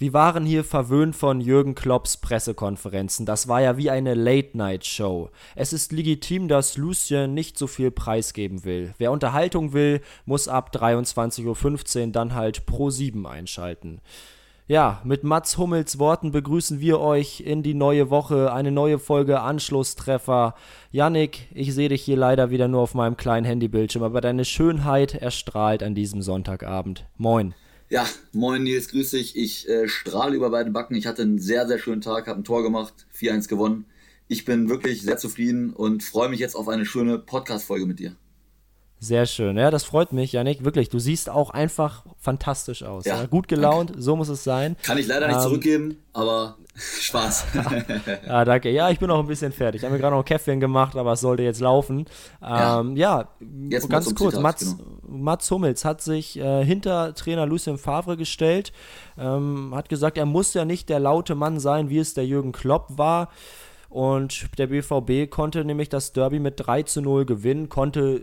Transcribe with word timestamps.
Wir 0.00 0.14
waren 0.14 0.46
hier 0.46 0.64
verwöhnt 0.64 1.14
von 1.14 1.42
Jürgen 1.42 1.74
Klopps 1.74 2.16
Pressekonferenzen. 2.16 3.26
Das 3.26 3.48
war 3.48 3.60
ja 3.60 3.76
wie 3.76 3.90
eine 3.90 4.14
Late-Night-Show. 4.14 5.28
Es 5.54 5.74
ist 5.74 5.92
legitim, 5.92 6.48
dass 6.48 6.78
Lucien 6.78 7.34
nicht 7.34 7.58
so 7.58 7.66
viel 7.66 7.90
preisgeben 7.90 8.64
will. 8.64 8.94
Wer 8.96 9.12
Unterhaltung 9.12 9.74
will, 9.74 10.00
muss 10.24 10.48
ab 10.48 10.70
23.15 10.74 12.06
Uhr 12.06 12.12
dann 12.12 12.34
halt 12.34 12.64
Pro 12.64 12.88
7 12.88 13.26
einschalten. 13.26 14.00
Ja, 14.66 15.02
mit 15.04 15.22
Mats 15.22 15.58
Hummels 15.58 15.98
Worten 15.98 16.32
begrüßen 16.32 16.80
wir 16.80 16.98
euch 16.98 17.40
in 17.40 17.62
die 17.62 17.74
neue 17.74 18.08
Woche, 18.08 18.54
eine 18.54 18.72
neue 18.72 18.98
Folge 18.98 19.42
Anschlusstreffer. 19.42 20.54
Yannick, 20.92 21.48
ich 21.52 21.74
sehe 21.74 21.90
dich 21.90 22.00
hier 22.00 22.16
leider 22.16 22.48
wieder 22.50 22.68
nur 22.68 22.80
auf 22.80 22.94
meinem 22.94 23.18
kleinen 23.18 23.44
Handybildschirm, 23.44 24.02
aber 24.02 24.22
deine 24.22 24.46
Schönheit 24.46 25.12
erstrahlt 25.12 25.82
an 25.82 25.94
diesem 25.94 26.22
Sonntagabend. 26.22 27.04
Moin. 27.18 27.52
Ja, 27.90 28.08
moin 28.32 28.62
Nils, 28.62 28.86
grüß 28.86 29.10
dich. 29.10 29.34
Ich 29.34 29.68
äh, 29.68 29.88
strahle 29.88 30.36
über 30.36 30.50
beide 30.50 30.70
Backen. 30.70 30.94
Ich 30.94 31.08
hatte 31.08 31.22
einen 31.22 31.40
sehr, 31.40 31.66
sehr 31.66 31.80
schönen 31.80 32.00
Tag, 32.00 32.28
habe 32.28 32.40
ein 32.40 32.44
Tor 32.44 32.62
gemacht, 32.62 32.94
4-1 33.18 33.48
gewonnen. 33.48 33.84
Ich 34.28 34.44
bin 34.44 34.68
wirklich 34.68 35.02
sehr 35.02 35.16
zufrieden 35.16 35.72
und 35.72 36.04
freue 36.04 36.28
mich 36.28 36.38
jetzt 36.38 36.54
auf 36.54 36.68
eine 36.68 36.86
schöne 36.86 37.18
Podcast-Folge 37.18 37.86
mit 37.86 37.98
dir. 37.98 38.14
Sehr 39.02 39.24
schön. 39.24 39.56
Ja, 39.56 39.70
das 39.70 39.84
freut 39.84 40.12
mich, 40.12 40.32
Janik. 40.32 40.62
Wirklich, 40.62 40.90
du 40.90 40.98
siehst 40.98 41.30
auch 41.30 41.48
einfach 41.48 42.04
fantastisch 42.18 42.82
aus. 42.82 43.06
Ja, 43.06 43.16
ja. 43.16 43.26
Gut 43.26 43.48
gelaunt, 43.48 43.90
danke. 43.90 44.02
so 44.02 44.14
muss 44.14 44.28
es 44.28 44.44
sein. 44.44 44.76
Kann 44.82 44.98
ich 44.98 45.06
leider 45.06 45.26
nicht 45.26 45.36
ähm, 45.36 45.42
zurückgeben, 45.42 45.96
aber 46.12 46.58
Spaß. 46.74 47.46
ja, 48.26 48.44
danke. 48.44 48.68
Ja, 48.70 48.90
ich 48.90 48.98
bin 48.98 49.10
auch 49.10 49.20
ein 49.20 49.26
bisschen 49.26 49.52
fertig. 49.52 49.80
Ich 49.80 49.84
habe 49.86 49.94
mir 49.94 50.00
gerade 50.00 50.14
noch 50.14 50.20
ein 50.20 50.26
Käffchen 50.26 50.60
gemacht, 50.60 50.96
aber 50.96 51.14
es 51.14 51.20
sollte 51.20 51.42
jetzt 51.42 51.60
laufen. 51.60 52.04
Ähm, 52.46 52.94
ja, 52.94 53.28
ja 53.70 53.78
ganz 53.88 54.14
kurz. 54.14 54.34
Zitat, 54.34 54.42
Mats, 54.42 54.76
genau. 54.76 54.98
Mats 55.08 55.50
Hummels 55.50 55.86
hat 55.86 56.02
sich 56.02 56.38
äh, 56.38 56.62
hinter 56.62 57.14
Trainer 57.14 57.46
Lucien 57.46 57.78
Favre 57.78 58.18
gestellt, 58.18 58.70
ähm, 59.18 59.72
hat 59.74 59.88
gesagt, 59.88 60.18
er 60.18 60.26
muss 60.26 60.52
ja 60.52 60.66
nicht 60.66 60.90
der 60.90 61.00
laute 61.00 61.34
Mann 61.34 61.58
sein, 61.58 61.88
wie 61.88 61.98
es 61.98 62.12
der 62.12 62.26
Jürgen 62.26 62.52
Klopp 62.52 62.98
war. 62.98 63.30
Und 63.88 64.46
der 64.58 64.66
BVB 64.66 65.30
konnte 65.30 65.64
nämlich 65.64 65.88
das 65.88 66.12
Derby 66.12 66.38
mit 66.38 66.54
3 66.58 66.82
zu 66.82 67.00
0 67.00 67.24
gewinnen, 67.24 67.70
konnte 67.70 68.20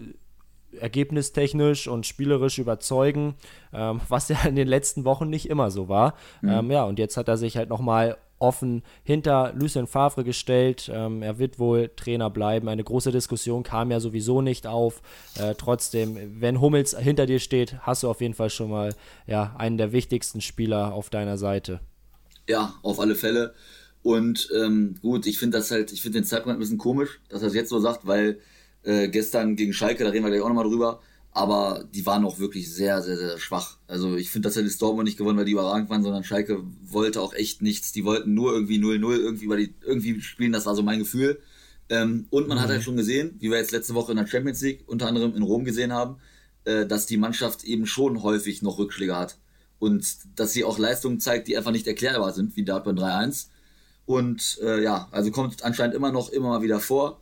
ergebnistechnisch 0.80 1.88
und 1.88 2.06
spielerisch 2.06 2.60
überzeugen, 2.60 3.36
ähm, 3.74 4.02
was 4.08 4.30
ja 4.30 4.38
in 4.46 4.56
den 4.56 4.68
letzten 4.68 5.06
Wochen 5.06 5.30
nicht 5.30 5.50
immer 5.50 5.72
so 5.72 5.90
war. 5.90 6.16
Mhm. 6.42 6.50
Ähm, 6.50 6.72
ja, 6.72 6.84
und 6.84 7.00
jetzt 7.00 7.18
hat 7.18 7.28
er 7.28 7.38
sich 7.38 7.58
halt 7.58 7.70
nochmal 7.70 8.18
offen 8.40 8.84
hinter 9.04 9.54
Lucien 9.56 9.88
Favre 9.88 10.24
gestellt. 10.24 10.92
Ähm, 10.94 11.22
er 11.22 11.40
wird 11.40 11.60
wohl 11.60 11.90
Trainer 11.96 12.30
bleiben. 12.30 12.70
Eine 12.70 12.84
große 12.84 13.12
Diskussion 13.12 13.64
kam 13.64 13.92
ja 13.92 14.00
sowieso 14.00 14.42
nicht 14.42 14.68
auf. 14.68 15.02
Äh, 15.40 15.56
trotzdem, 15.56 16.18
wenn 16.40 16.62
Hummels 16.62 16.98
hinter 16.98 17.26
dir 17.26 17.40
steht, 17.40 17.80
hast 17.82 18.04
du 18.04 18.10
auf 18.10 18.22
jeden 18.22 18.34
Fall 18.34 18.50
schon 18.50 18.70
mal 18.70 18.94
ja, 19.26 19.56
einen 19.58 19.78
der 19.78 19.92
wichtigsten 19.92 20.42
Spieler 20.42 20.94
auf 20.94 21.10
deiner 21.10 21.38
Seite. 21.38 21.80
Ja, 22.48 22.76
auf 22.84 23.00
alle 23.00 23.16
Fälle. 23.16 23.54
Und 24.04 24.50
ähm, 24.56 24.96
gut, 25.02 25.26
ich 25.26 25.40
finde 25.40 25.58
das 25.58 25.72
halt, 25.72 25.92
ich 25.92 26.02
finde 26.02 26.20
den 26.20 26.26
Zeitpunkt 26.26 26.56
ein 26.56 26.60
bisschen 26.60 26.78
komisch, 26.78 27.20
dass 27.30 27.42
er 27.42 27.50
es 27.50 27.56
jetzt 27.56 27.70
so 27.70 27.80
sagt, 27.80 28.06
weil 28.08 28.40
äh, 28.88 29.10
gestern 29.10 29.56
gegen 29.56 29.74
Schalke, 29.74 30.04
da 30.04 30.10
reden 30.10 30.24
wir 30.24 30.32
gleich 30.32 30.42
auch 30.42 30.48
nochmal 30.48 30.68
drüber. 30.68 31.02
Aber 31.32 31.86
die 31.94 32.06
waren 32.06 32.26
auch 32.26 32.40
wirklich 32.40 32.74
sehr, 32.74 33.02
sehr, 33.04 33.18
sehr 33.18 33.38
schwach. 33.38 33.78
Also 33.86 34.16
ich 34.16 34.32
finde, 34.32 34.48
dass 34.48 34.58
er 34.58 34.64
das 34.64 34.80
Dortmund 34.80 35.06
nicht 35.06 35.18
gewonnen, 35.18 35.38
weil 35.38 35.46
die 35.46 35.52
überragend 35.52 35.90
waren, 35.90 36.02
sondern 36.02 36.24
Schalke 36.24 36.64
wollte 36.84 37.22
auch 37.22 37.34
echt 37.34 37.62
nichts. 37.62 37.92
Die 37.92 38.06
wollten 38.06 38.34
nur 38.34 38.54
irgendwie 38.54 38.80
0-0 38.80 39.18
irgendwie, 39.18 39.48
die 39.58 39.74
irgendwie 39.86 40.22
spielen, 40.22 40.52
das 40.52 40.66
war 40.66 40.74
so 40.74 40.82
mein 40.82 41.00
Gefühl. 41.00 41.40
Ähm, 41.90 42.26
und 42.32 42.48
man 42.48 42.58
mhm. 42.58 42.62
hat 42.62 42.70
halt 42.70 42.84
schon 42.84 42.98
gesehen, 42.98 43.36
wie 43.40 43.52
wir 43.52 43.58
jetzt 43.58 43.72
letzte 43.72 43.94
Woche 43.94 44.14
in 44.14 44.18
der 44.18 44.26
Champions 44.26 44.62
League 44.62 44.84
unter 44.88 45.08
anderem 45.08 45.36
in 45.36 45.44
Rom 45.44 45.64
gesehen 45.64 45.94
haben, 45.94 46.18
äh, 46.66 46.88
dass 46.88 47.06
die 47.06 47.18
Mannschaft 47.18 47.66
eben 47.66 47.86
schon 47.86 48.24
häufig 48.24 48.62
noch 48.62 48.80
Rückschläge 48.80 49.16
hat. 49.16 49.38
Und 49.80 50.08
dass 50.36 50.54
sie 50.54 50.64
auch 50.64 50.80
Leistungen 50.80 51.20
zeigt, 51.20 51.48
die 51.48 51.56
einfach 51.56 51.72
nicht 51.72 51.86
erklärbar 51.86 52.34
sind, 52.34 52.56
wie 52.56 52.66
Dartburn 52.66 52.98
3-1. 52.98 53.48
Und 54.08 54.58
äh, 54.64 54.82
ja, 54.82 55.08
also 55.12 55.30
kommt 55.30 55.64
anscheinend 55.64 55.94
immer 55.94 56.12
noch 56.12 56.30
immer 56.30 56.50
mal 56.50 56.62
wieder 56.64 56.80
vor. 56.80 57.22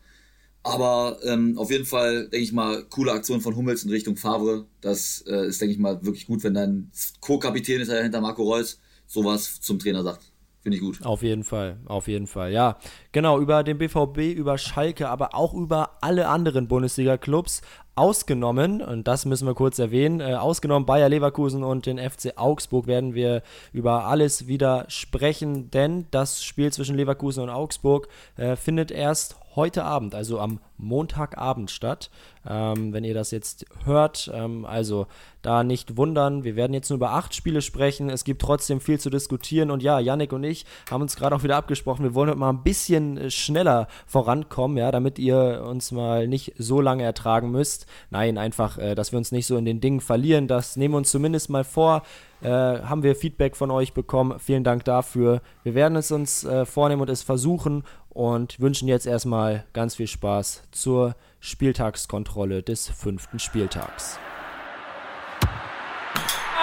Aber 0.65 1.19
ähm, 1.23 1.59
auf 1.59 1.69
jeden 1.69 1.85
Fall, 1.85 2.21
denke 2.21 2.39
ich 2.39 2.51
mal, 2.51 2.85
coole 2.85 3.11
Aktion 3.11 3.39
von 3.39 3.55
Hummels 3.55 3.83
in 3.83 3.91
Richtung 3.91 4.17
Favre. 4.17 4.65
Das 4.81 5.23
äh, 5.27 5.45
ist, 5.45 5.61
denke 5.61 5.73
ich 5.73 5.79
mal, 5.79 6.03
wirklich 6.03 6.25
gut, 6.25 6.43
wenn 6.43 6.55
dein 6.55 6.89
Co-Kapitän 7.19 7.81
ist 7.81 7.91
hinter 7.91 8.19
Marco 8.19 8.41
Reus 8.41 8.79
sowas 9.05 9.61
zum 9.61 9.77
Trainer 9.77 10.01
sagt. 10.01 10.31
Finde 10.63 10.77
ich 10.77 10.81
gut. 10.81 11.05
Auf 11.05 11.21
jeden 11.21 11.43
Fall, 11.43 11.77
auf 11.85 12.07
jeden 12.07 12.25
Fall. 12.25 12.51
Ja, 12.51 12.79
genau, 13.11 13.39
über 13.39 13.63
den 13.63 13.77
BVB, 13.77 14.35
über 14.35 14.57
Schalke, 14.57 15.07
aber 15.07 15.35
auch 15.35 15.53
über 15.53 15.97
alle 16.01 16.27
anderen 16.27 16.67
Bundesliga-Clubs 16.67 17.61
ausgenommen, 17.93 18.81
und 18.81 19.07
das 19.07 19.25
müssen 19.25 19.47
wir 19.47 19.53
kurz 19.53 19.77
erwähnen, 19.77 20.19
äh, 20.19 20.33
ausgenommen 20.33 20.87
Bayer 20.87 21.09
Leverkusen 21.09 21.63
und 21.63 21.85
den 21.85 21.99
FC 21.99 22.33
Augsburg 22.37 22.87
werden 22.87 23.13
wir 23.13 23.43
über 23.71 24.05
alles 24.05 24.47
wieder 24.47 24.85
sprechen, 24.87 25.69
denn 25.69 26.07
das 26.09 26.43
Spiel 26.43 26.73
zwischen 26.73 26.95
Leverkusen 26.95 27.43
und 27.43 27.49
Augsburg 27.51 28.07
äh, 28.35 28.55
findet 28.55 28.89
erst 28.89 29.35
heute 29.55 29.83
Abend, 29.83 30.15
also 30.15 30.39
am 30.39 30.59
Montagabend 30.77 31.71
statt. 31.71 32.09
Ähm, 32.47 32.93
wenn 32.93 33.03
ihr 33.03 33.13
das 33.13 33.31
jetzt 33.31 33.65
hört, 33.85 34.29
ähm, 34.33 34.65
also 34.65 35.07
da 35.41 35.63
nicht 35.63 35.97
wundern. 35.97 36.43
Wir 36.43 36.55
werden 36.55 36.73
jetzt 36.73 36.89
nur 36.89 36.97
über 36.97 37.11
acht 37.11 37.33
Spiele 37.33 37.61
sprechen. 37.61 38.09
Es 38.09 38.23
gibt 38.23 38.41
trotzdem 38.41 38.81
viel 38.81 38.99
zu 38.99 39.09
diskutieren. 39.09 39.71
Und 39.71 39.83
ja, 39.83 39.99
Yannick 39.99 40.33
und 40.33 40.43
ich 40.43 40.65
haben 40.89 41.01
uns 41.01 41.15
gerade 41.15 41.35
auch 41.35 41.43
wieder 41.43 41.55
abgesprochen. 41.55 42.03
Wir 42.03 42.13
wollen 42.13 42.29
heute 42.29 42.39
mal 42.39 42.49
ein 42.49 42.63
bisschen 42.63 43.17
äh, 43.17 43.31
schneller 43.31 43.87
vorankommen, 44.05 44.77
ja, 44.77 44.91
damit 44.91 45.19
ihr 45.19 45.63
uns 45.67 45.91
mal 45.91 46.27
nicht 46.27 46.53
so 46.57 46.81
lange 46.81 47.03
ertragen 47.03 47.51
müsst. 47.51 47.85
Nein, 48.09 48.37
einfach, 48.37 48.77
äh, 48.77 48.95
dass 48.95 49.11
wir 49.11 49.17
uns 49.17 49.31
nicht 49.31 49.47
so 49.47 49.57
in 49.57 49.65
den 49.65 49.81
Dingen 49.81 50.01
verlieren. 50.01 50.47
Das 50.47 50.75
nehmen 50.75 50.93
wir 50.93 50.99
uns 50.99 51.11
zumindest 51.11 51.49
mal 51.49 51.63
vor. 51.63 52.03
Äh, 52.41 52.49
haben 52.49 53.01
wir 53.01 53.15
Feedback 53.15 53.55
von 53.55 53.71
euch 53.71 53.93
bekommen. 53.93 54.39
Vielen 54.39 54.63
Dank 54.63 54.83
dafür. 54.83 55.41
Wir 55.63 55.73
werden 55.73 55.95
es 55.95 56.11
uns 56.11 56.43
äh, 56.43 56.65
vornehmen 56.65 57.01
und 57.01 57.09
es 57.09 57.23
versuchen 57.23 57.83
und 58.15 58.59
wünschen 58.61 58.87
jetzt 58.87 59.05
erstmal 59.05 59.65
ganz 59.73 59.95
viel 59.95 60.07
Spaß 60.07 60.63
zur 60.71 61.15
Spieltagskontrolle 61.41 62.63
des 62.63 62.87
fünften 62.87 63.39
Spieltags. 63.39 64.17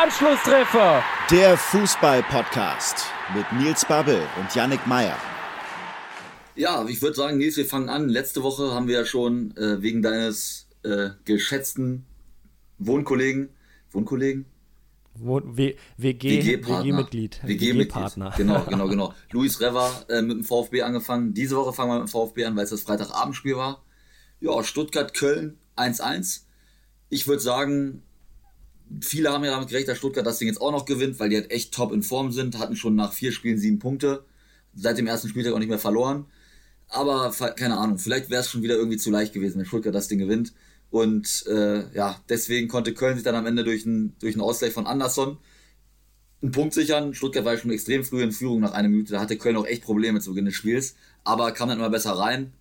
Anschlusstreffer! 0.03 1.05
Der 1.31 1.57
Fußball-Podcast 1.59 3.05
mit 3.37 3.45
Nils 3.53 3.85
Babbel 3.85 4.23
und 4.41 4.53
Yannick 4.55 4.85
Meyer. 4.87 5.17
Ja, 6.57 6.87
ich 6.89 7.03
würde 7.03 7.17
sagen, 7.17 7.37
Nils, 7.37 7.59
wir 7.59 7.67
fangen 7.67 7.91
an. 7.91 8.09
Letzte 8.09 8.43
Woche 8.43 8.73
haben 8.73 8.89
wir 8.89 9.01
ja 9.01 9.05
schon 9.05 9.55
äh, 9.59 9.83
wegen 9.83 10.01
deines 10.01 10.67
äh, 10.83 11.11
geschätzten 11.27 12.07
Wohnkollegen, 12.79 13.51
Wohnkollegen? 13.91 14.47
WG, 15.15 15.77
WG-Mitglied. 15.99 17.41
WG-Partner. 17.45 18.33
WG 18.33 18.37
genau, 18.37 18.65
genau, 18.69 18.89
genau. 18.89 19.15
Luis 19.31 19.61
Rever 19.61 19.91
äh, 20.09 20.23
mit 20.23 20.39
dem 20.39 20.45
VfB 20.45 20.83
angefangen. 20.83 21.35
Diese 21.35 21.57
Woche 21.57 21.73
fangen 21.73 21.91
wir 21.91 22.01
mit 22.01 22.09
dem 22.09 22.11
VfB 22.11 22.45
an, 22.47 22.57
weil 22.57 22.65
es 22.65 22.71
das 22.71 22.83
Freitagabendspiel 22.83 23.57
war. 23.57 23.85
Ja, 24.41 24.63
Stuttgart-Köln 24.65 25.59
1-1. 25.77 26.43
Ich 27.11 27.27
würde 27.27 27.43
sagen, 27.43 28.03
viele 29.01 29.31
haben 29.31 29.45
ja 29.45 29.51
damit 29.53 29.69
gerechnet, 29.69 29.91
dass 29.91 29.99
Stuttgart 29.99 30.27
das 30.27 30.39
Ding 30.39 30.49
jetzt 30.49 30.61
auch 30.61 30.73
noch 30.73 30.87
gewinnt, 30.87 31.21
weil 31.21 31.29
die 31.29 31.37
halt 31.37 31.51
echt 31.51 31.73
top 31.73 31.93
in 31.93 32.03
Form 32.03 32.33
sind, 32.33 32.59
hatten 32.59 32.77
schon 32.77 32.97
nach 32.97 33.13
vier 33.13 33.33
Spielen 33.33 33.59
sieben 33.59 33.79
Punkte. 33.79 34.25
Seit 34.75 34.99
dem 34.99 35.07
ersten 35.07 35.29
Spieltag 35.29 35.53
auch 35.53 35.59
nicht 35.59 35.69
mehr 35.69 35.79
verloren. 35.79 36.27
Aber 36.89 37.31
keine 37.57 37.79
Ahnung, 37.79 37.99
vielleicht 37.99 38.31
wäre 38.31 38.41
es 38.41 38.51
schon 38.51 38.63
wieder 38.63 38.77
irgendwie 38.77 38.99
zu 38.99 39.11
leicht 39.11 39.33
gewesen, 39.33 39.59
wenn 39.59 39.67
Stuttgart 39.67 39.95
das 39.95 40.09
Ding 40.09 40.19
gewinnt. 40.19 40.53
Und 40.93 41.47
äh, 41.49 41.93
ja, 41.97 42.21
deswegen 42.29 42.69
konnte 42.69 42.95
Köln 42.95 43.17
sich 43.17 43.25
dann 43.25 43.35
am 43.35 43.47
Ende 43.47 43.65
durch 43.65 43.85
einen, 43.85 44.15
durch 44.21 44.35
einen 44.35 44.43
Ausgleich 44.43 44.73
von 44.73 44.87
Anderson 44.87 45.39
einen 46.43 46.53
Punkt 46.53 46.75
sichern. 46.75 47.15
Stuttgart 47.15 47.45
war 47.45 47.57
schon 47.57 47.71
extrem 47.71 48.05
früh 48.05 48.23
in 48.23 48.33
Führung 48.33 48.61
nach 48.61 48.73
einer 48.73 48.89
Minute. 48.89 49.13
Da 49.13 49.21
hatte 49.21 49.37
Köln 49.37 49.57
auch 49.57 49.67
echt 49.67 49.83
Probleme 49.83 50.21
zu 50.21 50.31
Beginn 50.31 50.45
des 50.45 50.55
Spiels, 50.55 50.97
aber 51.25 51.53
kam 51.53 51.69
dann 51.71 51.79
immer 51.79 51.91
besser 51.91 52.13
rein. 52.13 52.53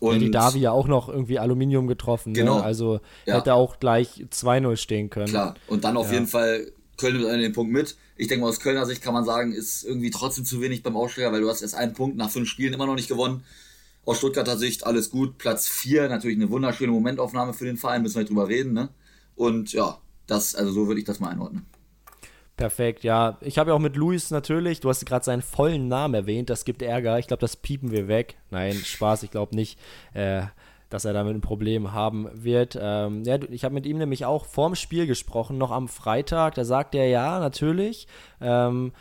Und 0.00 0.14
ja, 0.14 0.18
die 0.18 0.30
Davi 0.30 0.58
ja 0.58 0.72
auch 0.72 0.88
noch 0.88 1.08
irgendwie 1.08 1.38
Aluminium 1.38 1.86
getroffen. 1.86 2.32
Ne? 2.32 2.40
Genau. 2.40 2.58
Ne? 2.58 2.64
Also 2.64 3.00
ja. 3.24 3.36
hätte 3.36 3.54
auch 3.54 3.78
gleich 3.78 4.26
2-0 4.30 4.76
stehen 4.76 5.08
können. 5.08 5.28
Klar. 5.28 5.54
Und 5.66 5.84
dann 5.84 5.96
auf 5.96 6.08
ja. 6.08 6.14
jeden 6.14 6.26
Fall 6.26 6.70
Köln 6.98 7.16
mit 7.16 7.42
den 7.42 7.52
Punkt 7.52 7.72
mit. 7.72 7.96
Ich 8.16 8.28
denke 8.28 8.42
mal, 8.42 8.50
aus 8.50 8.60
Kölner 8.60 8.86
Sicht 8.86 9.02
kann 9.02 9.14
man 9.14 9.24
sagen, 9.24 9.52
ist 9.52 9.84
irgendwie 9.84 10.10
trotzdem 10.10 10.44
zu 10.44 10.60
wenig 10.60 10.82
beim 10.82 10.96
Aussteiger, 10.96 11.32
weil 11.32 11.40
du 11.40 11.48
hast 11.48 11.62
erst 11.62 11.74
einen 11.74 11.94
Punkt 11.94 12.16
nach 12.16 12.30
fünf 12.30 12.48
Spielen 12.48 12.74
immer 12.74 12.86
noch 12.86 12.94
nicht 12.94 13.08
gewonnen. 13.08 13.44
Aus 14.04 14.18
Stuttgarter 14.18 14.56
Sicht 14.56 14.86
alles 14.86 15.10
gut. 15.10 15.38
Platz 15.38 15.68
4, 15.68 16.08
natürlich 16.08 16.36
eine 16.36 16.50
wunderschöne 16.50 16.92
Momentaufnahme 16.92 17.54
für 17.54 17.64
den 17.64 17.76
Verein, 17.76 18.02
müssen 18.02 18.16
wir 18.16 18.20
nicht 18.20 18.30
drüber 18.30 18.48
reden. 18.48 18.72
Ne? 18.72 18.90
Und 19.34 19.72
ja, 19.72 19.98
das, 20.26 20.54
also 20.54 20.72
so 20.72 20.86
würde 20.86 21.00
ich 21.00 21.06
das 21.06 21.20
mal 21.20 21.30
einordnen. 21.30 21.66
Perfekt, 22.56 23.02
ja. 23.02 23.38
Ich 23.40 23.58
habe 23.58 23.70
ja 23.70 23.74
auch 23.74 23.80
mit 23.80 23.96
Luis 23.96 24.30
natürlich, 24.30 24.78
du 24.78 24.88
hast 24.88 25.04
gerade 25.06 25.24
seinen 25.24 25.42
vollen 25.42 25.88
Namen 25.88 26.14
erwähnt, 26.14 26.50
das 26.50 26.64
gibt 26.64 26.82
Ärger. 26.82 27.18
Ich 27.18 27.26
glaube, 27.26 27.40
das 27.40 27.56
piepen 27.56 27.90
wir 27.90 28.06
weg. 28.06 28.36
Nein, 28.50 28.74
Spaß, 28.74 29.24
ich 29.24 29.32
glaube 29.32 29.56
nicht. 29.56 29.78
Äh, 30.12 30.42
dass 30.94 31.04
er 31.04 31.12
damit 31.12 31.34
ein 31.34 31.40
Problem 31.40 31.92
haben 31.92 32.28
wird. 32.32 32.78
Ähm, 32.80 33.24
ja, 33.24 33.36
ich 33.50 33.64
habe 33.64 33.74
mit 33.74 33.84
ihm 33.84 33.98
nämlich 33.98 34.26
auch 34.26 34.44
vorm 34.44 34.76
Spiel 34.76 35.08
gesprochen, 35.08 35.58
noch 35.58 35.72
am 35.72 35.88
Freitag. 35.88 36.54
Da 36.54 36.64
sagt 36.64 36.94
er 36.94 37.08
ja, 37.08 37.40
natürlich. 37.40 38.06
Ähm, 38.40 38.92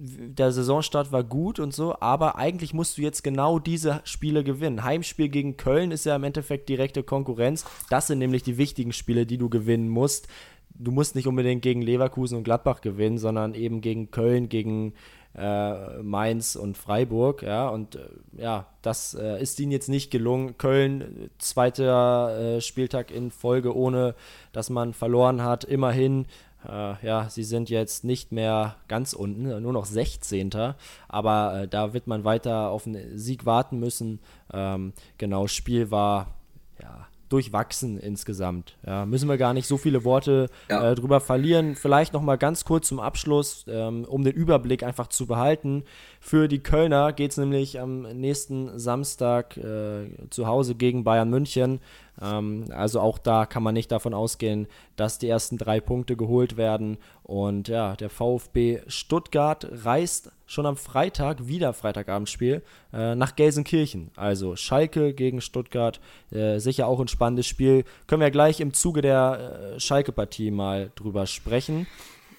der 0.00 0.52
Saisonstart 0.52 1.12
war 1.12 1.24
gut 1.24 1.58
und 1.58 1.74
so, 1.74 1.96
aber 2.00 2.36
eigentlich 2.36 2.74
musst 2.74 2.98
du 2.98 3.02
jetzt 3.02 3.22
genau 3.22 3.58
diese 3.58 4.00
Spiele 4.04 4.44
gewinnen. 4.44 4.84
Heimspiel 4.84 5.28
gegen 5.28 5.56
Köln 5.56 5.90
ist 5.90 6.04
ja 6.04 6.16
im 6.16 6.24
Endeffekt 6.24 6.68
direkte 6.68 7.02
Konkurrenz. 7.02 7.64
Das 7.90 8.06
sind 8.06 8.18
nämlich 8.18 8.42
die 8.42 8.58
wichtigen 8.58 8.92
Spiele, 8.92 9.26
die 9.26 9.38
du 9.38 9.48
gewinnen 9.48 9.88
musst. 9.88 10.28
Du 10.70 10.92
musst 10.92 11.16
nicht 11.16 11.26
unbedingt 11.26 11.62
gegen 11.62 11.82
Leverkusen 11.82 12.38
und 12.38 12.44
Gladbach 12.44 12.80
gewinnen, 12.80 13.18
sondern 13.18 13.54
eben 13.54 13.80
gegen 13.80 14.10
Köln, 14.10 14.48
gegen 14.48 14.94
äh, 15.36 16.02
Mainz 16.02 16.56
und 16.56 16.76
Freiburg. 16.76 17.42
Ja, 17.42 17.68
und 17.68 17.96
äh, 17.96 18.08
ja, 18.36 18.66
das 18.82 19.14
äh, 19.14 19.40
ist 19.42 19.58
ihnen 19.60 19.72
jetzt 19.72 19.88
nicht 19.88 20.10
gelungen. 20.10 20.56
Köln, 20.58 21.30
zweiter 21.38 22.56
äh, 22.56 22.60
Spieltag 22.60 23.10
in 23.10 23.30
Folge, 23.30 23.74
ohne 23.76 24.14
dass 24.52 24.70
man 24.70 24.94
verloren 24.94 25.42
hat. 25.42 25.64
Immerhin 25.64 26.26
äh, 26.66 27.06
ja, 27.06 27.28
sie 27.28 27.44
sind 27.44 27.70
jetzt 27.70 28.04
nicht 28.04 28.32
mehr 28.32 28.76
ganz 28.88 29.12
unten, 29.12 29.62
nur 29.62 29.72
noch 29.72 29.86
16. 29.86 30.74
Aber 31.08 31.62
äh, 31.62 31.68
da 31.68 31.92
wird 31.92 32.06
man 32.06 32.24
weiter 32.24 32.70
auf 32.70 32.86
einen 32.86 33.18
Sieg 33.18 33.46
warten 33.46 33.78
müssen. 33.78 34.20
Ähm, 34.52 34.92
genau, 35.18 35.46
Spiel 35.46 35.90
war 35.90 36.34
ja 36.80 37.06
durchwachsen 37.28 37.98
insgesamt. 37.98 38.76
Ja, 38.86 39.04
müssen 39.06 39.28
wir 39.28 39.36
gar 39.36 39.52
nicht 39.52 39.66
so 39.66 39.76
viele 39.76 40.04
Worte 40.04 40.48
ja. 40.68 40.92
äh, 40.92 40.94
drüber 40.94 41.20
verlieren. 41.20 41.76
Vielleicht 41.76 42.12
noch 42.12 42.22
mal 42.22 42.36
ganz 42.36 42.64
kurz 42.64 42.88
zum 42.88 43.00
Abschluss, 43.00 43.64
ähm, 43.68 44.04
um 44.04 44.24
den 44.24 44.34
Überblick 44.34 44.82
einfach 44.82 45.08
zu 45.08 45.26
behalten. 45.26 45.84
Für 46.20 46.48
die 46.48 46.58
Kölner 46.58 47.12
geht 47.12 47.30
es 47.30 47.36
nämlich 47.36 47.80
am 47.80 48.02
nächsten 48.02 48.78
Samstag 48.78 49.56
äh, 49.56 50.08
zu 50.30 50.46
Hause 50.46 50.74
gegen 50.74 51.04
Bayern 51.04 51.30
München. 51.30 51.80
Ähm, 52.20 52.64
also 52.70 53.00
auch 53.00 53.18
da 53.18 53.46
kann 53.46 53.62
man 53.62 53.74
nicht 53.74 53.92
davon 53.92 54.14
ausgehen, 54.14 54.66
dass 54.96 55.18
die 55.18 55.28
ersten 55.28 55.58
drei 55.58 55.80
Punkte 55.80 56.16
geholt 56.16 56.56
werden. 56.56 56.98
Und 57.22 57.68
ja, 57.68 57.94
der 57.96 58.10
VfB 58.10 58.80
Stuttgart 58.88 59.68
reist 59.70 60.32
schon 60.46 60.66
am 60.66 60.76
Freitag, 60.76 61.46
wieder 61.46 61.72
Freitagabendspiel, 61.72 62.62
äh, 62.92 63.14
nach 63.14 63.36
Gelsenkirchen. 63.36 64.10
Also 64.16 64.56
Schalke 64.56 65.14
gegen 65.14 65.40
Stuttgart, 65.40 66.00
äh, 66.32 66.58
sicher 66.58 66.88
auch 66.88 67.00
ein 67.00 67.08
spannendes 67.08 67.46
Spiel. 67.46 67.84
Können 68.06 68.22
wir 68.22 68.30
gleich 68.30 68.60
im 68.60 68.72
Zuge 68.72 69.02
der 69.02 69.74
äh, 69.76 69.80
Schalke-Partie 69.80 70.50
mal 70.50 70.90
drüber 70.96 71.26
sprechen. 71.26 71.86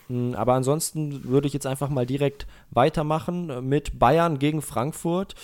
Aber 0.09 0.53
ansonsten 0.53 1.23
würde 1.25 1.47
ich 1.47 1.53
jetzt 1.53 1.67
einfach 1.67 1.89
mal 1.89 2.05
direkt 2.05 2.47
weitermachen 2.71 3.67
mit 3.67 3.99
Bayern 3.99 4.39
gegen 4.39 4.61
Frankfurt. 4.61 5.35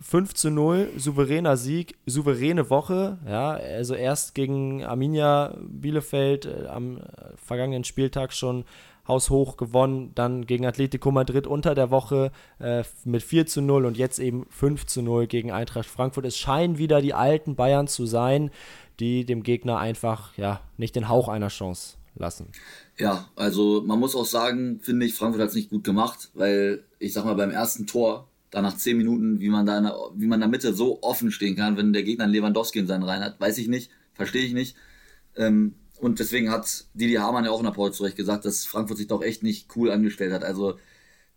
5 0.00 0.34
zu 0.34 0.50
0, 0.50 0.90
souveräner 0.96 1.56
Sieg, 1.56 1.96
souveräne 2.06 2.70
Woche. 2.70 3.18
Ja, 3.26 3.50
also 3.50 3.94
erst 3.94 4.34
gegen 4.34 4.84
Arminia 4.84 5.56
Bielefeld 5.60 6.46
äh, 6.46 6.66
am 6.68 7.00
vergangenen 7.34 7.84
Spieltag 7.84 8.32
schon 8.32 8.64
haushoch 9.08 9.56
gewonnen, 9.56 10.12
dann 10.14 10.46
gegen 10.46 10.66
Atletico 10.66 11.10
Madrid 11.10 11.46
unter 11.46 11.74
der 11.74 11.90
Woche 11.90 12.30
äh, 12.60 12.84
mit 13.04 13.22
4 13.22 13.46
zu 13.46 13.62
0 13.62 13.86
und 13.86 13.96
jetzt 13.96 14.18
eben 14.18 14.46
5 14.50 14.86
zu 14.86 15.02
0 15.02 15.26
gegen 15.26 15.50
Eintracht 15.50 15.86
Frankfurt. 15.86 16.26
Es 16.26 16.36
scheinen 16.36 16.78
wieder 16.78 17.00
die 17.00 17.14
alten 17.14 17.56
Bayern 17.56 17.88
zu 17.88 18.06
sein, 18.06 18.50
die 19.00 19.24
dem 19.24 19.42
Gegner 19.42 19.78
einfach 19.78 20.36
ja 20.36 20.60
nicht 20.76 20.94
den 20.94 21.08
Hauch 21.08 21.28
einer 21.28 21.48
Chance 21.48 21.96
lassen. 22.18 22.48
Ja, 22.98 23.28
also 23.36 23.82
man 23.86 23.98
muss 23.98 24.14
auch 24.14 24.26
sagen, 24.26 24.80
finde 24.82 25.06
ich, 25.06 25.14
Frankfurt 25.14 25.42
hat 25.42 25.50
es 25.50 25.54
nicht 25.54 25.70
gut 25.70 25.84
gemacht, 25.84 26.30
weil 26.34 26.84
ich 26.98 27.12
sag 27.12 27.24
mal, 27.24 27.34
beim 27.34 27.50
ersten 27.50 27.86
Tor 27.86 28.28
da 28.50 28.62
nach 28.62 28.76
zehn 28.76 28.96
Minuten, 28.96 29.40
wie 29.40 29.50
man 29.50 29.66
da 29.66 29.78
in 29.78 29.84
der, 29.84 29.96
wie 30.14 30.26
man 30.26 30.38
in 30.38 30.42
der 30.42 30.48
Mitte 30.48 30.74
so 30.74 31.02
offen 31.02 31.30
stehen 31.30 31.56
kann, 31.56 31.76
wenn 31.76 31.92
der 31.92 32.02
Gegner 32.02 32.24
einen 32.24 32.32
Lewandowski 32.32 32.78
in 32.78 32.86
seinen 32.86 33.02
Reihen 33.02 33.22
hat, 33.22 33.40
weiß 33.40 33.58
ich 33.58 33.68
nicht, 33.68 33.90
verstehe 34.14 34.44
ich 34.44 34.54
nicht. 34.54 34.76
Ähm, 35.36 35.74
und 36.00 36.18
deswegen 36.18 36.50
hat 36.50 36.86
Didi 36.94 37.14
Hamann 37.14 37.44
ja 37.44 37.50
auch 37.50 37.58
in 37.58 37.66
der 37.66 37.72
Pause 37.72 37.92
zurecht 37.92 38.16
gesagt, 38.16 38.44
dass 38.44 38.64
Frankfurt 38.66 38.98
sich 38.98 39.08
doch 39.08 39.22
echt 39.22 39.42
nicht 39.42 39.74
cool 39.76 39.90
angestellt 39.90 40.32
hat. 40.32 40.44
Also 40.44 40.78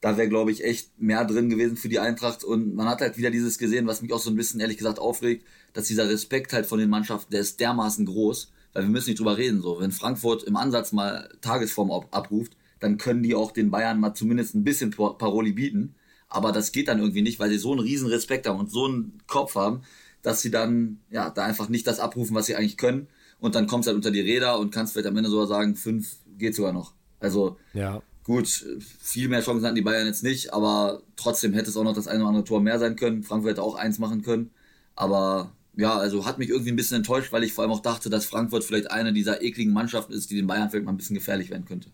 da 0.02 0.18
wäre, 0.18 0.30
glaube 0.30 0.52
ich, 0.52 0.64
echt 0.64 1.00
mehr 1.00 1.26
drin 1.26 1.50
gewesen 1.50 1.78
für 1.78 1.90
die 1.90 2.00
Eintracht. 2.00 2.44
Und 2.44 2.76
man 2.76 2.88
hat 2.88 3.02
halt 3.02 3.18
wieder 3.18 3.32
dieses 3.32 3.58
gesehen, 3.58 3.88
was 3.88 4.02
mich 4.02 4.14
auch 4.14 4.20
so 4.20 4.30
ein 4.30 4.36
bisschen 4.36 4.60
ehrlich 4.60 4.78
gesagt 4.78 5.00
aufregt, 5.00 5.46
dass 5.74 5.88
dieser 5.88 6.10
Respekt 6.10 6.54
halt 6.54 6.66
von 6.66 6.80
den 6.80 6.90
Mannschaften, 6.90 7.32
der 7.32 7.42
ist 7.42 7.60
dermaßen 7.60 8.06
groß, 8.06 8.52
weil 8.74 8.84
wir 8.84 8.90
müssen 8.90 9.10
nicht 9.10 9.20
drüber 9.20 9.38
reden. 9.38 9.62
So, 9.62 9.80
wenn 9.80 9.92
Frankfurt 9.92 10.44
im 10.44 10.56
Ansatz 10.56 10.92
mal 10.92 11.30
Tagesform 11.42 11.92
abruft, 11.92 12.54
dann 12.80 12.98
können 12.98 13.24
die 13.24 13.36
auch 13.36 13.52
den 13.52 13.72
Bayern 13.72 14.00
mal 14.00 14.14
zumindest 14.14 14.56
ein 14.56 14.64
bisschen 14.64 14.92
Paroli 14.92 15.54
bieten. 15.54 15.96
Aber 16.28 16.52
das 16.52 16.72
geht 16.72 16.88
dann 16.88 17.00
irgendwie 17.00 17.22
nicht, 17.22 17.40
weil 17.40 17.50
sie 17.50 17.58
so 17.58 17.72
einen 17.72 17.82
riesen 17.82 18.08
Respekt 18.08 18.48
haben 18.48 18.60
und 18.60 18.72
so 18.72 18.86
einen 18.86 19.22
Kopf 19.28 19.56
haben, 19.56 19.82
dass 20.22 20.42
sie 20.42 20.52
dann 20.52 21.00
ja 21.10 21.30
da 21.30 21.44
einfach 21.44 21.70
nicht 21.70 21.86
das 21.88 22.00
abrufen, 22.00 22.36
was 22.36 22.46
sie 22.46 22.56
eigentlich 22.56 22.78
können. 22.78 23.08
Und 23.40 23.56
dann 23.56 23.68
kommst 23.68 23.88
du 23.88 23.90
halt 23.90 23.98
unter 23.98 24.12
die 24.12 24.22
Räder 24.22 24.60
und 24.60 24.72
kannst 24.72 24.94
vielleicht 24.94 25.08
am 25.08 25.18
Ende 25.18 25.30
sogar 25.30 25.48
sagen, 25.48 25.76
fünf 25.76 26.18
geht 26.38 26.56
sogar 26.56 26.74
noch. 26.74 26.94
Also 27.20 27.58
ja. 27.74 28.02
gut, 28.24 28.48
viel 29.00 29.30
mehr 29.30 29.42
Chancen 29.42 29.66
hatten 29.66 29.76
die 29.76 29.82
Bayern 29.82 30.08
jetzt 30.08 30.24
nicht, 30.24 30.54
aber 30.54 31.04
trotzdem 31.16 31.54
hätte 31.54 31.70
es 31.70 31.78
auch 31.78 31.84
noch 31.84 31.94
das 31.94 32.08
eine 32.08 32.20
oder 32.20 32.30
andere 32.30 32.44
Tor 32.46 32.62
mehr 32.62 32.80
sein 32.80 32.96
können. 32.96 33.24
Frankfurt 33.24 33.52
hätte 33.52 33.64
auch 33.64 33.76
eins 33.76 34.00
machen 34.00 34.22
können. 34.22 34.52
Aber 34.96 35.52
ja, 35.76 35.98
also 35.98 36.26
hat 36.26 36.38
mich 36.38 36.50
irgendwie 36.50 36.72
ein 36.72 36.76
bisschen 36.76 36.98
enttäuscht, 36.98 37.32
weil 37.32 37.44
ich 37.44 37.54
vor 37.54 37.64
allem 37.64 37.72
auch 37.72 37.82
dachte, 37.82 38.10
dass 38.10 38.26
Frankfurt 38.26 38.64
vielleicht 38.64 38.92
eine 38.92 39.14
dieser 39.14 39.42
ekligen 39.42 39.74
Mannschaften 39.74 40.14
ist, 40.14 40.30
die 40.30 40.36
den 40.36 40.48
Bayern 40.48 40.70
vielleicht 40.70 40.86
mal 40.86 40.92
ein 40.92 40.98
bisschen 40.98 41.16
gefährlich 41.16 41.50
werden 41.50 41.66
könnte. 41.66 41.90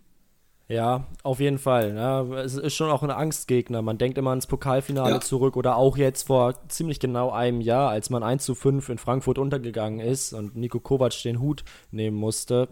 Ja, 0.70 1.08
auf 1.24 1.40
jeden 1.40 1.60
Fall. 1.60 1.96
Ja, 1.96 2.24
es 2.40 2.56
ist 2.56 2.76
schon 2.76 2.92
auch 2.92 3.02
ein 3.02 3.10
Angstgegner. 3.10 3.82
Man 3.82 3.98
denkt 3.98 4.18
immer 4.18 4.32
ans 4.32 4.48
Pokalfinale 4.48 5.14
ja. 5.14 5.22
zurück 5.22 5.56
oder 5.56 5.78
auch 5.78 5.96
jetzt 5.96 6.28
vor 6.28 6.56
ziemlich 6.68 7.00
genau 7.00 7.32
einem 7.32 7.62
Jahr, 7.62 7.90
als 7.90 8.10
man 8.10 8.22
1 8.22 8.44
zu 8.44 8.54
5 8.54 8.90
in 8.90 8.98
Frankfurt 8.98 9.38
untergegangen 9.38 10.02
ist 10.02 10.34
und 10.34 10.58
Nico 10.58 10.82
Kovac 10.82 11.22
den 11.24 11.40
Hut 11.40 11.64
nehmen 11.92 12.18
musste. 12.18 12.68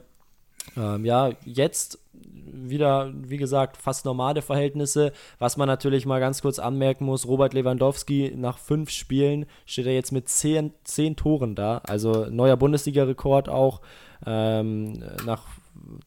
Ähm, 0.75 1.05
ja, 1.05 1.31
jetzt 1.45 1.99
wieder, 2.45 3.11
wie 3.15 3.37
gesagt, 3.37 3.77
fast 3.77 4.05
normale 4.05 4.41
Verhältnisse. 4.41 5.11
Was 5.39 5.57
man 5.57 5.67
natürlich 5.67 6.05
mal 6.05 6.19
ganz 6.19 6.41
kurz 6.41 6.59
anmerken 6.59 7.05
muss, 7.05 7.27
Robert 7.27 7.53
Lewandowski 7.53 8.33
nach 8.35 8.57
fünf 8.57 8.89
Spielen 8.89 9.45
steht 9.65 9.87
er 9.87 9.93
jetzt 9.93 10.11
mit 10.11 10.29
zehn, 10.29 10.73
zehn 10.83 11.15
Toren 11.15 11.55
da. 11.55 11.81
Also 11.85 12.27
neuer 12.29 12.57
Bundesliga-Rekord 12.57 13.49
auch. 13.49 13.81
Ähm, 14.25 15.03
nach 15.25 15.43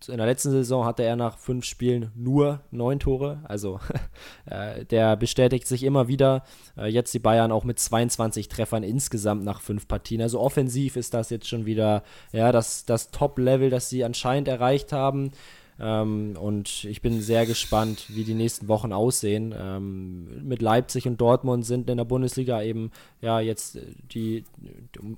in 0.09 0.17
der 0.17 0.27
letzten 0.27 0.51
Saison 0.51 0.85
hatte 0.85 1.03
er 1.03 1.17
nach 1.17 1.39
fünf 1.39 1.65
Spielen 1.65 2.11
nur 2.15 2.61
neun 2.71 2.99
Tore. 2.99 3.41
Also 3.45 3.81
äh, 4.47 4.85
der 4.85 5.17
bestätigt 5.17 5.67
sich 5.67 5.83
immer 5.83 6.09
wieder. 6.09 6.45
Äh, 6.77 6.87
jetzt 6.87 7.13
die 7.15 7.19
Bayern 7.19 7.53
auch 7.53 7.65
mit 7.65 7.79
22 7.79 8.49
Treffern 8.49 8.83
insgesamt 8.83 9.45
nach 9.45 9.61
fünf 9.61 9.89
Partien. 9.89 10.23
Also 10.23 10.41
offensiv 10.41 10.97
ist 10.97 11.15
das 11.15 11.31
jetzt 11.31 11.49
schon 11.49 11.67
wieder 11.67 12.03
ja, 12.33 12.53
das, 12.53 12.85
das 12.85 13.11
Top-Level, 13.11 13.71
das 13.71 13.91
sie 13.91 14.05
anscheinend 14.05 14.49
erreicht 14.49 14.93
haben. 14.93 15.33
Ähm, 15.81 16.35
und 16.41 16.85
ich 16.85 17.03
bin 17.03 17.21
sehr 17.21 17.47
gespannt, 17.47 18.07
wie 18.09 18.25
die 18.25 18.35
nächsten 18.35 18.69
Wochen 18.69 18.93
aussehen. 18.93 19.55
Ähm, 19.57 20.47
mit 20.47 20.61
Leipzig 20.61 21.07
und 21.07 21.21
Dortmund 21.21 21.65
sind 21.65 21.89
in 21.89 21.97
der 21.97 22.05
Bundesliga 22.05 22.63
eben 22.63 22.91
ja 23.21 23.41
jetzt 23.41 23.79
die 24.13 24.45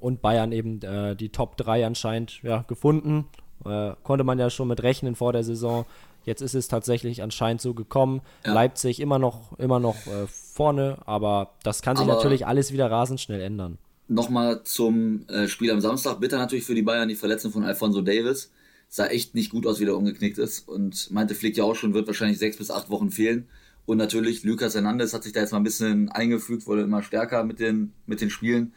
und 0.01 0.21
Bayern 0.21 0.53
eben 0.53 0.83
äh, 0.83 1.17
die 1.17 1.31
Top 1.31 1.57
3 1.57 1.87
anscheinend 1.87 2.43
ja, 2.43 2.65
gefunden. 2.69 3.27
Äh, 3.65 3.93
konnte 4.03 4.25
man 4.25 4.39
ja 4.39 4.51
schon 4.51 4.69
mit 4.69 4.83
rechnen 4.83 5.15
vor 5.15 5.33
der 5.33 5.45
Saison. 5.45 5.87
Jetzt 6.25 6.43
ist 6.43 6.55
es 6.55 6.69
tatsächlich 6.69 7.23
anscheinend 7.23 7.63
so 7.63 7.73
gekommen. 7.73 8.21
Ja. 8.45 8.53
Leipzig 8.53 9.01
immer 9.01 9.19
noch, 9.19 9.59
immer 9.59 9.81
noch 9.81 10.07
äh, 10.07 10.27
vorne, 10.27 10.99
aber 11.07 11.55
das 11.63 11.81
kann 11.81 11.97
sich 11.97 12.05
aber 12.05 12.15
natürlich 12.15 12.47
alles 12.47 12.73
wieder 12.73 12.91
rasend 12.91 13.21
schnell 13.21 13.41
ändern. 13.41 13.79
Nochmal 14.09 14.63
zum 14.65 15.27
äh, 15.29 15.49
Spiel 15.49 15.71
am 15.71 15.81
Samstag. 15.81 16.21
Bitter 16.21 16.37
natürlich 16.37 16.65
für 16.65 16.75
die 16.75 16.83
Bayern 16.83 17.09
die 17.09 17.15
Verletzung 17.15 17.53
von 17.53 17.65
Alfonso 17.65 18.03
Davis. 18.03 18.51
Sah 18.93 19.07
echt 19.07 19.35
nicht 19.35 19.51
gut 19.51 19.67
aus, 19.67 19.81
wie 19.81 19.85
der 19.87 19.97
umgeknickt 19.97 20.37
ist. 20.37 20.69
Und 20.69 21.11
meinte 21.11 21.35
Flick 21.35 21.57
ja 21.57 21.65
auch 21.65 21.77
schon, 21.77 21.95
wird 21.95 22.07
wahrscheinlich 22.07 22.39
sechs 22.39 22.57
bis 22.59 22.71
acht 22.71 22.91
Wochen 22.91 23.11
fehlen. 23.11 23.49
Und 23.87 23.97
natürlich, 23.97 24.43
Lucas 24.45 24.75
Hernandez 24.75 25.15
hat 25.15 25.23
sich 25.23 25.33
da 25.33 25.41
jetzt 25.41 25.53
mal 25.53 25.59
ein 25.59 25.65
bisschen 25.65 26.11
eingefügt, 26.11 26.67
wurde 26.67 26.83
immer 26.83 27.03
stärker 27.03 27.45
mit 27.45 27.61
den, 27.61 27.93
mit 28.07 28.21
den 28.21 28.31
Spielen. 28.31 28.75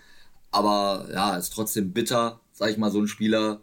Aber 0.52 1.10
ja, 1.12 1.36
ist 1.36 1.52
trotzdem 1.52 1.92
bitter, 1.92 2.40
sag 2.52 2.70
ich 2.70 2.78
mal, 2.78 2.92
so 2.92 3.00
ein 3.00 3.08
Spieler 3.08 3.60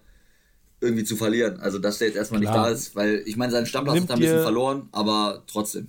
irgendwie 0.81 1.05
zu 1.05 1.17
verlieren. 1.17 1.61
Also, 1.61 1.79
dass 1.79 1.99
der 1.99 2.09
jetzt 2.09 2.17
erstmal 2.17 2.41
Klar. 2.41 2.57
nicht 2.57 2.65
da 2.67 2.71
ist, 2.71 2.97
weil 2.97 3.23
ich 3.27 3.37
meine, 3.37 3.53
seinen 3.53 3.67
Stammplatz 3.67 3.95
Nimmt 3.95 4.11
hat 4.11 4.11
er 4.11 4.17
ein 4.17 4.21
bisschen 4.21 4.43
verloren, 4.43 4.89
aber 4.93 5.45
trotzdem. 5.47 5.89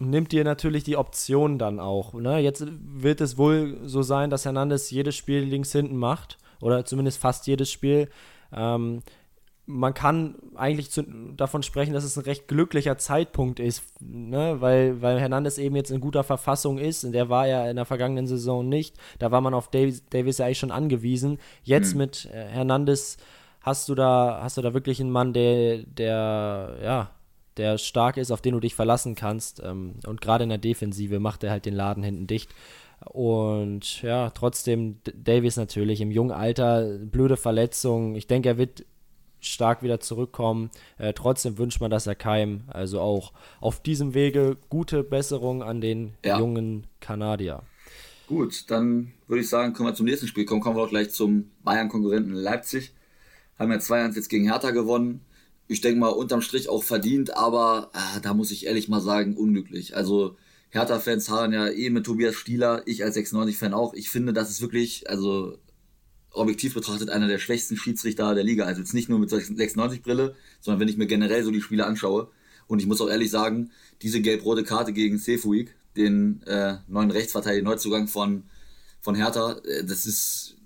Nimmt 0.00 0.32
dir 0.32 0.44
natürlich 0.44 0.84
die 0.84 0.96
Option 0.96 1.58
dann 1.58 1.80
auch. 1.80 2.14
Ne? 2.14 2.38
Jetzt 2.38 2.64
wird 2.68 3.20
es 3.20 3.36
wohl 3.36 3.80
so 3.84 4.02
sein, 4.02 4.30
dass 4.30 4.44
Hernandez 4.44 4.90
jedes 4.90 5.16
Spiel 5.16 5.40
links 5.40 5.72
hinten 5.72 5.96
macht 5.96 6.38
oder 6.60 6.84
zumindest 6.84 7.18
fast 7.18 7.46
jedes 7.46 7.70
Spiel. 7.70 8.08
Ähm, 8.52 9.02
man 9.70 9.92
kann 9.92 10.36
eigentlich 10.54 10.90
zu, 10.90 11.02
davon 11.02 11.62
sprechen, 11.62 11.92
dass 11.92 12.02
es 12.02 12.16
ein 12.16 12.24
recht 12.24 12.48
glücklicher 12.48 12.96
Zeitpunkt 12.96 13.60
ist, 13.60 13.82
ne? 14.00 14.56
weil, 14.60 15.02
weil 15.02 15.20
Hernandez 15.20 15.58
eben 15.58 15.76
jetzt 15.76 15.90
in 15.90 16.00
guter 16.00 16.24
Verfassung 16.24 16.78
ist. 16.78 17.04
Und 17.04 17.12
der 17.12 17.28
war 17.28 17.46
ja 17.46 17.68
in 17.68 17.76
der 17.76 17.84
vergangenen 17.84 18.26
Saison 18.26 18.66
nicht. 18.66 18.96
Da 19.18 19.30
war 19.30 19.42
man 19.42 19.52
auf 19.52 19.68
Davis, 19.68 20.02
Davis 20.08 20.38
ja 20.38 20.46
eigentlich 20.46 20.58
schon 20.58 20.70
angewiesen. 20.70 21.38
Jetzt 21.64 21.92
mhm. 21.92 21.98
mit 21.98 22.30
äh, 22.32 22.46
Hernandez 22.46 23.18
hast 23.60 23.90
du 23.90 23.94
da, 23.94 24.40
hast 24.42 24.56
du 24.56 24.62
da 24.62 24.72
wirklich 24.72 25.00
einen 25.00 25.10
Mann, 25.10 25.34
der, 25.34 25.82
der, 25.82 26.78
ja, 26.82 27.10
der 27.58 27.76
stark 27.76 28.16
ist, 28.16 28.30
auf 28.30 28.40
den 28.40 28.54
du 28.54 28.60
dich 28.60 28.74
verlassen 28.74 29.16
kannst. 29.16 29.62
Ähm, 29.62 29.96
und 30.06 30.22
gerade 30.22 30.44
in 30.44 30.48
der 30.48 30.56
Defensive 30.56 31.20
macht 31.20 31.44
er 31.44 31.50
halt 31.50 31.66
den 31.66 31.74
Laden 31.74 32.02
hinten 32.02 32.26
dicht. 32.26 32.54
Und 33.04 34.00
ja, 34.00 34.30
trotzdem 34.30 35.00
Davies 35.14 35.58
natürlich 35.58 36.00
im 36.00 36.10
jungen 36.10 36.32
Alter, 36.32 36.98
blöde 36.98 37.36
Verletzung. 37.36 38.16
Ich 38.16 38.26
denke, 38.26 38.48
er 38.48 38.56
wird 38.56 38.86
stark 39.40 39.82
wieder 39.82 40.00
zurückkommen. 40.00 40.70
Äh, 40.98 41.12
trotzdem 41.12 41.58
wünscht 41.58 41.80
man 41.80 41.90
das 41.90 42.04
ja 42.04 42.14
keinem. 42.14 42.62
Also 42.68 43.00
auch 43.00 43.32
auf 43.60 43.82
diesem 43.82 44.14
Wege 44.14 44.56
gute 44.68 45.02
Besserung 45.02 45.62
an 45.62 45.80
den 45.80 46.14
ja. 46.24 46.38
jungen 46.38 46.86
Kanadier. 47.00 47.62
Gut, 48.26 48.70
dann 48.70 49.12
würde 49.26 49.40
ich 49.40 49.48
sagen, 49.48 49.72
können 49.72 49.88
wir 49.88 49.94
zum 49.94 50.06
nächsten 50.06 50.26
Spiel 50.26 50.44
kommen. 50.44 50.60
Kommen 50.60 50.76
wir 50.76 50.82
auch 50.82 50.90
gleich 50.90 51.10
zum 51.10 51.50
Bayern-Konkurrenten 51.64 52.32
Leipzig. 52.32 52.92
Haben 53.58 53.72
ja 53.72 53.78
2-1 53.78 54.16
jetzt 54.16 54.28
gegen 54.28 54.44
Hertha 54.44 54.70
gewonnen. 54.70 55.22
Ich 55.66 55.80
denke 55.80 56.00
mal, 56.00 56.08
unterm 56.08 56.40
Strich 56.40 56.68
auch 56.68 56.82
verdient, 56.82 57.36
aber 57.36 57.90
äh, 57.94 58.20
da 58.20 58.34
muss 58.34 58.50
ich 58.50 58.66
ehrlich 58.66 58.88
mal 58.88 59.00
sagen, 59.00 59.36
unglücklich. 59.36 59.96
Also 59.96 60.36
Hertha-Fans 60.70 61.30
haben 61.30 61.52
ja 61.52 61.68
eh 61.68 61.90
mit 61.90 62.04
Tobias 62.04 62.34
Stieler, 62.34 62.82
ich 62.86 63.04
als 63.04 63.16
96-Fan 63.16 63.74
auch. 63.74 63.94
Ich 63.94 64.10
finde, 64.10 64.32
das 64.32 64.50
ist 64.50 64.60
wirklich, 64.60 65.08
also 65.08 65.58
objektiv 66.32 66.74
betrachtet, 66.74 67.10
einer 67.10 67.28
der 67.28 67.38
schwächsten 67.38 67.76
Schiedsrichter 67.76 68.34
der 68.34 68.44
Liga. 68.44 68.64
Also 68.64 68.80
jetzt 68.80 68.94
nicht 68.94 69.08
nur 69.08 69.18
mit 69.18 69.30
96-Brille, 69.30 70.34
sondern 70.60 70.80
wenn 70.80 70.88
ich 70.88 70.96
mir 70.96 71.06
generell 71.06 71.42
so 71.44 71.50
die 71.50 71.62
Spiele 71.62 71.86
anschaue. 71.86 72.30
Und 72.66 72.80
ich 72.80 72.86
muss 72.86 73.00
auch 73.00 73.08
ehrlich 73.08 73.30
sagen, 73.30 73.70
diese 74.02 74.20
gelb-rote 74.20 74.62
Karte 74.62 74.92
gegen 74.92 75.18
Sefuig, 75.18 75.74
den 75.96 76.42
äh, 76.42 76.76
neuen 76.86 77.10
Rechtsverteidiger, 77.10 77.64
Neuzugang 77.64 78.08
von, 78.08 78.44
von 79.00 79.14
Hertha, 79.14 79.58
äh, 79.64 79.84
das 79.84 80.06
ist, 80.06 80.56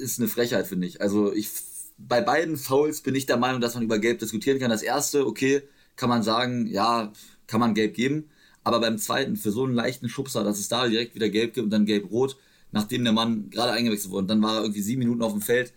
ist 0.00 0.18
eine 0.18 0.28
Frechheit, 0.28 0.66
finde 0.66 0.86
ich. 0.86 1.00
Also 1.00 1.32
ich, 1.32 1.50
bei 1.98 2.20
beiden 2.20 2.56
Fouls 2.56 3.02
bin 3.02 3.14
ich 3.14 3.26
der 3.26 3.36
Meinung, 3.36 3.60
dass 3.60 3.74
man 3.74 3.84
über 3.84 3.98
Gelb 3.98 4.18
diskutieren 4.18 4.58
kann. 4.58 4.70
Das 4.70 4.82
erste, 4.82 5.26
okay, 5.26 5.62
kann 5.96 6.08
man 6.08 6.22
sagen, 6.22 6.66
ja, 6.66 7.12
kann 7.46 7.60
man 7.60 7.74
Gelb 7.74 7.94
geben. 7.94 8.30
Aber 8.64 8.80
beim 8.80 8.98
zweiten, 8.98 9.36
für 9.36 9.50
so 9.50 9.64
einen 9.64 9.74
leichten 9.74 10.08
Schubser, 10.08 10.42
dass 10.42 10.58
es 10.58 10.68
da 10.68 10.88
direkt 10.88 11.14
wieder 11.14 11.28
Gelb 11.28 11.52
gibt 11.52 11.64
und 11.64 11.70
dann 11.70 11.84
Gelb-Rot, 11.84 12.36
nachdem 12.74 13.04
der 13.04 13.12
Mann 13.12 13.48
gerade 13.50 13.72
eingewechselt 13.72 14.10
wurde, 14.10 14.22
und 14.22 14.28
dann 14.28 14.42
war 14.42 14.56
er 14.56 14.62
irgendwie 14.62 14.82
sieben 14.82 14.98
Minuten 14.98 15.22
auf 15.22 15.32
dem 15.32 15.40
Feld. 15.40 15.72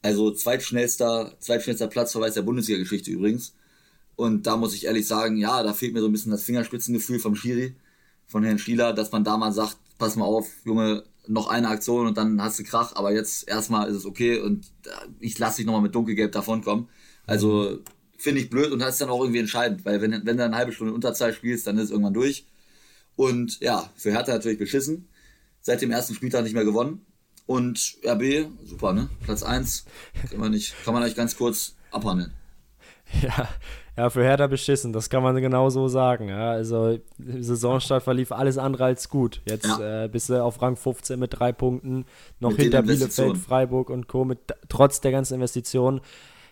Also 0.00 0.30
zweitschnellster, 0.30 1.34
zweitschnellster 1.40 1.88
Platzverweis 1.88 2.34
der 2.34 2.42
Bundesliga-Geschichte 2.42 3.10
übrigens. 3.10 3.54
Und 4.14 4.46
da 4.46 4.56
muss 4.56 4.74
ich 4.74 4.86
ehrlich 4.86 5.06
sagen, 5.06 5.36
ja, 5.36 5.62
da 5.62 5.74
fehlt 5.74 5.92
mir 5.92 6.00
so 6.00 6.06
ein 6.06 6.12
bisschen 6.12 6.32
das 6.32 6.44
Fingerspitzengefühl 6.44 7.18
vom 7.18 7.36
Schiri 7.36 7.74
von 8.26 8.44
Herrn 8.44 8.58
Stieler, 8.58 8.92
dass 8.92 9.12
man 9.12 9.24
da 9.24 9.36
mal 9.36 9.52
sagt, 9.52 9.76
pass 9.98 10.16
mal 10.16 10.24
auf, 10.24 10.48
Junge, 10.64 11.04
noch 11.26 11.48
eine 11.48 11.68
Aktion 11.68 12.06
und 12.06 12.16
dann 12.16 12.40
hast 12.40 12.58
du 12.58 12.64
Krach, 12.64 12.94
aber 12.94 13.12
jetzt 13.12 13.48
erstmal 13.48 13.88
ist 13.88 13.96
es 13.96 14.06
okay 14.06 14.38
und 14.38 14.66
ich 15.18 15.38
lasse 15.38 15.58
dich 15.58 15.66
nochmal 15.66 15.82
mit 15.82 15.94
dunkelgelb 15.94 16.32
davonkommen. 16.32 16.88
Also 17.26 17.80
finde 18.16 18.40
ich 18.40 18.50
blöd 18.50 18.70
und 18.70 18.78
das 18.78 18.94
ist 18.94 19.00
dann 19.00 19.10
auch 19.10 19.20
irgendwie 19.20 19.40
entscheidend, 19.40 19.84
weil 19.84 20.00
wenn, 20.00 20.12
wenn 20.24 20.36
du 20.36 20.44
eine 20.44 20.56
halbe 20.56 20.72
Stunde 20.72 20.94
Unterzahl 20.94 21.32
spielst, 21.32 21.66
dann 21.66 21.76
ist 21.78 21.84
es 21.84 21.90
irgendwann 21.90 22.14
durch. 22.14 22.46
Und 23.16 23.60
ja, 23.60 23.90
für 23.96 24.12
Hertha 24.12 24.32
natürlich 24.32 24.58
beschissen. 24.58 25.08
Seit 25.66 25.82
dem 25.82 25.90
ersten 25.90 26.14
Spieltag 26.14 26.44
nicht 26.44 26.52
mehr 26.52 26.64
gewonnen. 26.64 27.04
Und 27.44 27.96
RB, 28.06 28.46
super, 28.64 28.92
ne? 28.92 29.10
Platz 29.24 29.42
1 29.42 29.84
kann 30.30 30.38
man, 30.38 30.52
nicht, 30.52 30.76
kann 30.84 30.94
man 30.94 31.02
eigentlich 31.02 31.16
ganz 31.16 31.36
kurz 31.36 31.74
abhandeln. 31.90 32.32
Ja, 33.22 33.48
ja, 33.96 34.10
für 34.10 34.24
Hertha 34.24 34.48
beschissen, 34.48 34.92
das 34.92 35.10
kann 35.10 35.22
man 35.22 35.36
genau 35.36 35.70
so 35.70 35.86
sagen. 35.86 36.28
Ja. 36.28 36.50
Also 36.50 36.98
Saisonstart 37.18 38.02
verlief 38.02 38.32
alles 38.32 38.58
andere 38.58 38.84
als 38.84 39.08
gut. 39.08 39.40
Jetzt 39.44 39.66
ja. 39.66 40.04
äh, 40.04 40.08
bist 40.08 40.28
du 40.28 40.42
auf 40.42 40.60
Rang 40.60 40.74
15 40.74 41.20
mit 41.20 41.38
drei 41.38 41.52
Punkten, 41.52 42.04
noch 42.40 42.50
mit 42.50 42.62
hinter 42.62 42.82
Bielefeld, 42.82 43.38
Freiburg 43.38 43.90
und 43.90 44.08
Co. 44.08 44.24
Mit, 44.24 44.40
trotz 44.68 45.00
der 45.00 45.12
ganzen 45.12 45.34
Investitionen. 45.34 46.00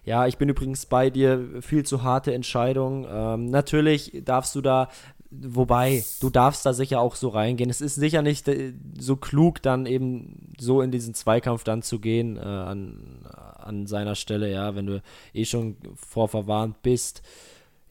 Ja, 0.05 0.29
ich 0.29 0.39
bin 0.39 0.49
übrigens 0.49 0.87
bei 0.87 1.11
dir, 1.11 1.45
viel 1.61 1.85
zu 1.85 2.05
harte 2.05 2.33
Entscheidung. 2.33 3.05
Ähm, 3.11 3.47
natürlich 3.47 4.23
darfst 4.25 4.55
du 4.55 4.61
da 4.61 4.89
Wobei, 5.43 6.05
du 6.21 6.31
darfst 6.31 6.65
da 6.65 6.73
sicher 6.73 7.01
auch 7.01 7.17
so 7.17 7.29
reingehen. 7.29 7.71
Es 7.71 7.81
ist 7.81 7.97
sicher 7.97 8.23
nicht 8.23 8.47
äh, 8.49 8.73
so 8.99 9.17
klug, 9.17 9.63
dann 9.63 9.87
eben 9.87 10.53
so 10.59 10.83
in 10.83 10.91
diesen 10.91 11.15
Zweikampf 11.15 11.65
dann 11.65 11.83
zu 11.83 11.99
gehen 11.99 12.37
äh, 12.37 12.41
an, 12.41 13.27
an 13.57 13.87
seiner 13.87 14.15
Stelle, 14.15 14.51
ja, 14.51 14.75
wenn 14.75 14.87
du 14.87 15.03
eh 15.33 15.45
schon 15.45 15.77
vorverwarnt 15.97 16.83
bist. 16.83 17.23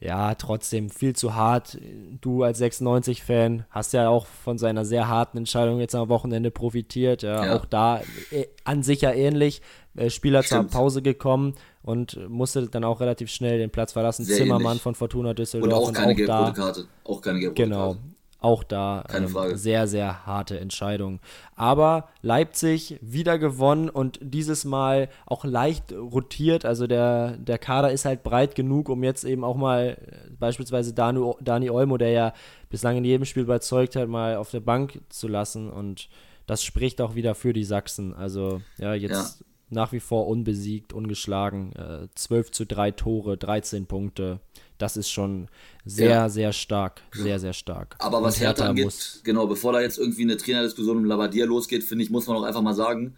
Ja, 0.04 0.34
trotzdem 0.34 0.90
viel 0.90 1.16
zu 1.16 1.34
hart. 1.34 1.78
Du 2.20 2.42
als 2.42 2.60
96-Fan 2.60 3.64
hast 3.70 3.94
ja 3.94 4.10
auch 4.10 4.26
von 4.26 4.58
seiner 4.58 4.84
sehr 4.84 5.08
harten 5.08 5.38
Entscheidung 5.38 5.80
jetzt 5.80 5.94
am 5.94 6.10
Wochenende 6.10 6.50
profitiert. 6.50 7.22
Ja, 7.22 7.46
ja. 7.46 7.56
auch 7.56 7.64
da 7.64 8.02
äh, 8.30 8.44
an 8.64 8.82
sich 8.82 9.00
ja 9.00 9.12
ähnlich. 9.12 9.62
Äh, 9.96 10.10
Spieler 10.10 10.42
zur 10.42 10.64
Pause 10.64 11.00
gekommen 11.00 11.54
und 11.82 12.18
musste 12.28 12.66
dann 12.66 12.84
auch 12.84 13.00
relativ 13.00 13.30
schnell 13.30 13.56
den 13.56 13.70
Platz 13.70 13.92
verlassen. 13.92 14.24
Sehr 14.24 14.36
Zimmermann 14.36 14.72
ähnlich. 14.72 14.82
von 14.82 14.94
Fortuna 14.94 15.32
Düsseldorf. 15.32 15.72
Und 15.72 15.78
auch 15.78 15.92
keine 15.92 16.08
und 16.08 16.30
auch 16.30 16.44
gelbe 16.44 16.60
Karte. 16.60 16.88
Auch 17.04 17.20
keine 17.22 17.40
gelbe 17.40 17.54
genau. 17.54 17.94
Karte. 17.94 18.00
Auch 18.44 18.62
da 18.62 19.04
ähm, 19.10 19.34
sehr, 19.56 19.86
sehr 19.86 20.26
harte 20.26 20.60
Entscheidung. 20.60 21.20
Aber 21.56 22.10
Leipzig 22.20 22.98
wieder 23.00 23.38
gewonnen 23.38 23.88
und 23.88 24.18
dieses 24.20 24.66
Mal 24.66 25.08
auch 25.24 25.46
leicht 25.46 25.94
rotiert. 25.94 26.66
Also 26.66 26.86
der, 26.86 27.38
der 27.38 27.56
Kader 27.56 27.90
ist 27.90 28.04
halt 28.04 28.22
breit 28.22 28.54
genug, 28.54 28.90
um 28.90 29.02
jetzt 29.02 29.24
eben 29.24 29.44
auch 29.44 29.56
mal 29.56 29.96
äh, 29.98 30.30
beispielsweise 30.38 30.92
Dani, 30.92 31.32
Dani 31.40 31.70
Olmo, 31.70 31.96
der 31.96 32.10
ja 32.10 32.34
bislang 32.68 32.98
in 32.98 33.04
jedem 33.06 33.24
Spiel 33.24 33.44
überzeugt 33.44 33.96
hat, 33.96 34.10
mal 34.10 34.36
auf 34.36 34.50
der 34.50 34.60
Bank 34.60 35.00
zu 35.08 35.26
lassen. 35.26 35.70
Und 35.70 36.10
das 36.44 36.62
spricht 36.62 37.00
auch 37.00 37.14
wieder 37.14 37.34
für 37.34 37.54
die 37.54 37.64
Sachsen. 37.64 38.12
Also 38.12 38.60
ja, 38.76 38.92
jetzt 38.92 39.40
ja 39.40 39.46
nach 39.70 39.92
wie 39.92 40.00
vor 40.00 40.26
unbesiegt, 40.26 40.92
ungeschlagen. 40.92 41.72
Äh, 41.74 42.08
12 42.14 42.50
zu 42.50 42.66
3 42.66 42.92
Tore, 42.92 43.36
13 43.36 43.86
Punkte. 43.86 44.40
Das 44.78 44.96
ist 44.96 45.10
schon 45.10 45.48
sehr, 45.84 46.08
ja. 46.08 46.28
sehr 46.28 46.52
stark. 46.52 47.02
Sehr, 47.12 47.38
sehr 47.38 47.52
stark. 47.52 47.94
Aber 47.98 48.22
was 48.22 48.40
Hertha, 48.40 48.48
Hertha 48.48 48.70
angeht, 48.70 48.84
muss, 48.86 49.20
genau, 49.22 49.46
bevor 49.46 49.72
da 49.72 49.80
jetzt 49.80 49.98
irgendwie 49.98 50.22
eine 50.22 50.36
Trainerdiskussion 50.36 50.96
um 50.96 51.04
Labadia 51.04 51.46
losgeht, 51.46 51.84
finde 51.84 52.04
ich, 52.04 52.10
muss 52.10 52.26
man 52.26 52.36
auch 52.36 52.42
einfach 52.42 52.62
mal 52.62 52.74
sagen, 52.74 53.14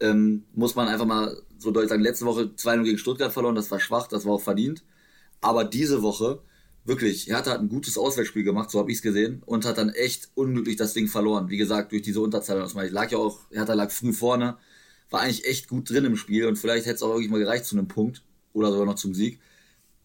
ähm, 0.00 0.44
muss 0.54 0.74
man 0.74 0.88
einfach 0.88 1.06
mal 1.06 1.36
so 1.58 1.70
deutlich 1.70 1.90
sagen, 1.90 2.02
letzte 2.02 2.26
Woche 2.26 2.50
2-0 2.56 2.84
gegen 2.84 2.98
Stuttgart 2.98 3.32
verloren, 3.32 3.54
das 3.54 3.70
war 3.70 3.80
schwach, 3.80 4.06
das 4.06 4.24
war 4.26 4.34
auch 4.34 4.42
verdient. 4.42 4.84
Aber 5.40 5.64
diese 5.64 6.02
Woche, 6.02 6.40
wirklich, 6.84 7.26
Hertha 7.28 7.52
hat 7.52 7.60
ein 7.60 7.68
gutes 7.68 7.98
Auswärtsspiel 7.98 8.44
gemacht, 8.44 8.70
so 8.70 8.78
habe 8.78 8.90
ich 8.90 8.98
es 8.98 9.02
gesehen, 9.02 9.42
und 9.46 9.64
hat 9.64 9.78
dann 9.78 9.90
echt 9.90 10.30
unglücklich 10.34 10.76
das 10.76 10.94
Ding 10.94 11.08
verloren. 11.08 11.48
Wie 11.48 11.56
gesagt, 11.56 11.92
durch 11.92 12.02
diese 12.02 12.20
Unterzahl. 12.20 12.64
Ich 12.64 12.92
lag 12.92 13.10
ja 13.10 13.18
auch, 13.18 13.40
Hertha 13.50 13.74
lag 13.74 13.90
früh 13.90 14.12
vorne, 14.12 14.56
war 15.10 15.20
eigentlich 15.20 15.46
echt 15.46 15.68
gut 15.68 15.88
drin 15.90 16.04
im 16.04 16.16
Spiel 16.16 16.46
und 16.46 16.56
vielleicht 16.56 16.86
hätte 16.86 16.96
es 16.96 17.02
auch 17.02 17.10
wirklich 17.10 17.30
mal 17.30 17.40
gereicht 17.40 17.64
zu 17.64 17.76
einem 17.76 17.88
Punkt 17.88 18.22
oder 18.52 18.70
sogar 18.70 18.86
noch 18.86 18.96
zum 18.96 19.14
Sieg. 19.14 19.40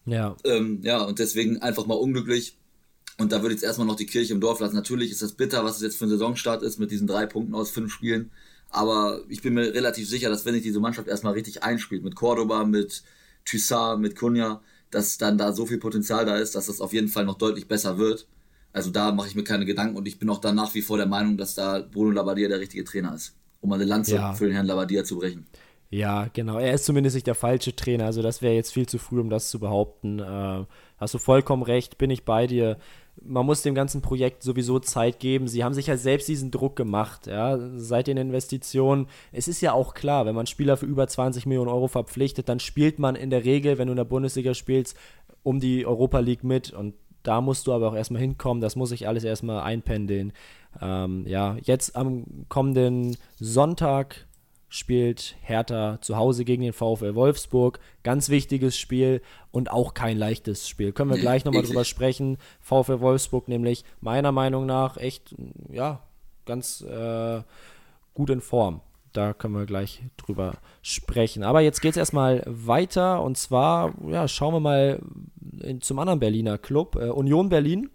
Ja. 0.06 0.36
Ähm, 0.44 0.80
ja, 0.82 1.02
und 1.02 1.18
deswegen 1.18 1.58
einfach 1.62 1.86
mal 1.86 1.94
unglücklich. 1.94 2.56
Und 3.18 3.32
da 3.32 3.42
würde 3.42 3.54
ich 3.54 3.60
jetzt 3.60 3.66
erstmal 3.66 3.86
noch 3.86 3.96
die 3.96 4.06
Kirche 4.06 4.32
im 4.32 4.40
Dorf 4.40 4.60
lassen. 4.60 4.74
Natürlich 4.74 5.10
ist 5.10 5.22
das 5.22 5.32
bitter, 5.32 5.64
was 5.64 5.76
es 5.76 5.82
jetzt 5.82 5.96
für 5.96 6.04
ein 6.04 6.10
Saisonstart 6.10 6.62
ist 6.62 6.78
mit 6.78 6.90
diesen 6.90 7.06
drei 7.06 7.26
Punkten 7.26 7.54
aus 7.54 7.70
fünf 7.70 7.92
Spielen. 7.92 8.30
Aber 8.70 9.22
ich 9.28 9.40
bin 9.40 9.54
mir 9.54 9.72
relativ 9.72 10.08
sicher, 10.08 10.28
dass 10.28 10.44
wenn 10.44 10.54
sich 10.54 10.64
diese 10.64 10.80
Mannschaft 10.80 11.06
erstmal 11.06 11.34
richtig 11.34 11.62
einspielt, 11.62 12.02
mit 12.02 12.16
Cordoba, 12.16 12.64
mit 12.64 13.04
Thyssard, 13.44 14.00
mit 14.00 14.16
Kunja, 14.16 14.60
dass 14.90 15.16
dann 15.16 15.38
da 15.38 15.52
so 15.52 15.66
viel 15.66 15.78
Potenzial 15.78 16.24
da 16.24 16.36
ist, 16.36 16.56
dass 16.56 16.66
das 16.66 16.80
auf 16.80 16.92
jeden 16.92 17.08
Fall 17.08 17.24
noch 17.24 17.38
deutlich 17.38 17.68
besser 17.68 17.98
wird. 17.98 18.26
Also 18.72 18.90
da 18.90 19.12
mache 19.12 19.28
ich 19.28 19.36
mir 19.36 19.44
keine 19.44 19.64
Gedanken 19.64 19.96
und 19.96 20.08
ich 20.08 20.18
bin 20.18 20.28
auch 20.28 20.40
da 20.40 20.52
nach 20.52 20.74
wie 20.74 20.82
vor 20.82 20.96
der 20.96 21.06
Meinung, 21.06 21.36
dass 21.36 21.54
da 21.54 21.78
Bruno 21.78 22.10
Labbadia 22.10 22.48
der 22.48 22.58
richtige 22.58 22.82
Trainer 22.82 23.14
ist 23.14 23.34
um 23.64 23.72
eine 23.72 23.84
Lanze 23.84 24.16
ja. 24.16 24.34
für 24.34 24.44
den 24.44 24.52
Herrn 24.52 24.66
Labadia 24.66 25.04
zu 25.04 25.18
brechen. 25.18 25.46
Ja, 25.90 26.28
genau. 26.32 26.58
Er 26.58 26.74
ist 26.74 26.86
zumindest 26.86 27.14
nicht 27.14 27.26
der 27.26 27.34
falsche 27.34 27.76
Trainer. 27.76 28.06
Also 28.06 28.22
das 28.22 28.42
wäre 28.42 28.54
jetzt 28.54 28.72
viel 28.72 28.86
zu 28.86 28.98
früh, 28.98 29.20
um 29.20 29.30
das 29.30 29.48
zu 29.50 29.60
behaupten. 29.60 30.18
Äh, 30.18 30.64
hast 30.98 31.14
du 31.14 31.18
vollkommen 31.18 31.62
recht, 31.62 31.98
bin 31.98 32.10
ich 32.10 32.24
bei 32.24 32.46
dir. 32.46 32.78
Man 33.22 33.46
muss 33.46 33.62
dem 33.62 33.76
ganzen 33.76 34.02
Projekt 34.02 34.42
sowieso 34.42 34.80
Zeit 34.80 35.20
geben. 35.20 35.46
Sie 35.46 35.62
haben 35.62 35.72
sich 35.74 35.86
ja 35.86 35.96
selbst 35.96 36.26
diesen 36.26 36.50
Druck 36.50 36.74
gemacht, 36.74 37.28
ja, 37.28 37.58
seit 37.76 38.08
den 38.08 38.16
Investitionen. 38.16 39.06
Es 39.30 39.46
ist 39.46 39.60
ja 39.60 39.72
auch 39.72 39.94
klar, 39.94 40.26
wenn 40.26 40.34
man 40.34 40.48
Spieler 40.48 40.76
für 40.76 40.86
über 40.86 41.06
20 41.06 41.46
Millionen 41.46 41.70
Euro 41.70 41.86
verpflichtet, 41.86 42.48
dann 42.48 42.58
spielt 42.58 42.98
man 42.98 43.14
in 43.14 43.30
der 43.30 43.44
Regel, 43.44 43.78
wenn 43.78 43.86
du 43.86 43.92
in 43.92 43.98
der 43.98 44.04
Bundesliga 44.04 44.52
spielst, 44.52 44.96
um 45.44 45.60
die 45.60 45.86
Europa 45.86 46.18
League 46.18 46.42
mit. 46.42 46.72
Und 46.72 46.94
da 47.22 47.40
musst 47.40 47.68
du 47.68 47.72
aber 47.72 47.88
auch 47.88 47.94
erstmal 47.94 48.20
hinkommen. 48.20 48.60
Das 48.60 48.74
muss 48.74 48.90
ich 48.90 49.06
alles 49.06 49.22
erstmal 49.22 49.62
einpendeln. 49.62 50.32
Ähm, 50.80 51.24
ja, 51.26 51.56
jetzt 51.62 51.94
am 51.94 52.24
kommenden 52.48 53.16
Sonntag 53.38 54.26
spielt 54.68 55.36
Hertha 55.42 55.98
zu 56.00 56.16
Hause 56.16 56.44
gegen 56.44 56.62
den 56.62 56.72
VfL 56.72 57.14
Wolfsburg. 57.14 57.78
Ganz 58.02 58.28
wichtiges 58.28 58.76
Spiel 58.78 59.22
und 59.50 59.70
auch 59.70 59.94
kein 59.94 60.16
leichtes 60.16 60.68
Spiel. 60.68 60.92
Können 60.92 61.10
wir 61.10 61.18
gleich 61.18 61.44
nochmal 61.44 61.62
drüber 61.62 61.84
sprechen. 61.84 62.38
VfL 62.60 63.00
Wolfsburg 63.00 63.48
nämlich 63.48 63.84
meiner 64.00 64.32
Meinung 64.32 64.66
nach 64.66 64.96
echt, 64.96 65.34
ja, 65.70 66.00
ganz 66.44 66.80
äh, 66.82 67.42
gut 68.14 68.30
in 68.30 68.40
Form. 68.40 68.80
Da 69.12 69.32
können 69.32 69.54
wir 69.54 69.64
gleich 69.64 70.02
drüber 70.16 70.54
sprechen. 70.82 71.44
Aber 71.44 71.60
jetzt 71.60 71.80
geht 71.80 71.92
es 71.92 71.96
erstmal 71.96 72.42
weiter 72.46 73.22
und 73.22 73.38
zwar, 73.38 73.94
ja, 74.08 74.26
schauen 74.26 74.54
wir 74.54 74.60
mal 74.60 75.00
in, 75.60 75.80
zum 75.80 76.00
anderen 76.00 76.18
Berliner 76.18 76.58
Club, 76.58 76.96
äh, 76.96 77.10
Union 77.10 77.48
Berlin 77.48 77.90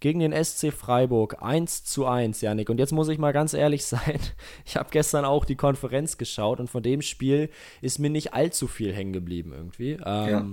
gegen 0.00 0.20
den 0.20 0.32
SC 0.32 0.72
Freiburg 0.72 1.42
1 1.42 1.84
zu 1.84 2.06
1, 2.06 2.40
Janik. 2.40 2.70
Und 2.70 2.78
jetzt 2.78 2.92
muss 2.92 3.08
ich 3.08 3.18
mal 3.18 3.32
ganz 3.32 3.54
ehrlich 3.54 3.84
sein, 3.86 4.18
ich 4.64 4.76
habe 4.76 4.88
gestern 4.90 5.24
auch 5.24 5.44
die 5.44 5.56
Konferenz 5.56 6.18
geschaut 6.18 6.58
und 6.58 6.68
von 6.68 6.82
dem 6.82 7.02
Spiel 7.02 7.50
ist 7.80 7.98
mir 7.98 8.10
nicht 8.10 8.34
allzu 8.34 8.66
viel 8.66 8.92
hängen 8.92 9.12
geblieben 9.12 9.52
irgendwie. 9.54 9.92
Ähm, 10.04 10.28
ja. 10.28 10.46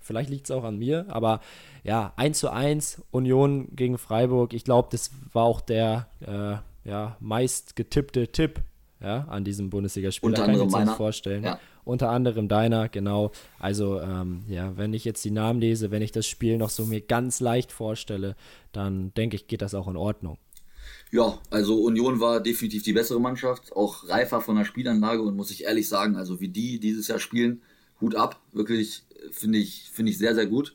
Vielleicht 0.00 0.30
liegt 0.30 0.46
es 0.46 0.50
auch 0.50 0.64
an 0.64 0.78
mir, 0.78 1.06
aber 1.08 1.40
ja, 1.84 2.12
1 2.16 2.38
zu 2.38 2.50
1, 2.50 3.02
Union 3.10 3.68
gegen 3.76 3.98
Freiburg. 3.98 4.52
Ich 4.52 4.64
glaube, 4.64 4.88
das 4.90 5.10
war 5.32 5.44
auch 5.44 5.60
der, 5.60 6.08
äh, 6.20 6.88
ja, 6.88 7.16
meist 7.20 7.76
getippte 7.76 8.28
Tipp 8.28 8.60
ja, 9.00 9.26
an 9.28 9.44
diesem 9.44 9.70
Bundesligaspiel. 9.70 10.28
Unter 10.28 10.44
anderem 10.44 10.70
meiner. 10.70 10.94
vorstellen. 10.94 11.44
Ja. 11.44 11.58
Unter 11.88 12.10
anderem 12.10 12.48
deiner, 12.48 12.90
genau. 12.90 13.32
Also, 13.58 13.98
ähm, 13.98 14.42
ja, 14.46 14.76
wenn 14.76 14.92
ich 14.92 15.06
jetzt 15.06 15.24
die 15.24 15.30
Namen 15.30 15.58
lese, 15.58 15.90
wenn 15.90 16.02
ich 16.02 16.12
das 16.12 16.26
Spiel 16.26 16.58
noch 16.58 16.68
so 16.68 16.84
mir 16.84 17.00
ganz 17.00 17.40
leicht 17.40 17.72
vorstelle, 17.72 18.36
dann 18.72 19.14
denke 19.14 19.36
ich, 19.36 19.46
geht 19.46 19.62
das 19.62 19.74
auch 19.74 19.88
in 19.88 19.96
Ordnung. 19.96 20.36
Ja, 21.10 21.38
also 21.48 21.82
Union 21.82 22.20
war 22.20 22.40
definitiv 22.40 22.82
die 22.82 22.92
bessere 22.92 23.22
Mannschaft, 23.22 23.74
auch 23.74 24.06
reifer 24.06 24.42
von 24.42 24.56
der 24.56 24.66
Spielanlage 24.66 25.22
und 25.22 25.34
muss 25.34 25.50
ich 25.50 25.64
ehrlich 25.64 25.88
sagen, 25.88 26.16
also 26.16 26.40
wie 26.40 26.48
die 26.48 26.78
dieses 26.78 27.08
Jahr 27.08 27.18
spielen, 27.18 27.62
Hut 28.02 28.14
ab, 28.14 28.38
wirklich 28.52 29.04
finde 29.30 29.56
ich, 29.56 29.88
finde 29.90 30.12
ich 30.12 30.18
sehr, 30.18 30.34
sehr 30.34 30.46
gut 30.46 30.74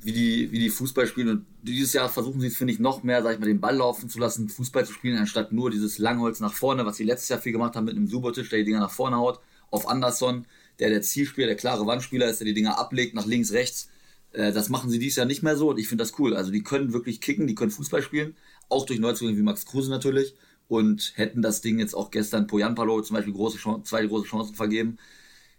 wie 0.00 0.12
die, 0.12 0.52
wie 0.52 0.58
die 0.58 0.70
Fußball 0.70 1.06
spielen. 1.06 1.28
Und 1.28 1.46
dieses 1.62 1.92
Jahr 1.92 2.08
versuchen 2.08 2.40
sie 2.40 2.50
finde 2.50 2.72
ich, 2.72 2.78
noch 2.78 3.02
mehr, 3.02 3.22
sag 3.22 3.34
ich 3.34 3.40
mal, 3.40 3.46
den 3.46 3.60
Ball 3.60 3.76
laufen 3.76 4.08
zu 4.08 4.18
lassen, 4.18 4.48
Fußball 4.48 4.86
zu 4.86 4.92
spielen, 4.92 5.18
anstatt 5.18 5.52
nur 5.52 5.70
dieses 5.70 5.98
Langholz 5.98 6.40
nach 6.40 6.54
vorne, 6.54 6.86
was 6.86 6.96
sie 6.96 7.04
letztes 7.04 7.28
Jahr 7.28 7.40
viel 7.40 7.52
gemacht 7.52 7.76
haben 7.76 7.84
mit 7.84 7.96
einem 7.96 8.06
Subotisch, 8.06 8.48
der 8.48 8.60
die 8.60 8.66
Dinger 8.66 8.80
nach 8.80 8.90
vorne 8.90 9.16
haut, 9.16 9.40
auf 9.70 9.88
Anderson, 9.88 10.46
der 10.78 10.90
der 10.90 11.02
Zielspieler, 11.02 11.46
der 11.48 11.56
klare 11.56 11.86
Wandspieler 11.86 12.28
ist, 12.28 12.40
der 12.40 12.46
die 12.46 12.54
Dinger 12.54 12.78
ablegt 12.78 13.14
nach 13.14 13.26
links, 13.26 13.52
rechts. 13.52 13.88
Äh, 14.32 14.52
das 14.52 14.68
machen 14.68 14.90
sie 14.90 14.98
dieses 14.98 15.16
Jahr 15.16 15.26
nicht 15.26 15.42
mehr 15.42 15.56
so 15.56 15.70
und 15.70 15.78
ich 15.78 15.88
finde 15.88 16.04
das 16.04 16.18
cool. 16.18 16.36
Also 16.36 16.50
die 16.50 16.62
können 16.62 16.92
wirklich 16.92 17.20
kicken, 17.20 17.46
die 17.46 17.54
können 17.54 17.70
Fußball 17.70 18.02
spielen, 18.02 18.36
auch 18.68 18.86
durch 18.86 19.00
Neuzugänge 19.00 19.38
wie 19.38 19.42
Max 19.42 19.66
Kruse 19.66 19.90
natürlich 19.90 20.34
und 20.68 21.12
hätten 21.16 21.42
das 21.42 21.60
Ding 21.60 21.78
jetzt 21.78 21.94
auch 21.94 22.10
gestern 22.10 22.46
Poyan 22.46 22.74
Palo 22.74 23.00
zum 23.02 23.16
Beispiel 23.16 23.32
große 23.32 23.58
Chancen, 23.58 23.84
zwei 23.84 24.06
große 24.06 24.26
Chancen 24.26 24.54
vergeben 24.54 24.98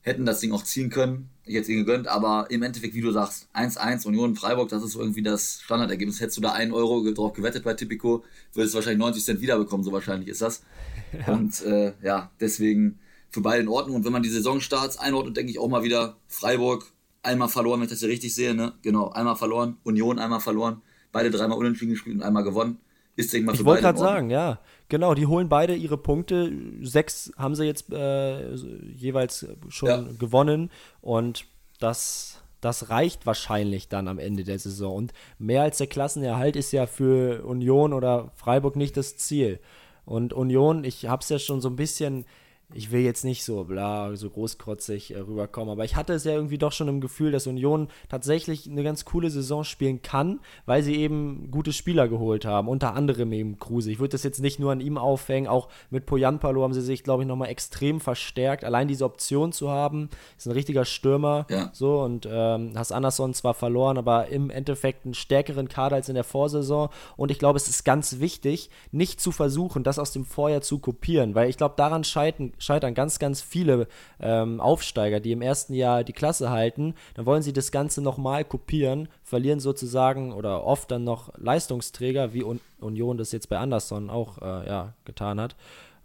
hätten 0.01 0.25
das 0.25 0.39
Ding 0.39 0.51
auch 0.51 0.63
ziehen 0.63 0.89
können. 0.89 1.29
Ich 1.43 1.55
hätte 1.55 1.63
es 1.63 1.69
ihnen 1.69 1.85
gegönnt, 1.85 2.07
aber 2.07 2.47
im 2.49 2.63
Endeffekt, 2.63 2.93
wie 2.93 3.01
du 3.01 3.11
sagst, 3.11 3.47
1-1 3.53 4.05
Union 4.05 4.35
Freiburg, 4.35 4.69
das 4.69 4.83
ist 4.83 4.93
so 4.93 4.99
irgendwie 4.99 5.23
das 5.23 5.61
Standardergebnis. 5.61 6.21
Hättest 6.21 6.37
du 6.37 6.41
da 6.41 6.51
1 6.51 6.73
Euro 6.73 7.03
drauf 7.11 7.33
gewettet 7.33 7.63
bei 7.63 7.73
Tipico, 7.73 8.23
würdest 8.53 8.73
du 8.73 8.77
wahrscheinlich 8.77 8.99
90 8.99 9.23
Cent 9.23 9.41
wiederbekommen, 9.41 9.83
so 9.83 9.91
wahrscheinlich 9.91 10.29
ist 10.29 10.41
das. 10.41 10.63
Und 11.27 11.61
äh, 11.63 11.93
ja, 12.01 12.31
deswegen 12.39 12.99
für 13.31 13.41
beide 13.41 13.61
in 13.61 13.67
Ordnung. 13.67 13.97
Und 13.97 14.05
wenn 14.05 14.11
man 14.11 14.23
die 14.23 14.29
Saisonstarts 14.29 14.97
einordnet, 14.97 15.37
denke 15.37 15.51
ich 15.51 15.59
auch 15.59 15.67
mal 15.67 15.83
wieder 15.83 16.17
Freiburg 16.27 16.91
einmal 17.23 17.49
verloren, 17.49 17.79
wenn 17.79 17.85
ich 17.85 17.91
das 17.91 17.99
hier 17.99 18.09
richtig 18.09 18.33
sehe, 18.33 18.53
ne? 18.53 18.73
Genau, 18.81 19.09
einmal 19.09 19.35
verloren, 19.35 19.77
Union 19.83 20.19
einmal 20.19 20.39
verloren, 20.39 20.81
beide 21.11 21.31
dreimal 21.31 21.57
unentschieden 21.57 21.91
gespielt 21.91 22.15
und 22.15 22.23
einmal 22.23 22.43
gewonnen. 22.43 22.77
Ist, 23.15 23.33
denke 23.33 23.41
ich 23.41 23.45
mal, 23.45 23.51
für 23.53 23.61
Ich 23.61 23.65
wollte 23.65 23.81
gerade 23.81 23.99
sagen, 23.99 24.29
ja. 24.29 24.59
Genau, 24.87 25.13
die 25.13 25.27
holen 25.27 25.49
beide 25.49 25.75
ihre 25.75 25.97
Punkte. 25.97 26.51
Sechs 26.81 27.31
haben 27.37 27.55
sie 27.55 27.65
jetzt 27.65 27.91
äh, 27.91 28.55
jeweils 28.55 29.45
schon 29.67 29.89
ja. 29.89 30.05
gewonnen 30.17 30.71
und 31.01 31.45
das, 31.79 32.41
das 32.61 32.89
reicht 32.89 33.25
wahrscheinlich 33.25 33.89
dann 33.89 34.07
am 34.07 34.19
Ende 34.19 34.43
der 34.43 34.57
Saison. 34.57 34.95
Und 34.95 35.13
mehr 35.37 35.63
als 35.63 35.77
der 35.77 35.87
Klassenerhalt 35.87 36.55
ist 36.55 36.71
ja 36.71 36.87
für 36.87 37.45
Union 37.45 37.93
oder 37.93 38.31
Freiburg 38.35 38.75
nicht 38.75 38.97
das 38.97 39.17
Ziel. 39.17 39.59
Und 40.05 40.33
Union, 40.33 40.83
ich 40.83 41.07
habe 41.07 41.21
es 41.21 41.29
ja 41.29 41.37
schon 41.37 41.61
so 41.61 41.69
ein 41.69 41.75
bisschen 41.75 42.25
ich 42.73 42.91
will 42.91 43.01
jetzt 43.01 43.25
nicht 43.25 43.43
so 43.43 43.63
bla, 43.63 44.15
so 44.15 44.29
großkrotzig 44.29 45.15
äh, 45.15 45.19
rüberkommen, 45.19 45.71
aber 45.71 45.85
ich 45.85 45.95
hatte 45.95 46.13
es 46.13 46.23
ja 46.23 46.33
irgendwie 46.33 46.59
doch 46.59 46.71
schon 46.71 46.87
im 46.87 47.01
Gefühl, 47.01 47.31
dass 47.31 47.47
Union 47.47 47.87
tatsächlich 48.09 48.69
eine 48.69 48.83
ganz 48.83 49.05
coole 49.05 49.31
Saison 49.31 49.63
spielen 49.63 50.01
kann, 50.01 50.39
weil 50.65 50.83
sie 50.83 50.95
eben 50.95 51.49
gute 51.49 51.73
Spieler 51.73 52.07
geholt 52.07 52.45
haben, 52.45 52.67
unter 52.67 52.93
anderem 52.93 53.33
eben 53.33 53.57
Kruse. 53.57 53.91
Ich 53.91 53.99
würde 53.99 54.11
das 54.11 54.23
jetzt 54.23 54.39
nicht 54.39 54.59
nur 54.59 54.71
an 54.71 54.81
ihm 54.81 54.97
aufhängen, 54.97 55.47
auch 55.47 55.67
mit 55.89 56.05
Poyanpalo 56.05 56.61
haben 56.61 56.73
sie 56.73 56.81
sich, 56.81 57.03
glaube 57.03 57.23
ich, 57.23 57.27
nochmal 57.27 57.49
extrem 57.49 57.99
verstärkt. 57.99 58.63
Allein 58.63 58.87
diese 58.87 59.05
Option 59.05 59.51
zu 59.51 59.69
haben, 59.69 60.09
ist 60.37 60.45
ein 60.45 60.51
richtiger 60.51 60.85
Stürmer, 60.85 61.47
ja. 61.49 61.71
so, 61.73 62.01
und 62.01 62.27
ähm, 62.31 62.73
hast 62.75 62.91
Anderson 62.91 63.33
zwar 63.33 63.55
verloren, 63.55 63.97
aber 63.97 64.27
im 64.27 64.51
Endeffekt 64.51 65.05
einen 65.05 65.15
stärkeren 65.15 65.69
Kader 65.69 65.95
als 65.95 66.09
in 66.09 66.15
der 66.15 66.23
Vorsaison 66.23 66.89
und 67.17 67.31
ich 67.31 67.39
glaube, 67.39 67.57
es 67.57 67.67
ist 67.67 67.83
ganz 67.83 68.19
wichtig, 68.19 68.69
nicht 68.91 69.19
zu 69.19 69.31
versuchen, 69.31 69.83
das 69.83 69.97
aus 69.97 70.11
dem 70.11 70.25
Vorjahr 70.25 70.61
zu 70.61 70.77
kopieren, 70.77 71.33
weil 71.33 71.49
ich 71.49 71.57
glaube, 71.57 71.73
daran 71.75 72.03
scheitern 72.03 72.53
scheitern 72.59 72.93
ganz, 72.93 73.19
ganz 73.19 73.41
viele 73.41 73.87
ähm, 74.19 74.61
Aufsteiger, 74.61 75.19
die 75.19 75.31
im 75.31 75.41
ersten 75.41 75.73
Jahr 75.73 76.03
die 76.03 76.13
Klasse 76.13 76.49
halten. 76.49 76.93
Dann 77.15 77.25
wollen 77.25 77.41
sie 77.41 77.53
das 77.53 77.71
Ganze 77.71 78.01
nochmal 78.01 78.45
kopieren, 78.45 79.07
verlieren 79.23 79.59
sozusagen 79.59 80.33
oder 80.33 80.63
oft 80.63 80.91
dann 80.91 81.03
noch 81.03 81.31
Leistungsträger, 81.37 82.33
wie 82.33 82.43
Union 82.79 83.17
das 83.17 83.31
jetzt 83.31 83.49
bei 83.49 83.57
Anderson 83.57 84.09
auch 84.09 84.37
äh, 84.39 84.67
ja, 84.67 84.93
getan 85.05 85.39
hat. 85.39 85.55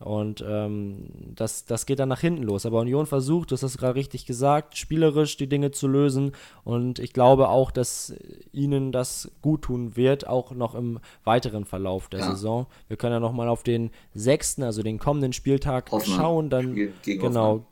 Und 0.04 0.44
ähm, 0.46 1.06
das, 1.34 1.64
das 1.64 1.86
geht 1.86 1.98
dann 1.98 2.10
nach 2.10 2.20
hinten 2.20 2.42
los. 2.42 2.66
Aber 2.66 2.80
Union 2.80 3.06
versucht, 3.06 3.52
das 3.52 3.62
hast 3.62 3.76
du 3.76 3.78
gerade 3.78 3.94
richtig 3.94 4.26
gesagt, 4.26 4.76
spielerisch 4.76 5.38
die 5.38 5.46
Dinge 5.46 5.70
zu 5.70 5.88
lösen. 5.88 6.32
Und 6.62 6.98
ich 6.98 7.14
glaube 7.14 7.48
auch, 7.48 7.70
dass 7.70 8.14
ihnen 8.52 8.92
das 8.92 9.32
gut 9.40 9.62
tun 9.62 9.96
wird, 9.96 10.26
auch 10.26 10.50
noch 10.50 10.74
im 10.74 11.00
weiteren 11.24 11.64
Verlauf 11.64 12.10
der 12.10 12.20
ja. 12.20 12.32
Saison. 12.32 12.66
Wir 12.86 12.98
können 12.98 13.14
ja 13.14 13.20
nochmal 13.20 13.48
auf 13.48 13.62
den 13.62 13.92
sechsten, 14.12 14.62
also 14.62 14.82
den 14.82 14.98
kommenden 14.98 15.32
Spieltag 15.32 15.90
Hoffmann. 15.90 16.16
schauen. 16.18 16.50
Dann 16.50 16.92
genau. 17.02 17.64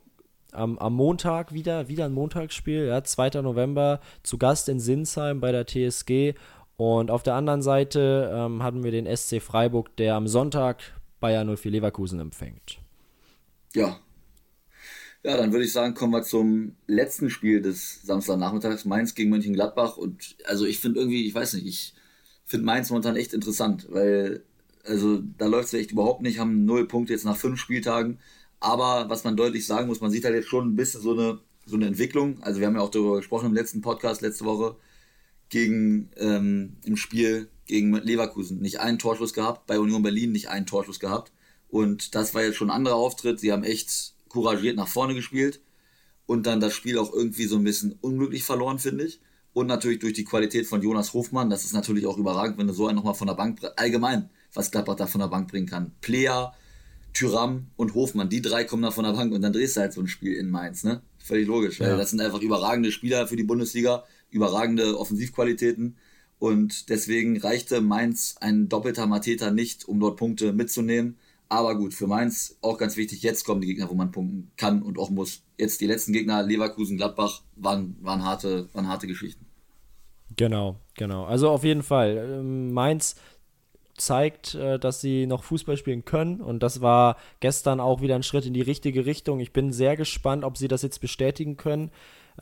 Am, 0.53 0.79
am, 0.79 0.93
Montag 0.95 1.53
wieder, 1.53 1.87
wieder 1.87 2.05
ein 2.05 2.13
Montagsspiel, 2.13 2.87
ja, 2.87 3.03
2. 3.03 3.41
November, 3.43 3.99
zu 4.23 4.39
Gast 4.39 4.69
in 4.69 4.79
Sinsheim 4.79 5.39
bei 5.39 5.51
der 5.51 5.67
TSG. 5.67 6.33
Und 6.77 7.11
auf 7.11 7.21
der 7.21 7.35
anderen 7.35 7.61
Seite 7.61 8.31
ähm, 8.33 8.63
hatten 8.63 8.83
wir 8.83 8.89
den 8.89 9.05
SC 9.05 9.39
Freiburg, 9.39 9.95
der 9.97 10.15
am 10.15 10.27
Sonntag 10.27 10.81
Bayer 11.23 11.45
04 11.45 11.71
Leverkusen 11.71 12.19
empfängt. 12.19 12.81
Ja. 13.73 13.97
Ja, 15.23 15.37
dann 15.37 15.53
würde 15.53 15.63
ich 15.63 15.71
sagen, 15.71 15.93
kommen 15.93 16.11
wir 16.11 16.23
zum 16.23 16.75
letzten 16.85 17.29
Spiel 17.29 17.61
des 17.61 18.01
Samstagnachmittags, 18.01 18.83
Mainz 18.83 19.15
gegen 19.15 19.29
Mönchengladbach. 19.29 19.95
Und 19.95 20.35
also 20.43 20.65
ich 20.65 20.79
finde 20.79 20.99
irgendwie, 20.99 21.25
ich 21.25 21.33
weiß 21.33 21.53
nicht, 21.53 21.65
ich 21.65 21.93
finde 22.43 22.65
Mainz 22.65 22.89
momentan 22.89 23.15
echt 23.15 23.33
interessant, 23.33 23.87
weil 23.89 24.43
also 24.83 25.23
da 25.37 25.45
läuft 25.45 25.69
es 25.69 25.73
echt 25.75 25.93
überhaupt 25.93 26.23
nicht, 26.23 26.39
haben 26.39 26.65
null 26.65 26.89
Punkte 26.89 27.13
jetzt 27.13 27.23
nach 27.23 27.37
fünf 27.37 27.57
Spieltagen. 27.57 28.19
Aber 28.59 29.09
was 29.09 29.23
man 29.23 29.37
deutlich 29.37 29.65
sagen 29.65 29.87
muss, 29.87 30.01
man 30.01 30.11
sieht 30.11 30.25
halt 30.25 30.35
jetzt 30.35 30.49
schon 30.49 30.73
ein 30.73 30.75
bisschen 30.75 30.99
so 30.99 31.13
eine, 31.13 31.39
so 31.65 31.77
eine 31.77 31.87
Entwicklung. 31.87 32.43
Also 32.43 32.59
wir 32.59 32.67
haben 32.67 32.75
ja 32.75 32.81
auch 32.81 32.91
darüber 32.91 33.15
gesprochen 33.15 33.45
im 33.45 33.53
letzten 33.53 33.79
Podcast 33.79 34.21
letzte 34.21 34.43
Woche 34.43 34.75
gegen 35.47 36.09
ähm, 36.17 36.75
im 36.83 36.97
Spiel 36.97 37.47
gegen 37.65 37.93
Leverkusen 37.93 38.59
nicht 38.59 38.79
einen 38.79 38.99
Torschuss 38.99 39.33
gehabt, 39.33 39.67
bei 39.67 39.79
Union 39.79 40.03
Berlin 40.03 40.31
nicht 40.31 40.49
einen 40.49 40.65
Torschuss 40.65 40.99
gehabt. 40.99 41.31
Und 41.69 42.15
das 42.15 42.33
war 42.33 42.43
jetzt 42.43 42.57
schon 42.57 42.69
ein 42.69 42.75
anderer 42.75 42.95
Auftritt. 42.95 43.39
Sie 43.39 43.51
haben 43.51 43.63
echt 43.63 44.13
couragiert 44.29 44.75
nach 44.75 44.87
vorne 44.87 45.15
gespielt 45.15 45.61
und 46.25 46.45
dann 46.45 46.59
das 46.59 46.73
Spiel 46.73 46.97
auch 46.97 47.13
irgendwie 47.13 47.45
so 47.45 47.55
ein 47.55 47.63
bisschen 47.63 47.97
unglücklich 48.01 48.43
verloren, 48.43 48.79
finde 48.79 49.05
ich. 49.05 49.19
Und 49.53 49.67
natürlich 49.67 49.99
durch 49.99 50.13
die 50.13 50.23
Qualität 50.23 50.65
von 50.65 50.81
Jonas 50.81 51.13
Hofmann, 51.13 51.49
das 51.49 51.63
ist 51.63 51.73
natürlich 51.73 52.07
auch 52.07 52.17
überragend, 52.17 52.57
wenn 52.57 52.67
du 52.67 52.73
so 52.73 52.87
einen 52.87 52.95
nochmal 52.95 53.13
von 53.13 53.27
der 53.27 53.35
Bank, 53.35 53.59
allgemein, 53.75 54.29
was 54.53 54.71
Gladbach 54.71 54.95
da 54.95 55.05
von 55.05 55.21
der 55.21 55.27
Bank 55.27 55.49
bringen 55.49 55.67
kann. 55.67 55.91
Player, 56.01 56.53
Tyram 57.13 57.67
und 57.75 57.93
Hofmann, 57.93 58.29
die 58.29 58.41
drei 58.41 58.63
kommen 58.63 58.81
da 58.81 58.89
von 58.89 59.03
der 59.03 59.11
Bank 59.13 59.31
und 59.31 59.41
dann 59.41 59.53
drehst 59.53 59.77
du 59.77 59.81
halt 59.81 59.93
so 59.93 60.01
ein 60.01 60.07
Spiel 60.07 60.33
in 60.33 60.49
Mainz, 60.49 60.83
ne? 60.83 61.03
Völlig 61.19 61.47
logisch, 61.47 61.79
weil 61.79 61.95
das 61.95 62.09
sind 62.09 62.19
einfach 62.19 62.41
überragende 62.41 62.91
Spieler 62.91 63.27
für 63.27 63.35
die 63.35 63.43
Bundesliga, 63.43 64.03
überragende 64.31 64.97
Offensivqualitäten 64.97 65.95
und 66.39 66.89
deswegen 66.89 67.37
reichte 67.37 67.81
Mainz 67.81 68.35
ein 68.41 68.69
doppelter 68.69 69.07
Mateta 69.07 69.51
nicht, 69.51 69.87
um 69.87 69.99
dort 69.99 70.17
Punkte 70.17 70.53
mitzunehmen. 70.53 71.17
Aber 71.49 71.77
gut, 71.77 71.93
für 71.93 72.07
Mainz 72.07 72.57
auch 72.61 72.77
ganz 72.77 72.97
wichtig, 72.97 73.21
jetzt 73.21 73.45
kommen 73.45 73.61
die 73.61 73.67
Gegner, 73.67 73.89
wo 73.89 73.93
man 73.93 74.11
punkten 74.11 74.51
kann 74.57 74.81
und 74.81 74.97
auch 74.97 75.09
muss. 75.09 75.43
Jetzt 75.57 75.81
die 75.81 75.87
letzten 75.87 76.11
Gegner, 76.11 76.41
Leverkusen, 76.41 76.97
Gladbach, 76.97 77.43
waren, 77.55 77.95
waren, 78.01 78.23
harte, 78.23 78.69
waren 78.73 78.87
harte 78.87 79.07
Geschichten. 79.07 79.45
Genau, 80.35 80.79
genau. 80.95 81.25
Also 81.25 81.49
auf 81.49 81.63
jeden 81.63 81.83
Fall. 81.83 82.17
Ähm, 82.17 82.73
Mainz 82.73 83.15
zeigt, 84.05 84.55
äh, 84.55 84.79
dass 84.79 85.01
sie 85.01 85.25
noch 85.25 85.43
Fußball 85.43 85.77
spielen 85.77 86.05
können. 86.05 86.41
Und 86.41 86.63
das 86.63 86.81
war 86.81 87.17
gestern 87.39 87.79
auch 87.79 88.01
wieder 88.01 88.15
ein 88.15 88.23
Schritt 88.23 88.45
in 88.45 88.53
die 88.53 88.61
richtige 88.61 89.05
Richtung. 89.05 89.39
Ich 89.39 89.53
bin 89.53 89.71
sehr 89.71 89.95
gespannt, 89.97 90.43
ob 90.43 90.57
sie 90.57 90.67
das 90.67 90.81
jetzt 90.81 90.99
bestätigen 91.01 91.57
können. 91.57 91.91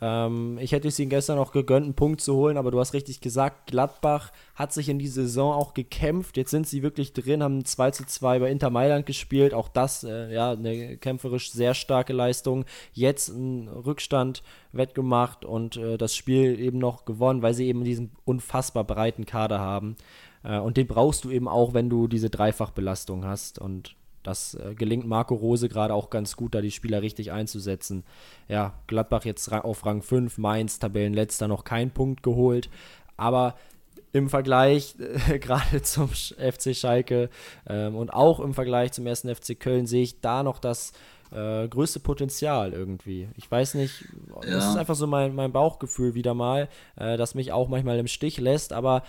Ähm, 0.00 0.58
ich 0.60 0.72
hätte 0.72 0.88
es 0.88 0.98
ihnen 0.98 1.10
gestern 1.10 1.38
auch 1.38 1.52
gegönnt, 1.52 1.84
einen 1.84 1.94
Punkt 1.94 2.20
zu 2.20 2.34
holen, 2.34 2.56
aber 2.56 2.70
du 2.70 2.80
hast 2.80 2.94
richtig 2.94 3.20
gesagt, 3.20 3.66
Gladbach 3.66 4.32
hat 4.54 4.72
sich 4.72 4.88
in 4.88 4.98
die 4.98 5.08
Saison 5.08 5.52
auch 5.52 5.74
gekämpft. 5.74 6.36
Jetzt 6.36 6.50
sind 6.50 6.66
sie 6.66 6.82
wirklich 6.82 7.12
drin, 7.12 7.42
haben 7.42 7.64
2 7.64 7.90
zu 7.90 8.06
2 8.06 8.38
bei 8.38 8.50
Inter 8.50 8.70
Mailand 8.70 9.06
gespielt. 9.06 9.52
Auch 9.54 9.68
das, 9.68 10.04
äh, 10.04 10.32
ja, 10.32 10.52
eine 10.52 10.96
kämpferisch 10.96 11.52
sehr 11.52 11.74
starke 11.74 12.12
Leistung. 12.12 12.64
Jetzt 12.92 13.30
einen 13.30 13.68
Rückstand 13.68 14.42
wettgemacht 14.72 15.44
und 15.44 15.76
äh, 15.76 15.98
das 15.98 16.16
Spiel 16.16 16.58
eben 16.58 16.78
noch 16.78 17.04
gewonnen, 17.04 17.42
weil 17.42 17.54
sie 17.54 17.66
eben 17.66 17.84
diesen 17.84 18.12
unfassbar 18.24 18.84
breiten 18.84 19.26
Kader 19.26 19.60
haben. 19.60 19.96
Äh, 20.44 20.58
und 20.58 20.76
den 20.76 20.86
brauchst 20.86 21.24
du 21.24 21.30
eben 21.30 21.48
auch, 21.48 21.74
wenn 21.74 21.88
du 21.88 22.08
diese 22.08 22.30
Dreifachbelastung 22.30 23.24
hast. 23.24 23.58
Und 23.58 23.96
das 24.22 24.54
äh, 24.54 24.74
gelingt 24.74 25.06
Marco 25.06 25.34
Rose 25.34 25.68
gerade 25.68 25.94
auch 25.94 26.10
ganz 26.10 26.36
gut, 26.36 26.54
da 26.54 26.60
die 26.60 26.70
Spieler 26.70 27.02
richtig 27.02 27.32
einzusetzen. 27.32 28.04
Ja, 28.48 28.74
Gladbach 28.86 29.24
jetzt 29.24 29.52
auf 29.52 29.84
Rang 29.84 30.02
5, 30.02 30.38
Mainz 30.38 30.78
Tabellenletzter 30.78 31.48
noch 31.48 31.64
kein 31.64 31.90
Punkt 31.90 32.22
geholt, 32.22 32.70
aber 33.16 33.56
im 34.12 34.28
Vergleich 34.28 34.94
äh, 34.98 35.38
gerade 35.40 35.82
zum 35.82 36.08
FC 36.08 36.74
Schalke 36.74 37.30
ähm, 37.68 37.96
und 37.96 38.12
auch 38.12 38.40
im 38.40 38.54
Vergleich 38.54 38.92
zum 38.92 39.06
ersten 39.06 39.34
FC 39.34 39.58
Köln 39.58 39.86
sehe 39.86 40.02
ich 40.02 40.20
da 40.20 40.42
noch 40.42 40.58
das 40.58 40.92
äh, 41.32 41.66
größte 41.66 42.00
Potenzial 42.00 42.72
irgendwie. 42.72 43.28
Ich 43.36 43.50
weiß 43.50 43.74
nicht, 43.74 44.04
ja. 44.44 44.50
das 44.50 44.68
ist 44.68 44.76
einfach 44.76 44.94
so 44.94 45.06
mein, 45.06 45.34
mein 45.34 45.52
Bauchgefühl 45.52 46.14
wieder 46.14 46.34
mal, 46.34 46.68
äh, 46.96 47.16
das 47.16 47.34
mich 47.34 47.52
auch 47.52 47.68
manchmal 47.68 47.98
im 47.98 48.06
Stich 48.06 48.38
lässt, 48.38 48.72
aber 48.72 49.02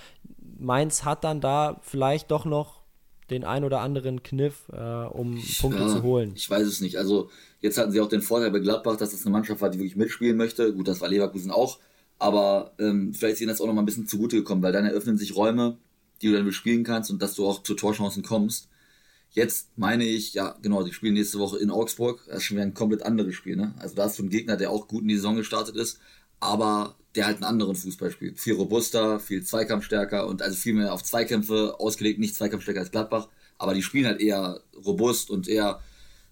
Mainz 0.63 1.03
hat 1.03 1.23
dann 1.23 1.41
da 1.41 1.79
vielleicht 1.81 2.31
doch 2.31 2.45
noch 2.45 2.83
den 3.29 3.43
ein 3.43 3.63
oder 3.63 3.81
anderen 3.81 4.23
Kniff, 4.23 4.69
äh, 4.71 5.05
um 5.05 5.41
Punkte 5.59 5.81
ja, 5.81 5.87
zu 5.87 6.03
holen? 6.03 6.33
Ich 6.35 6.49
weiß 6.49 6.67
es 6.67 6.81
nicht. 6.81 6.97
Also 6.97 7.29
jetzt 7.61 7.77
hatten 7.77 7.91
sie 7.91 8.01
auch 8.01 8.09
den 8.09 8.21
Vorteil 8.21 8.51
bei 8.51 8.59
Gladbach, 8.59 8.97
dass 8.97 9.11
das 9.11 9.25
eine 9.25 9.31
Mannschaft 9.31 9.61
war, 9.61 9.69
die 9.69 9.79
wirklich 9.79 9.95
mitspielen 9.95 10.37
möchte. 10.37 10.73
Gut, 10.73 10.87
das 10.87 11.01
war 11.01 11.09
Leverkusen 11.09 11.51
auch. 11.51 11.79
Aber 12.19 12.73
ähm, 12.79 13.13
vielleicht 13.13 13.35
ist 13.35 13.41
ihnen 13.41 13.49
das 13.49 13.61
auch 13.61 13.67
noch 13.67 13.73
mal 13.73 13.81
ein 13.81 13.85
bisschen 13.85 14.07
zugute 14.07 14.37
gekommen, 14.37 14.61
weil 14.61 14.71
dann 14.71 14.85
eröffnen 14.85 15.17
sich 15.17 15.35
Räume, 15.35 15.77
die 16.21 16.27
du 16.27 16.33
dann 16.33 16.45
bespielen 16.45 16.83
kannst 16.83 17.11
und 17.11 17.21
dass 17.21 17.35
du 17.35 17.45
auch 17.45 17.63
zu 17.63 17.73
Torchancen 17.73 18.23
kommst. 18.23 18.69
Jetzt 19.31 19.69
meine 19.77 20.05
ich, 20.05 20.35
ja, 20.35 20.55
genau, 20.61 20.83
die 20.83 20.93
spielen 20.93 21.15
nächste 21.15 21.39
Woche 21.39 21.57
in 21.57 21.71
Augsburg. 21.71 22.23
Das 22.27 22.37
ist 22.37 22.43
schon 22.43 22.57
wieder 22.57 22.65
ein 22.65 22.75
komplett 22.75 23.01
anderes 23.03 23.33
Spiel, 23.33 23.55
ne? 23.55 23.73
Also 23.79 23.95
da 23.95 24.03
hast 24.03 24.19
du 24.19 24.23
einen 24.23 24.29
Gegner, 24.29 24.57
der 24.57 24.69
auch 24.69 24.87
gut 24.87 25.01
in 25.01 25.07
die 25.07 25.15
Saison 25.15 25.35
gestartet 25.35 25.75
ist, 25.75 25.99
aber 26.43 26.95
der 27.15 27.25
halt 27.25 27.37
einen 27.37 27.45
anderen 27.45 27.75
Fußball 27.75 28.11
spielt. 28.11 28.39
Viel 28.39 28.55
robuster, 28.55 29.19
viel 29.19 29.43
Zweikampfstärker 29.43 30.27
und 30.27 30.41
also 30.41 30.55
viel 30.55 30.73
mehr 30.73 30.93
auf 30.93 31.03
Zweikämpfe 31.03 31.79
ausgelegt, 31.79 32.19
nicht 32.19 32.35
Zweikampfstärker 32.35 32.81
als 32.81 32.91
Gladbach, 32.91 33.29
aber 33.57 33.73
die 33.73 33.83
spielen 33.83 34.05
halt 34.05 34.19
eher 34.19 34.61
robust 34.85 35.29
und 35.29 35.47
eher, 35.47 35.79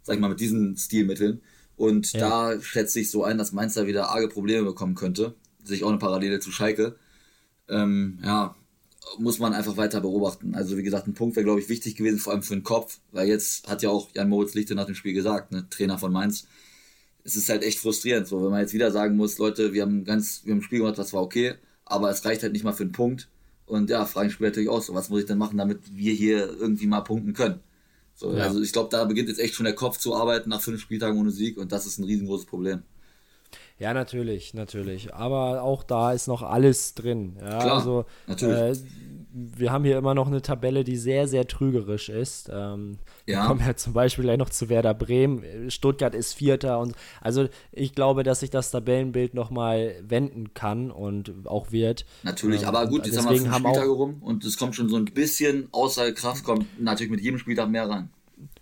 sag 0.03 0.15
ich 0.15 0.21
mal, 0.21 0.29
mit 0.29 0.39
diesen 0.39 0.75
Stilmitteln. 0.75 1.41
Und 1.77 2.13
ja. 2.13 2.51
da 2.55 2.61
schätze 2.61 2.99
ich 2.99 3.09
so 3.09 3.23
ein, 3.23 3.37
dass 3.37 3.53
Mainz 3.53 3.75
da 3.75 3.87
wieder 3.87 4.09
arge 4.09 4.27
Probleme 4.27 4.65
bekommen 4.65 4.95
könnte. 4.95 5.35
Sich 5.63 5.83
auch 5.83 5.89
eine 5.89 5.97
Parallele 5.97 6.39
zu 6.39 6.51
Schalke. 6.51 6.95
Ähm, 7.69 8.19
ja, 8.23 8.55
muss 9.17 9.39
man 9.39 9.53
einfach 9.53 9.77
weiter 9.77 10.01
beobachten. 10.01 10.55
Also 10.55 10.77
wie 10.77 10.83
gesagt, 10.83 11.07
ein 11.07 11.13
Punkt 11.13 11.35
wäre, 11.35 11.43
glaube 11.43 11.59
ich, 11.59 11.69
wichtig 11.69 11.95
gewesen, 11.95 12.19
vor 12.19 12.33
allem 12.33 12.43
für 12.43 12.55
den 12.55 12.63
Kopf, 12.63 12.99
weil 13.11 13.27
jetzt 13.27 13.67
hat 13.67 13.81
ja 13.81 13.89
auch 13.89 14.09
Jan 14.13 14.29
Moritz 14.29 14.53
Lichte 14.53 14.75
nach 14.75 14.85
dem 14.85 14.95
Spiel 14.95 15.13
gesagt, 15.13 15.51
ne, 15.51 15.67
Trainer 15.69 15.97
von 15.97 16.11
Mainz, 16.11 16.47
es 17.23 17.35
ist 17.35 17.49
halt 17.49 17.63
echt 17.63 17.79
frustrierend, 17.79 18.27
so 18.27 18.43
wenn 18.43 18.51
man 18.51 18.61
jetzt 18.61 18.73
wieder 18.73 18.91
sagen 18.91 19.15
muss, 19.15 19.37
Leute, 19.37 19.73
wir 19.73 19.83
haben 19.83 20.03
ganz, 20.03 20.41
wir 20.43 20.51
haben 20.51 20.59
ein 20.59 20.63
Spiel 20.63 20.79
gemacht, 20.79 20.97
das 20.97 21.13
war 21.13 21.21
okay, 21.21 21.55
aber 21.85 22.09
es 22.09 22.25
reicht 22.25 22.43
halt 22.43 22.53
nicht 22.53 22.63
mal 22.63 22.73
für 22.73 22.83
einen 22.83 22.91
Punkt. 22.91 23.29
Und 23.65 23.89
ja, 23.89 24.05
fragen 24.05 24.29
Spieler 24.29 24.49
natürlich 24.49 24.69
auch 24.69 24.81
so, 24.81 24.93
was 24.93 25.09
muss 25.09 25.21
ich 25.21 25.25
denn 25.27 25.37
machen, 25.37 25.57
damit 25.57 25.79
wir 25.95 26.13
hier 26.13 26.47
irgendwie 26.59 26.87
mal 26.87 27.01
punkten 27.01 27.33
können? 27.33 27.61
So, 28.15 28.35
ja. 28.35 28.43
Also 28.43 28.61
ich 28.61 28.73
glaube, 28.73 28.89
da 28.89 29.05
beginnt 29.05 29.29
jetzt 29.29 29.39
echt 29.39 29.55
schon 29.55 29.63
der 29.63 29.75
Kopf 29.75 29.97
zu 29.97 30.15
arbeiten 30.15 30.49
nach 30.49 30.61
fünf 30.61 30.81
Spieltagen 30.81 31.19
ohne 31.19 31.31
Sieg 31.31 31.57
und 31.57 31.71
das 31.71 31.85
ist 31.85 31.97
ein 31.97 32.03
riesengroßes 32.03 32.45
Problem. 32.45 32.83
Ja, 33.79 33.93
natürlich, 33.93 34.53
natürlich. 34.53 35.13
Aber 35.13 35.63
auch 35.63 35.83
da 35.83 36.11
ist 36.11 36.27
noch 36.27 36.43
alles 36.43 36.93
drin. 36.93 37.37
Ja, 37.39 37.59
Klar, 37.59 37.77
also, 37.77 38.05
natürlich. 38.27 38.59
Äh, 38.59 38.85
wir 39.33 39.71
haben 39.71 39.85
hier 39.85 39.97
immer 39.97 40.13
noch 40.13 40.27
eine 40.27 40.41
Tabelle, 40.41 40.83
die 40.83 40.97
sehr, 40.97 41.27
sehr 41.27 41.47
trügerisch 41.47 42.09
ist. 42.09 42.49
Ähm, 42.53 42.97
ja. 43.25 43.41
Wir 43.41 43.47
kommen 43.47 43.61
ja 43.65 43.75
zum 43.75 43.93
Beispiel 43.93 44.23
gleich 44.25 44.37
noch 44.37 44.49
zu 44.49 44.69
Werder 44.69 44.93
Bremen. 44.93 45.71
Stuttgart 45.71 46.13
ist 46.13 46.33
Vierter 46.33 46.79
und 46.79 46.95
also 47.21 47.47
ich 47.71 47.95
glaube, 47.95 48.23
dass 48.23 48.41
sich 48.41 48.49
das 48.49 48.71
Tabellenbild 48.71 49.33
nochmal 49.33 49.95
wenden 50.01 50.53
kann 50.53 50.91
und 50.91 51.33
auch 51.45 51.71
wird. 51.71 52.05
Natürlich, 52.23 52.63
ähm, 52.63 52.67
aber 52.67 52.87
gut, 52.87 53.05
jetzt 53.05 53.17
haben 53.17 53.29
wir 53.29 53.41
fünf 53.41 53.55
Spieltage 53.55 53.89
rum 53.89 54.17
und 54.21 54.43
es 54.43 54.57
kommt 54.57 54.75
schon 54.75 54.89
so 54.89 54.97
ein 54.97 55.05
bisschen 55.05 55.67
außer 55.71 56.11
Kraft, 56.11 56.43
kommt 56.43 56.65
natürlich 56.81 57.11
mit 57.11 57.21
jedem 57.21 57.39
Spieltag 57.39 57.69
mehr 57.69 57.89
rein. 57.89 58.09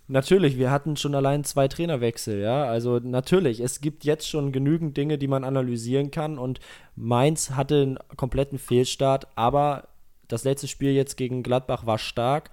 Natürlich, 0.08 0.58
wir 0.58 0.72
hatten 0.72 0.96
schon 0.96 1.14
allein 1.14 1.44
zwei 1.44 1.68
Trainerwechsel, 1.68 2.40
ja. 2.40 2.64
Also 2.64 2.98
natürlich, 2.98 3.60
es 3.60 3.80
gibt 3.80 4.04
jetzt 4.04 4.28
schon 4.28 4.50
genügend 4.50 4.96
Dinge, 4.96 5.18
die 5.18 5.28
man 5.28 5.44
analysieren 5.44 6.10
kann 6.10 6.36
und 6.36 6.58
Mainz 6.96 7.52
hatte 7.52 7.82
einen 7.82 7.98
kompletten 8.16 8.58
Fehlstart, 8.58 9.28
aber 9.36 9.89
das 10.32 10.44
letzte 10.44 10.68
Spiel 10.68 10.92
jetzt 10.92 11.16
gegen 11.16 11.42
Gladbach 11.42 11.86
war 11.86 11.98
stark. 11.98 12.50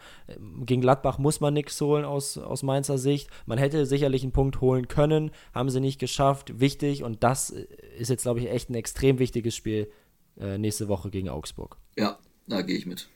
Gegen 0.66 0.82
Gladbach 0.82 1.18
muss 1.18 1.40
man 1.40 1.54
nichts 1.54 1.80
holen 1.82 2.06
aus, 2.06 2.38
aus 2.38 2.64
Mainzer 2.64 2.98
Sicht. 2.98 3.30
Man 3.46 3.58
hätte 3.58 3.86
sicherlich 3.86 4.24
einen 4.24 4.32
Punkt 4.32 4.62
holen 4.62 4.88
können, 4.88 5.32
haben 5.54 5.70
sie 5.70 5.80
nicht 5.80 6.00
geschafft. 6.00 6.60
Wichtig 6.60 7.04
und 7.04 7.24
das 7.24 7.50
ist 7.50 8.10
jetzt, 8.10 8.24
glaube 8.24 8.40
ich, 8.40 8.50
echt 8.50 8.70
ein 8.70 8.76
extrem 8.76 9.20
wichtiges 9.20 9.56
Spiel 9.56 9.92
äh, 10.40 10.58
nächste 10.58 10.88
Woche 10.88 11.10
gegen 11.10 11.30
Augsburg. 11.30 11.78
Ja, 11.98 12.20
da 12.48 12.62
gehe 12.62 12.78
ich 12.78 12.86
mit. 12.86 13.10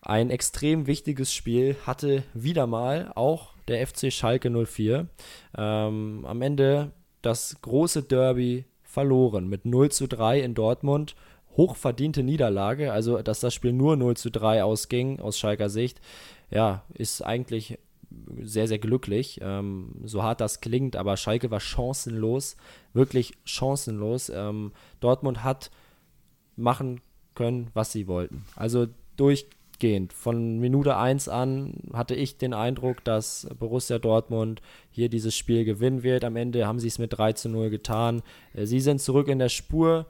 Ein 0.00 0.30
extrem 0.30 0.86
wichtiges 0.86 1.32
Spiel 1.32 1.76
hatte 1.84 2.22
wieder 2.32 2.66
mal 2.66 3.10
auch 3.14 3.54
der 3.66 3.84
FC 3.84 4.12
Schalke 4.12 4.50
04. 4.50 5.08
Ähm, 5.56 6.24
am 6.24 6.42
Ende 6.42 6.92
das 7.22 7.56
große 7.60 8.04
Derby 8.04 8.66
verloren 8.84 9.48
mit 9.48 9.64
0 9.64 9.90
zu 9.90 10.06
3 10.06 10.40
in 10.40 10.54
Dortmund. 10.54 11.16
Hochverdiente 11.56 12.22
Niederlage, 12.22 12.92
also 12.92 13.22
dass 13.22 13.40
das 13.40 13.54
Spiel 13.54 13.72
nur 13.72 13.96
0 13.96 14.16
zu 14.16 14.30
3 14.30 14.62
ausging 14.64 15.20
aus 15.20 15.38
Schalker 15.38 15.68
Sicht, 15.68 16.00
ja, 16.50 16.84
ist 16.94 17.22
eigentlich 17.22 17.78
sehr, 18.42 18.68
sehr 18.68 18.78
glücklich. 18.78 19.40
Ähm, 19.42 19.96
so 20.04 20.22
hart 20.22 20.40
das 20.40 20.60
klingt, 20.60 20.96
aber 20.96 21.16
Schalke 21.16 21.50
war 21.50 21.60
chancenlos, 21.60 22.56
wirklich 22.92 23.34
chancenlos. 23.44 24.30
Ähm, 24.30 24.72
Dortmund 25.00 25.44
hat 25.44 25.70
machen 26.56 27.00
können, 27.34 27.70
was 27.74 27.92
sie 27.92 28.06
wollten. 28.06 28.44
Also 28.54 28.86
durch 29.16 29.46
durchgehend. 29.76 30.12
Von 30.12 30.58
Minute 30.58 30.96
1 30.96 31.28
an 31.28 31.74
hatte 31.92 32.14
ich 32.14 32.38
den 32.38 32.54
Eindruck, 32.54 33.04
dass 33.04 33.48
Borussia 33.58 33.98
Dortmund 33.98 34.62
hier 34.90 35.08
dieses 35.08 35.36
Spiel 35.36 35.64
gewinnen 35.64 36.02
wird. 36.02 36.24
Am 36.24 36.36
Ende 36.36 36.66
haben 36.66 36.80
sie 36.80 36.88
es 36.88 36.98
mit 36.98 37.16
3 37.16 37.34
zu 37.34 37.48
0 37.48 37.70
getan. 37.70 38.22
Äh, 38.54 38.66
sie 38.66 38.80
sind 38.80 39.00
zurück 39.00 39.28
in 39.28 39.38
der 39.38 39.48
Spur, 39.48 40.06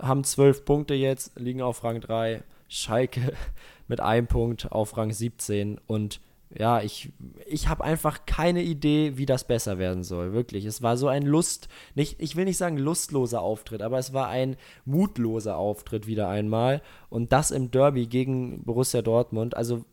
haben 0.00 0.24
12 0.24 0.64
Punkte 0.64 0.94
jetzt, 0.94 1.38
liegen 1.38 1.62
auf 1.62 1.84
Rang 1.84 2.00
3. 2.00 2.42
Schalke 2.68 3.32
mit 3.88 4.00
einem 4.00 4.26
Punkt 4.26 4.70
auf 4.72 4.96
Rang 4.96 5.12
17 5.12 5.80
und 5.86 6.20
ja, 6.56 6.80
ich, 6.80 7.12
ich 7.46 7.68
habe 7.68 7.84
einfach 7.84 8.24
keine 8.24 8.62
Idee, 8.62 9.18
wie 9.18 9.26
das 9.26 9.46
besser 9.46 9.78
werden 9.78 10.02
soll. 10.02 10.32
Wirklich. 10.32 10.64
Es 10.64 10.82
war 10.82 10.96
so 10.96 11.08
ein 11.08 11.24
Lust, 11.24 11.68
nicht, 11.94 12.20
ich 12.20 12.36
will 12.36 12.46
nicht 12.46 12.56
sagen 12.56 12.78
lustloser 12.78 13.42
Auftritt, 13.42 13.82
aber 13.82 13.98
es 13.98 14.14
war 14.14 14.28
ein 14.28 14.56
mutloser 14.86 15.58
Auftritt 15.58 16.06
wieder 16.06 16.28
einmal. 16.28 16.80
Und 17.10 17.32
das 17.32 17.50
im 17.50 17.70
Derby 17.70 18.06
gegen 18.06 18.62
Borussia 18.64 19.02
Dortmund. 19.02 19.56
Also, 19.56 19.84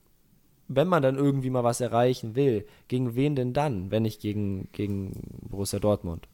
wenn 0.68 0.88
man 0.88 1.04
dann 1.04 1.18
irgendwie 1.18 1.50
mal 1.50 1.66
was 1.66 1.82
erreichen 1.82 2.36
will, 2.36 2.66
gegen 2.88 3.16
wen 3.16 3.36
denn 3.36 3.54
dann, 3.54 3.92
wenn 3.92 4.04
nicht 4.04 4.22
gegen, 4.22 4.70
gegen 4.72 5.42
Borussia 5.50 5.80
Dortmund? 5.80 6.28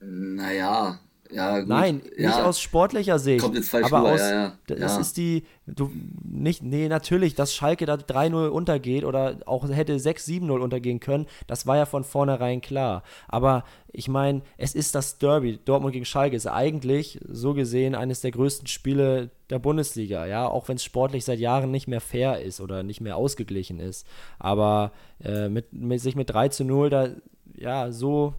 Naja, 0.00 0.98
ja, 1.30 1.58
gut. 1.60 1.68
Nein, 1.68 2.02
ja. 2.16 2.28
nicht 2.28 2.40
aus 2.40 2.60
sportlicher 2.60 3.18
Sicht. 3.18 3.42
Kommt 3.42 3.54
jetzt 3.54 3.70
falsch 3.70 3.86
aber 3.86 3.98
rüber, 3.98 4.12
aus, 4.12 4.20
ja, 4.20 4.56
ja. 4.68 4.76
Das 4.76 4.98
ist 4.98 5.16
die, 5.16 5.44
du, 5.66 5.90
nicht, 6.24 6.62
nee, 6.62 6.88
natürlich, 6.88 7.34
dass 7.34 7.54
Schalke 7.54 7.86
da 7.86 7.94
3-0 7.94 8.48
untergeht 8.48 9.04
oder 9.04 9.38
auch 9.46 9.68
hätte 9.68 9.96
6-7-0 9.96 10.50
untergehen 10.58 11.00
können, 11.00 11.26
das 11.46 11.66
war 11.66 11.76
ja 11.76 11.86
von 11.86 12.04
vornherein 12.04 12.60
klar. 12.60 13.02
Aber 13.28 13.64
ich 13.92 14.08
meine, 14.08 14.42
es 14.56 14.74
ist 14.74 14.94
das 14.94 15.18
Derby, 15.18 15.58
Dortmund 15.64 15.92
gegen 15.92 16.04
Schalke 16.04 16.36
ist 16.36 16.46
eigentlich, 16.46 17.20
so 17.28 17.54
gesehen, 17.54 17.94
eines 17.94 18.20
der 18.20 18.30
größten 18.30 18.66
Spiele 18.66 19.30
der 19.50 19.58
Bundesliga, 19.58 20.26
ja, 20.26 20.46
auch 20.46 20.68
wenn 20.68 20.76
es 20.76 20.84
sportlich 20.84 21.24
seit 21.24 21.38
Jahren 21.38 21.70
nicht 21.70 21.88
mehr 21.88 22.00
fair 22.00 22.40
ist 22.40 22.60
oder 22.60 22.82
nicht 22.82 23.00
mehr 23.00 23.16
ausgeglichen 23.16 23.80
ist. 23.80 24.06
Aber 24.38 24.92
äh, 25.24 25.48
mit, 25.48 25.72
mit, 25.72 26.00
sich 26.00 26.16
mit 26.16 26.30
3 26.30 26.50
0 26.64 26.90
da, 26.90 27.08
ja, 27.56 27.90
so 27.92 28.34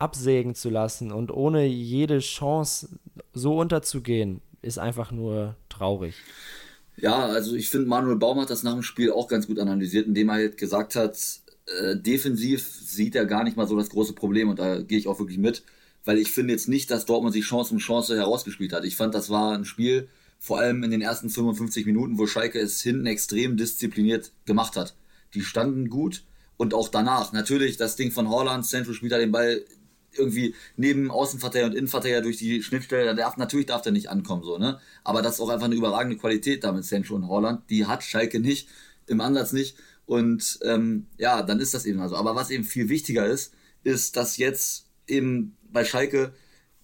absägen 0.00 0.54
zu 0.54 0.70
lassen 0.70 1.12
und 1.12 1.30
ohne 1.30 1.66
jede 1.66 2.18
Chance 2.20 2.88
so 3.32 3.58
unterzugehen, 3.58 4.40
ist 4.62 4.78
einfach 4.78 5.12
nur 5.12 5.56
traurig. 5.68 6.14
Ja, 6.96 7.26
also 7.26 7.54
ich 7.54 7.70
finde, 7.70 7.88
Manuel 7.88 8.16
Baum 8.16 8.40
hat 8.40 8.50
das 8.50 8.62
nach 8.62 8.74
dem 8.74 8.82
Spiel 8.82 9.12
auch 9.12 9.28
ganz 9.28 9.46
gut 9.46 9.58
analysiert, 9.58 10.06
indem 10.06 10.28
er 10.28 10.34
halt 10.34 10.56
gesagt 10.56 10.96
hat, 10.96 11.16
äh, 11.66 11.96
defensiv 11.96 12.62
sieht 12.62 13.14
er 13.14 13.26
gar 13.26 13.44
nicht 13.44 13.56
mal 13.56 13.66
so 13.66 13.76
das 13.76 13.90
große 13.90 14.12
Problem 14.12 14.48
und 14.48 14.58
da 14.58 14.80
gehe 14.80 14.98
ich 14.98 15.06
auch 15.06 15.18
wirklich 15.18 15.38
mit, 15.38 15.62
weil 16.04 16.18
ich 16.18 16.30
finde 16.30 16.52
jetzt 16.52 16.68
nicht, 16.68 16.90
dass 16.90 17.06
Dortmund 17.06 17.32
sich 17.32 17.44
Chance 17.44 17.72
um 17.72 17.78
Chance 17.78 18.16
herausgespielt 18.16 18.72
hat. 18.72 18.84
Ich 18.84 18.96
fand, 18.96 19.14
das 19.14 19.30
war 19.30 19.54
ein 19.54 19.64
Spiel, 19.64 20.08
vor 20.38 20.58
allem 20.58 20.82
in 20.82 20.90
den 20.90 21.02
ersten 21.02 21.28
55 21.28 21.86
Minuten, 21.86 22.18
wo 22.18 22.26
Schalke 22.26 22.58
es 22.58 22.80
hinten 22.80 23.06
extrem 23.06 23.56
diszipliniert 23.56 24.32
gemacht 24.46 24.76
hat. 24.76 24.94
Die 25.34 25.42
standen 25.42 25.90
gut 25.90 26.24
und 26.56 26.74
auch 26.74 26.88
danach. 26.88 27.32
Natürlich, 27.32 27.76
das 27.76 27.96
Ding 27.96 28.10
von 28.10 28.28
Holland, 28.28 28.66
Central 28.66 28.94
spielt 28.94 29.12
da 29.12 29.18
den 29.18 29.32
Ball 29.32 29.62
irgendwie 30.12 30.54
neben 30.76 31.10
Außenverteidiger 31.10 31.70
und 31.70 31.76
Innenverteidiger 31.76 32.22
durch 32.22 32.38
die 32.38 32.62
Schnittstelle, 32.62 33.04
da 33.04 33.14
darf, 33.14 33.36
natürlich 33.36 33.66
darf 33.66 33.82
der 33.82 33.92
nicht 33.92 34.10
ankommen, 34.10 34.42
so, 34.42 34.58
ne? 34.58 34.80
Aber 35.04 35.22
das 35.22 35.34
ist 35.34 35.40
auch 35.40 35.48
einfach 35.48 35.66
eine 35.66 35.74
überragende 35.74 36.16
Qualität 36.16 36.64
da 36.64 36.72
mit 36.72 36.84
Sancho 36.84 37.14
und 37.14 37.28
Holland. 37.28 37.62
Die 37.70 37.86
hat 37.86 38.02
Schalke 38.02 38.40
nicht, 38.40 38.68
im 39.06 39.20
Ansatz 39.20 39.52
nicht. 39.52 39.76
Und 40.06 40.58
ähm, 40.64 41.06
ja, 41.18 41.42
dann 41.42 41.60
ist 41.60 41.74
das 41.74 41.86
eben 41.86 42.00
also. 42.00 42.16
Aber 42.16 42.34
was 42.34 42.50
eben 42.50 42.64
viel 42.64 42.88
wichtiger 42.88 43.26
ist, 43.26 43.54
ist, 43.84 44.16
dass 44.16 44.36
jetzt 44.38 44.86
eben 45.06 45.56
bei 45.72 45.84
Schalke, 45.84 46.34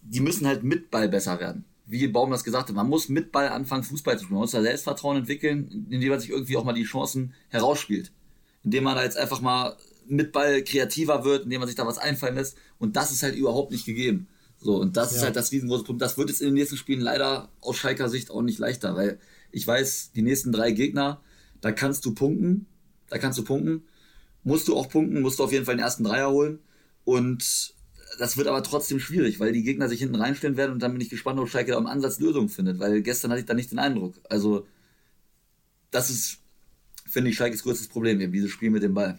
die 0.02 0.20
müssen 0.20 0.46
halt 0.46 0.62
mit 0.62 0.90
Ball 0.90 1.08
besser 1.08 1.40
werden. 1.40 1.64
Wie 1.86 2.06
Baum 2.08 2.30
das 2.30 2.44
gesagt 2.44 2.68
hat, 2.68 2.76
man 2.76 2.88
muss 2.88 3.08
mit 3.08 3.32
Ball 3.32 3.48
anfangen, 3.48 3.84
Fußball 3.84 4.16
zu 4.16 4.24
spielen. 4.24 4.36
Man 4.36 4.42
muss 4.42 4.52
da 4.52 4.62
Selbstvertrauen 4.62 5.18
entwickeln, 5.18 5.86
indem 5.90 6.10
man 6.10 6.20
sich 6.20 6.30
irgendwie 6.30 6.56
auch 6.56 6.64
mal 6.64 6.72
die 6.72 6.84
Chancen 6.84 7.34
herausspielt. 7.48 8.12
Indem 8.64 8.84
man 8.84 8.96
da 8.96 9.04
jetzt 9.04 9.16
einfach 9.16 9.40
mal 9.40 9.76
mit 10.08 10.32
Ball 10.32 10.62
kreativer 10.62 11.24
wird, 11.24 11.44
indem 11.44 11.60
man 11.60 11.68
sich 11.68 11.76
da 11.76 11.86
was 11.86 11.98
einfallen 11.98 12.36
lässt. 12.36 12.56
Und 12.78 12.96
das 12.96 13.12
ist 13.12 13.22
halt 13.22 13.36
überhaupt 13.36 13.72
nicht 13.72 13.86
gegeben. 13.86 14.28
So, 14.58 14.76
und 14.76 14.96
das 14.96 15.10
ja. 15.10 15.18
ist 15.18 15.22
halt 15.24 15.36
das 15.36 15.52
riesengroße 15.52 15.84
Problem. 15.84 16.00
Das 16.00 16.18
wird 16.18 16.28
jetzt 16.28 16.40
in 16.40 16.48
den 16.48 16.54
nächsten 16.54 16.76
Spielen 16.76 17.00
leider 17.00 17.50
aus 17.60 17.76
Schalker 17.76 18.08
Sicht 18.08 18.30
auch 18.30 18.42
nicht 18.42 18.58
leichter, 18.58 18.96
weil 18.96 19.18
ich 19.52 19.66
weiß, 19.66 20.12
die 20.14 20.22
nächsten 20.22 20.52
drei 20.52 20.72
Gegner, 20.72 21.20
da 21.60 21.72
kannst 21.72 22.04
du 22.04 22.14
punkten, 22.14 22.66
da 23.08 23.18
kannst 23.18 23.38
du 23.38 23.44
punkten, 23.44 23.84
musst 24.44 24.68
du 24.68 24.76
auch 24.76 24.88
punkten, 24.88 25.20
musst 25.20 25.38
du 25.38 25.44
auf 25.44 25.52
jeden 25.52 25.64
Fall 25.64 25.76
den 25.76 25.84
ersten 25.84 26.04
Dreier 26.04 26.30
holen. 26.30 26.60
Und 27.04 27.74
das 28.18 28.36
wird 28.36 28.48
aber 28.48 28.62
trotzdem 28.62 28.98
schwierig, 28.98 29.40
weil 29.40 29.52
die 29.52 29.62
Gegner 29.62 29.88
sich 29.88 30.00
hinten 30.00 30.16
reinstellen 30.16 30.56
werden 30.56 30.72
und 30.72 30.82
dann 30.82 30.92
bin 30.92 31.00
ich 31.00 31.10
gespannt, 31.10 31.38
ob 31.38 31.48
Schalke 31.48 31.72
da 31.72 31.78
im 31.78 31.86
Ansatz 31.86 32.18
Lösungen 32.18 32.48
findet, 32.48 32.78
weil 32.78 33.02
gestern 33.02 33.30
hatte 33.30 33.40
ich 33.40 33.46
da 33.46 33.54
nicht 33.54 33.70
den 33.70 33.78
Eindruck. 33.78 34.14
Also, 34.28 34.66
das 35.90 36.10
ist 36.10 36.38
finde 37.06 37.30
ich 37.30 37.36
Schalkes 37.36 37.62
größtes 37.62 37.88
Problem, 37.88 38.20
eben 38.20 38.32
dieses 38.32 38.50
Spiel 38.50 38.70
mit 38.70 38.82
dem 38.82 38.94
Ball. 38.94 39.18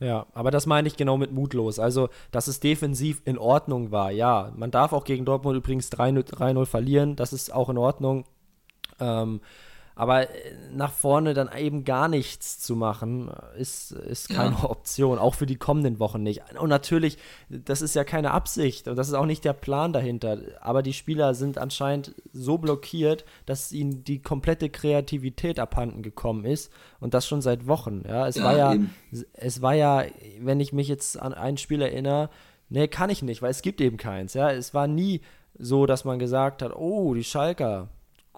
Ja, 0.00 0.26
aber 0.32 0.50
das 0.50 0.66
meine 0.66 0.86
ich 0.86 0.96
genau 0.96 1.16
mit 1.16 1.32
mutlos. 1.32 1.78
Also, 1.78 2.08
dass 2.30 2.46
es 2.46 2.60
defensiv 2.60 3.20
in 3.24 3.38
Ordnung 3.38 3.90
war. 3.90 4.10
Ja, 4.12 4.52
man 4.56 4.70
darf 4.70 4.92
auch 4.92 5.04
gegen 5.04 5.24
Dortmund 5.24 5.56
übrigens 5.56 5.90
3-0 5.90 6.66
verlieren. 6.66 7.16
Das 7.16 7.32
ist 7.32 7.52
auch 7.52 7.68
in 7.68 7.78
Ordnung. 7.78 8.24
Ähm, 9.00 9.40
aber 9.98 10.30
äh, 10.30 10.52
nach 10.72 10.92
vorne 10.92 11.34
dann 11.34 11.50
eben 11.58 11.82
gar 11.82 12.06
nichts 12.06 12.60
zu 12.60 12.76
machen, 12.76 13.32
ist, 13.58 13.90
ist 13.90 14.28
keine 14.28 14.54
ja. 14.54 14.64
Option, 14.70 15.18
auch 15.18 15.34
für 15.34 15.44
die 15.44 15.56
kommenden 15.56 15.98
Wochen 15.98 16.22
nicht. 16.22 16.40
Und 16.56 16.68
natürlich, 16.68 17.18
das 17.48 17.82
ist 17.82 17.96
ja 17.96 18.04
keine 18.04 18.30
Absicht 18.30 18.86
und 18.86 18.94
das 18.94 19.08
ist 19.08 19.14
auch 19.14 19.26
nicht 19.26 19.44
der 19.44 19.54
Plan 19.54 19.92
dahinter. 19.92 20.38
Aber 20.60 20.84
die 20.84 20.92
Spieler 20.92 21.34
sind 21.34 21.58
anscheinend 21.58 22.14
so 22.32 22.58
blockiert, 22.58 23.24
dass 23.44 23.72
ihnen 23.72 24.04
die 24.04 24.22
komplette 24.22 24.70
Kreativität 24.70 25.58
abhanden 25.58 26.02
gekommen 26.02 26.44
ist 26.44 26.72
und 27.00 27.12
das 27.12 27.26
schon 27.26 27.42
seit 27.42 27.66
Wochen. 27.66 28.04
Ja, 28.06 28.28
es 28.28 28.36
ja, 28.36 28.44
war 28.44 28.56
ja, 28.56 28.74
eben. 28.74 28.94
es 29.32 29.62
war 29.62 29.74
ja, 29.74 30.04
wenn 30.38 30.60
ich 30.60 30.72
mich 30.72 30.86
jetzt 30.86 31.20
an 31.20 31.34
ein 31.34 31.56
Spiel 31.56 31.82
erinnere, 31.82 32.30
nee, 32.68 32.86
kann 32.86 33.10
ich 33.10 33.24
nicht, 33.24 33.42
weil 33.42 33.50
es 33.50 33.62
gibt 33.62 33.80
eben 33.80 33.96
keins. 33.96 34.34
Ja, 34.34 34.52
es 34.52 34.74
war 34.74 34.86
nie 34.86 35.22
so, 35.58 35.86
dass 35.86 36.04
man 36.04 36.20
gesagt 36.20 36.62
hat, 36.62 36.72
oh, 36.76 37.14
die 37.14 37.24
Schalker, 37.24 37.88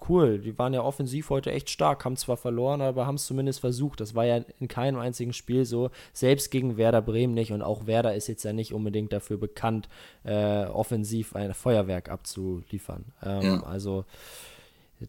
cool. 0.09 0.39
Die 0.39 0.57
waren 0.57 0.73
ja 0.73 0.81
offensiv 0.81 1.29
heute 1.29 1.51
echt 1.51 1.69
stark, 1.69 2.05
haben 2.05 2.17
zwar 2.17 2.37
verloren, 2.37 2.81
aber 2.81 3.05
haben 3.05 3.15
es 3.15 3.25
zumindest 3.25 3.59
versucht. 3.59 3.99
Das 3.99 4.15
war 4.15 4.25
ja 4.25 4.41
in 4.59 4.67
keinem 4.67 4.99
einzigen 4.99 5.33
Spiel 5.33 5.65
so, 5.65 5.89
selbst 6.13 6.51
gegen 6.51 6.77
Werder 6.77 7.01
Bremen 7.01 7.33
nicht. 7.33 7.51
Und 7.51 7.61
auch 7.61 7.87
Werder 7.87 8.15
ist 8.15 8.27
jetzt 8.27 8.43
ja 8.43 8.53
nicht 8.53 8.73
unbedingt 8.73 9.13
dafür 9.13 9.37
bekannt, 9.37 9.89
äh, 10.23 10.65
offensiv 10.65 11.35
ein 11.35 11.53
Feuerwerk 11.53 12.09
abzuliefern. 12.09 13.05
Ähm, 13.23 13.41
ja. 13.41 13.63
Also 13.63 14.05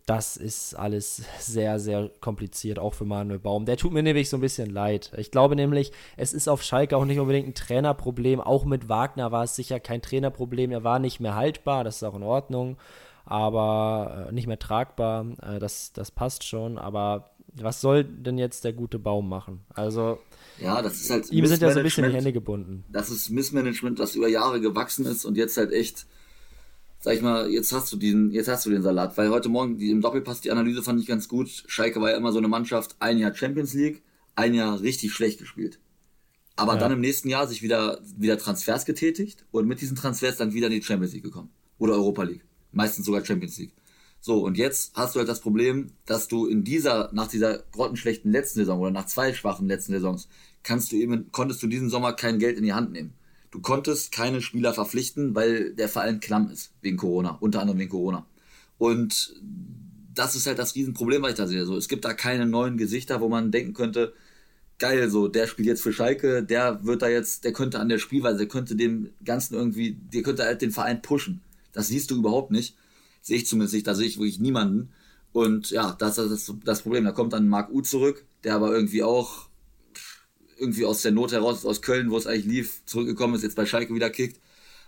das 0.06 0.36
ist 0.36 0.74
alles 0.74 1.22
sehr, 1.38 1.78
sehr 1.78 2.10
kompliziert, 2.20 2.78
auch 2.78 2.94
für 2.94 3.04
Manuel 3.04 3.38
Baum. 3.38 3.66
Der 3.66 3.76
tut 3.76 3.92
mir 3.92 4.02
nämlich 4.02 4.28
so 4.28 4.38
ein 4.38 4.40
bisschen 4.40 4.70
leid. 4.70 5.12
Ich 5.16 5.30
glaube 5.30 5.56
nämlich, 5.56 5.92
es 6.16 6.32
ist 6.32 6.48
auf 6.48 6.62
Schalke 6.62 6.96
auch 6.96 7.04
nicht 7.04 7.18
unbedingt 7.18 7.48
ein 7.48 7.54
Trainerproblem. 7.54 8.40
Auch 8.40 8.64
mit 8.64 8.88
Wagner 8.88 9.32
war 9.32 9.44
es 9.44 9.54
sicher 9.54 9.80
kein 9.80 10.02
Trainerproblem. 10.02 10.72
Er 10.72 10.84
war 10.84 10.98
nicht 10.98 11.20
mehr 11.20 11.34
haltbar, 11.34 11.84
das 11.84 11.96
ist 11.96 12.04
auch 12.04 12.14
in 12.14 12.22
Ordnung 12.22 12.76
aber 13.24 14.28
äh, 14.28 14.32
nicht 14.32 14.46
mehr 14.46 14.58
tragbar. 14.58 15.26
Äh, 15.42 15.58
das, 15.58 15.92
das 15.92 16.10
passt 16.10 16.44
schon, 16.44 16.78
aber 16.78 17.32
was 17.54 17.80
soll 17.80 18.04
denn 18.04 18.38
jetzt 18.38 18.64
der 18.64 18.72
gute 18.72 18.98
Baum 18.98 19.28
machen? 19.28 19.60
Also, 19.70 20.18
ja, 20.58 20.80
das 20.80 21.00
ist 21.00 21.10
halt 21.10 21.30
ihm 21.30 21.46
sind 21.46 21.62
ja 21.62 21.70
so 21.70 21.78
ein 21.78 21.84
bisschen 21.84 22.08
die 22.08 22.14
Hände 22.14 22.32
gebunden. 22.32 22.84
Das 22.90 23.10
ist 23.10 23.30
Missmanagement, 23.30 23.98
das 23.98 24.14
über 24.14 24.28
Jahre 24.28 24.60
gewachsen 24.60 25.06
ist 25.06 25.24
und 25.24 25.36
jetzt 25.36 25.56
halt 25.56 25.72
echt, 25.72 26.06
sag 26.98 27.14
ich 27.14 27.22
mal, 27.22 27.50
jetzt 27.50 27.72
hast 27.72 27.92
du 27.92 27.96
diesen, 27.96 28.30
jetzt 28.30 28.48
hast 28.48 28.64
du 28.64 28.70
den 28.70 28.82
Salat, 28.82 29.16
weil 29.18 29.30
heute 29.30 29.48
Morgen 29.48 29.76
die, 29.76 29.90
im 29.90 30.00
Doppelpass 30.00 30.40
die 30.40 30.50
Analyse 30.50 30.82
fand 30.82 31.00
ich 31.00 31.06
ganz 31.06 31.28
gut. 31.28 31.64
Schalke 31.66 32.00
war 32.00 32.10
ja 32.10 32.16
immer 32.16 32.32
so 32.32 32.38
eine 32.38 32.48
Mannschaft, 32.48 32.96
ein 33.00 33.18
Jahr 33.18 33.34
Champions 33.34 33.74
League, 33.74 34.02
ein 34.34 34.54
Jahr 34.54 34.80
richtig 34.80 35.12
schlecht 35.12 35.38
gespielt. 35.38 35.78
Aber 36.56 36.74
ja. 36.74 36.80
dann 36.80 36.92
im 36.92 37.00
nächsten 37.00 37.28
Jahr 37.28 37.46
sich 37.46 37.62
wieder, 37.62 38.00
wieder 38.16 38.38
Transfers 38.38 38.84
getätigt 38.84 39.44
und 39.50 39.66
mit 39.66 39.80
diesen 39.80 39.96
Transfers 39.96 40.36
dann 40.36 40.52
wieder 40.52 40.66
in 40.68 40.74
die 40.74 40.82
Champions 40.82 41.12
League 41.12 41.24
gekommen. 41.24 41.50
Oder 41.78 41.94
Europa 41.94 42.22
League 42.22 42.44
meistens 42.72 43.06
sogar 43.06 43.24
Champions 43.24 43.58
League. 43.58 43.72
So, 44.20 44.44
und 44.44 44.56
jetzt 44.56 44.92
hast 44.94 45.14
du 45.14 45.18
halt 45.18 45.28
das 45.28 45.40
Problem, 45.40 45.92
dass 46.06 46.28
du 46.28 46.46
in 46.46 46.62
dieser, 46.62 47.10
nach 47.12 47.26
dieser 47.26 47.58
grottenschlechten 47.72 48.30
letzten 48.30 48.60
Saison 48.60 48.80
oder 48.80 48.90
nach 48.92 49.06
zwei 49.06 49.34
schwachen 49.34 49.66
letzten 49.66 49.92
Saisons, 49.92 50.28
kannst 50.62 50.92
du 50.92 50.96
eben, 50.96 51.32
konntest 51.32 51.62
du 51.62 51.66
diesen 51.66 51.90
Sommer 51.90 52.12
kein 52.12 52.38
Geld 52.38 52.56
in 52.56 52.64
die 52.64 52.72
Hand 52.72 52.92
nehmen. 52.92 53.14
Du 53.50 53.60
konntest 53.60 54.12
keine 54.12 54.40
Spieler 54.40 54.72
verpflichten, 54.74 55.34
weil 55.34 55.74
der 55.74 55.88
Verein 55.88 56.20
klamm 56.20 56.48
ist, 56.50 56.72
wegen 56.82 56.96
Corona, 56.96 57.36
unter 57.40 57.60
anderem 57.60 57.80
wegen 57.80 57.90
Corona. 57.90 58.24
Und 58.78 59.34
das 60.14 60.36
ist 60.36 60.46
halt 60.46 60.58
das 60.58 60.74
Riesenproblem, 60.74 61.22
was 61.22 61.32
ich 61.32 61.36
da 61.36 61.46
sehe. 61.46 61.66
So, 61.66 61.76
es 61.76 61.88
gibt 61.88 62.04
da 62.04 62.14
keine 62.14 62.46
neuen 62.46 62.76
Gesichter, 62.76 63.20
wo 63.20 63.28
man 63.28 63.50
denken 63.50 63.74
könnte, 63.74 64.14
geil, 64.78 65.10
so, 65.10 65.28
der 65.28 65.46
spielt 65.46 65.68
jetzt 65.68 65.82
für 65.82 65.92
Schalke, 65.92 66.42
der 66.42 66.84
wird 66.84 67.02
da 67.02 67.08
jetzt, 67.08 67.44
der 67.44 67.52
könnte 67.52 67.78
an 67.78 67.88
der 67.88 67.98
Spielweise, 67.98 68.38
der 68.38 68.48
könnte 68.48 68.76
dem 68.76 69.10
Ganzen 69.24 69.54
irgendwie, 69.54 69.96
der 70.12 70.22
könnte 70.22 70.44
halt 70.44 70.62
den 70.62 70.72
Verein 70.72 71.02
pushen. 71.02 71.40
Das 71.72 71.88
siehst 71.88 72.10
du 72.10 72.16
überhaupt 72.16 72.50
nicht. 72.50 72.76
Sehe 73.20 73.36
ich 73.36 73.46
zumindest 73.46 73.74
nicht. 73.74 73.86
Da 73.86 73.94
sehe 73.94 74.06
ich 74.06 74.18
wirklich 74.18 74.40
niemanden. 74.40 74.92
Und 75.32 75.70
ja, 75.70 75.92
das 75.98 76.18
ist 76.18 76.52
das 76.64 76.82
Problem. 76.82 77.04
Da 77.04 77.12
kommt 77.12 77.32
dann 77.32 77.48
Marc 77.48 77.70
U 77.70 77.80
zurück, 77.80 78.24
der 78.44 78.54
aber 78.54 78.72
irgendwie 78.72 79.02
auch 79.02 79.48
irgendwie 80.58 80.84
aus 80.84 81.02
der 81.02 81.12
Not 81.12 81.32
heraus, 81.32 81.64
aus 81.64 81.82
Köln, 81.82 82.10
wo 82.10 82.16
es 82.16 82.26
eigentlich 82.26 82.46
lief, 82.46 82.82
zurückgekommen 82.86 83.34
ist, 83.34 83.42
jetzt 83.42 83.56
bei 83.56 83.66
Schalke 83.66 83.94
wieder 83.94 84.10
kickt. 84.10 84.40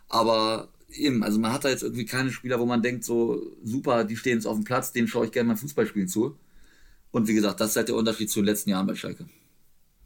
Aber 0.08 0.68
eben, 0.90 1.24
also 1.24 1.40
man 1.40 1.52
hat 1.52 1.64
da 1.64 1.70
jetzt 1.70 1.82
irgendwie 1.82 2.04
keine 2.04 2.30
Spieler, 2.30 2.60
wo 2.60 2.66
man 2.66 2.82
denkt, 2.82 3.04
so 3.04 3.42
super, 3.64 4.04
die 4.04 4.16
stehen 4.16 4.34
jetzt 4.38 4.46
auf 4.46 4.56
dem 4.56 4.64
Platz, 4.64 4.92
denen 4.92 5.08
schaue 5.08 5.26
ich 5.26 5.32
gerne 5.32 5.48
mal 5.48 5.56
Fußballspielen 5.56 6.08
zu. 6.08 6.36
Und 7.10 7.28
wie 7.28 7.34
gesagt, 7.34 7.60
das 7.60 7.70
ist 7.70 7.76
halt 7.76 7.88
der 7.88 7.96
Unterschied 7.96 8.30
zu 8.30 8.40
den 8.40 8.46
letzten 8.46 8.70
Jahren 8.70 8.86
bei 8.86 8.94
Schalke. 8.94 9.26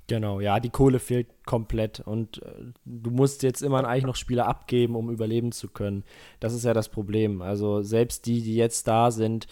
Genau, 0.08 0.40
ja, 0.40 0.58
die 0.58 0.70
Kohle 0.70 1.00
fehlt 1.00 1.28
komplett 1.44 2.00
und 2.00 2.42
äh, 2.42 2.72
du 2.86 3.10
musst 3.10 3.42
jetzt 3.42 3.62
immer 3.62 3.86
eigentlich 3.86 4.06
noch 4.06 4.16
Spieler 4.16 4.48
abgeben, 4.48 4.96
um 4.96 5.10
überleben 5.10 5.52
zu 5.52 5.68
können. 5.68 6.02
Das 6.40 6.54
ist 6.54 6.64
ja 6.64 6.72
das 6.72 6.88
Problem. 6.88 7.42
Also 7.42 7.82
selbst 7.82 8.24
die, 8.24 8.40
die 8.40 8.56
jetzt 8.56 8.88
da 8.88 9.10
sind, 9.10 9.46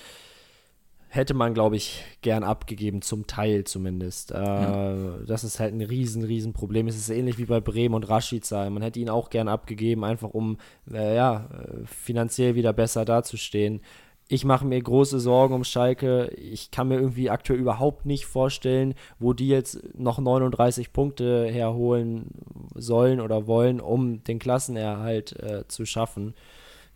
hätte 1.08 1.34
man, 1.34 1.52
glaube 1.52 1.76
ich, 1.76 2.02
gern 2.22 2.42
abgegeben, 2.42 3.02
zum 3.02 3.26
Teil 3.26 3.64
zumindest. 3.64 4.32
Äh, 4.32 4.42
ja. 4.42 5.18
Das 5.26 5.44
ist 5.44 5.60
halt 5.60 5.74
ein 5.74 5.82
riesen, 5.82 6.24
riesen 6.24 6.54
Problem. 6.54 6.88
Es 6.88 6.96
ist 6.96 7.10
ähnlich 7.10 7.36
wie 7.36 7.44
bei 7.44 7.60
Bremen 7.60 7.94
und 7.94 8.08
Rashica. 8.08 8.68
Man 8.70 8.82
hätte 8.82 8.98
ihn 8.98 9.10
auch 9.10 9.28
gern 9.28 9.48
abgegeben, 9.48 10.04
einfach 10.04 10.30
um 10.30 10.56
äh, 10.90 11.16
ja, 11.16 11.50
äh, 11.52 11.86
finanziell 11.86 12.54
wieder 12.54 12.72
besser 12.72 13.04
dazustehen 13.04 13.82
ich 14.28 14.44
mache 14.44 14.66
mir 14.66 14.80
große 14.80 15.20
Sorgen 15.20 15.54
um 15.54 15.64
Schalke. 15.64 16.28
Ich 16.36 16.70
kann 16.70 16.88
mir 16.88 16.96
irgendwie 16.96 17.30
aktuell 17.30 17.60
überhaupt 17.60 18.06
nicht 18.06 18.26
vorstellen, 18.26 18.94
wo 19.18 19.32
die 19.32 19.48
jetzt 19.48 19.80
noch 19.96 20.18
39 20.18 20.92
Punkte 20.92 21.46
herholen 21.46 22.26
sollen 22.74 23.20
oder 23.20 23.46
wollen, 23.46 23.80
um 23.80 24.24
den 24.24 24.38
Klassenerhalt 24.38 25.38
äh, 25.38 25.68
zu 25.68 25.86
schaffen. 25.86 26.34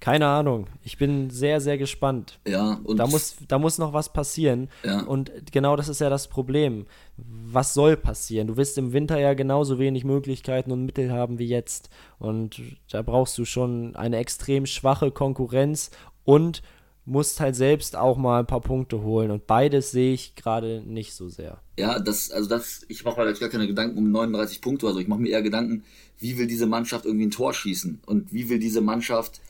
Keine 0.01 0.27
Ahnung. 0.27 0.67
Ich 0.83 0.97
bin 0.97 1.29
sehr, 1.29 1.61
sehr 1.61 1.77
gespannt. 1.77 2.41
Ja, 2.49 2.81
und 2.85 2.97
da 2.97 3.07
muss, 3.07 3.37
da 3.47 3.59
muss 3.59 3.77
noch 3.77 3.93
was 3.93 4.13
passieren. 4.13 4.71
Ja. 4.83 5.03
Und 5.03 5.31
genau 5.53 5.77
das 5.77 5.91
ist 5.91 6.01
ja 6.01 6.09
das 6.09 6.27
Problem. 6.27 6.87
Was 7.19 7.75
soll 7.75 7.99
passieren? 7.99 8.49
Du 8.49 8.57
wirst 8.57 8.79
im 8.79 8.95
Winter 8.95 9.21
ja 9.21 9.35
genauso 9.35 9.79
wenig 9.79 10.05
Möglichkeiten 10.05 10.73
und 10.73 10.87
Mittel 10.87 11.13
haben 11.13 11.39
wie 11.39 11.47
jetzt. 11.47 11.91
Und 12.19 12.63
da 12.91 13.03
brauchst 13.03 13.37
du 13.37 13.45
schon 13.45 13.95
eine 13.95 14.17
extrem 14.17 14.65
schwache 14.65 15.11
Konkurrenz 15.11 15.91
und 16.25 16.63
musst 17.05 17.41
halt 17.41 17.57
selbst 17.57 17.97
auch 17.97 18.17
mal 18.17 18.41
ein 18.41 18.47
paar 18.47 18.61
Punkte 18.61 19.03
holen. 19.03 19.31
Und 19.31 19.47
beides 19.47 19.91
sehe 19.91 20.13
ich 20.13 20.35
gerade 20.35 20.83
nicht 20.87 21.15
so 21.15 21.29
sehr. 21.29 21.61
Ja, 21.79 21.99
das, 21.99 22.31
also 22.31 22.49
das, 22.49 22.85
ich 22.89 23.05
mache 23.05 23.21
mir 23.21 23.29
jetzt 23.29 23.41
gar 23.41 23.49
keine 23.49 23.67
Gedanken 23.67 23.99
um 23.99 24.11
39 24.11 24.61
Punkte 24.61 24.87
oder 24.87 24.95
so. 24.95 25.01
Ich 25.01 25.09
mache 25.09 25.21
mir 25.21 25.31
eher 25.31 25.43
Gedanken, 25.43 25.85
wie 26.19 26.39
will 26.39 26.47
diese 26.47 26.67
Mannschaft 26.67 27.07
irgendwie 27.07 27.27
ein 27.27 27.31
Tor 27.31 27.55
schießen 27.55 28.03
und 28.07 28.33
wie 28.33 28.49
will 28.49 28.59
diese 28.59 28.81
Mannschaft 28.81 29.41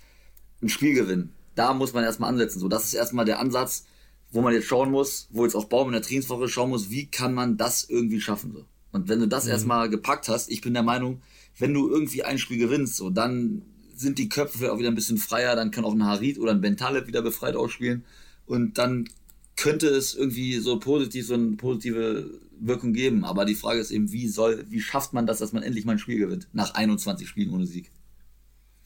ein 0.63 0.69
Spiel 0.69 0.95
gewinnen. 0.95 1.35
Da 1.55 1.75
muss 1.75 1.93
man 1.93 2.05
erstmal 2.05 2.31
ansetzen. 2.31 2.61
So, 2.61 2.69
das 2.69 2.85
ist 2.85 2.95
erstmal 2.95 3.25
der 3.25 3.41
Ansatz, 3.41 3.85
wo 4.31 4.41
man 4.41 4.55
jetzt 4.55 4.67
schauen 4.67 4.91
muss, 4.91 5.29
wo 5.31 5.45
jetzt 5.45 5.57
auch 5.57 5.65
Baum 5.65 5.89
in 5.89 5.93
der 5.93 6.03
Trainingswoche 6.03 6.49
schauen 6.49 6.71
muss, 6.71 6.91
wie 6.91 7.07
kann 7.07 7.35
man 7.35 7.57
das 7.57 7.85
irgendwie 7.89 8.21
schaffen. 8.21 8.53
So. 8.53 8.65
Und 8.93 9.09
wenn 9.09 9.21
du 9.21 9.27
das 9.27 9.45
mhm. 9.45 9.51
erstmal 9.51 9.91
gepackt 9.91 10.29
hast, 10.29 10.51
ich 10.51 10.61
bin 10.61 10.75
der 10.75 10.83
Meinung, 10.83 11.21
wenn 11.59 11.75
du 11.75 11.89
irgendwie 11.89 12.23
ein 12.23 12.39
Spiel 12.39 12.59
gewinnst, 12.59 12.97
so, 12.97 13.11
dann 13.11 13.63
sind 14.01 14.19
die 14.19 14.29
Köpfe 14.29 14.73
auch 14.73 14.79
wieder 14.79 14.89
ein 14.89 14.95
bisschen 14.95 15.19
freier, 15.19 15.57
dann 15.57 15.71
kann 15.71 15.85
auch 15.85 15.95
ein 15.95 16.05
Harit 16.05 16.39
oder 16.39 16.53
ein 16.53 16.61
Bentaleb 16.61 17.07
wieder 17.07 17.23
befreit 17.23 17.57
ausspielen 17.57 18.05
und 18.47 18.79
dann 18.79 19.09
könnte 19.57 19.89
es 19.89 20.15
irgendwie 20.15 20.57
so 20.57 20.79
positiv, 20.79 21.27
so 21.27 21.35
eine 21.35 21.57
positive 21.57 22.41
Wirkung 22.59 22.93
geben. 22.95 23.25
Aber 23.25 23.45
die 23.45 23.55
Frage 23.55 23.81
ist 23.81 23.91
eben, 23.91 24.11
wie 24.11 24.27
soll, 24.29 24.65
wie 24.71 24.81
schafft 24.81 25.13
man 25.13 25.27
das, 25.27 25.39
dass 25.39 25.53
man 25.53 25.63
endlich 25.63 25.85
mal 25.85 25.93
ein 25.93 25.99
Spiel 25.99 26.19
gewinnt? 26.19 26.49
Nach 26.53 26.75
21 26.75 27.29
Spielen 27.29 27.53
ohne 27.53 27.67
Sieg. 27.67 27.91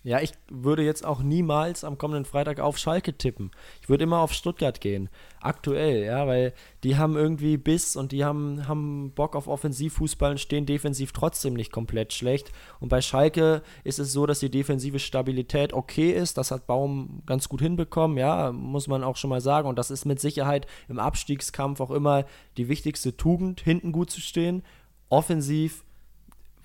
Ja, 0.04 0.20
ich 0.20 0.32
würde 0.50 0.82
jetzt 0.82 1.06
auch 1.06 1.22
niemals 1.22 1.82
am 1.82 1.96
kommenden 1.96 2.26
Freitag 2.26 2.60
auf 2.60 2.76
Schalke 2.76 3.16
tippen. 3.16 3.50
Ich 3.80 3.88
würde 3.88 4.04
immer 4.04 4.18
auf 4.18 4.34
Stuttgart 4.34 4.78
gehen. 4.82 5.08
Aktuell, 5.40 6.04
ja, 6.04 6.26
weil 6.26 6.52
die 6.82 6.98
haben 6.98 7.16
irgendwie 7.16 7.56
Biss 7.56 7.96
und 7.96 8.12
die 8.12 8.22
haben, 8.22 8.68
haben 8.68 9.12
Bock 9.14 9.34
auf 9.34 9.48
Offensivfußball 9.48 10.32
und 10.32 10.40
stehen 10.40 10.66
defensiv 10.66 11.12
trotzdem 11.12 11.54
nicht 11.54 11.72
komplett 11.72 12.12
schlecht. 12.12 12.52
Und 12.80 12.90
bei 12.90 13.00
Schalke 13.00 13.62
ist 13.82 13.98
es 13.98 14.12
so, 14.12 14.26
dass 14.26 14.40
die 14.40 14.50
defensive 14.50 14.98
Stabilität 14.98 15.72
okay 15.72 16.10
ist. 16.10 16.36
Das 16.36 16.50
hat 16.50 16.66
Baum 16.66 17.22
ganz 17.24 17.48
gut 17.48 17.62
hinbekommen, 17.62 18.18
ja, 18.18 18.52
muss 18.52 18.88
man 18.88 19.02
auch 19.02 19.16
schon 19.16 19.30
mal 19.30 19.40
sagen. 19.40 19.66
Und 19.66 19.78
das 19.78 19.90
ist 19.90 20.04
mit 20.04 20.20
Sicherheit 20.20 20.66
im 20.90 20.98
Abstiegskampf 20.98 21.80
auch 21.80 21.90
immer 21.90 22.26
die 22.58 22.68
wichtigste 22.68 23.16
Tugend, 23.16 23.62
hinten 23.62 23.90
gut 23.90 24.10
zu 24.10 24.20
stehen. 24.20 24.64
Offensiv 25.08 25.82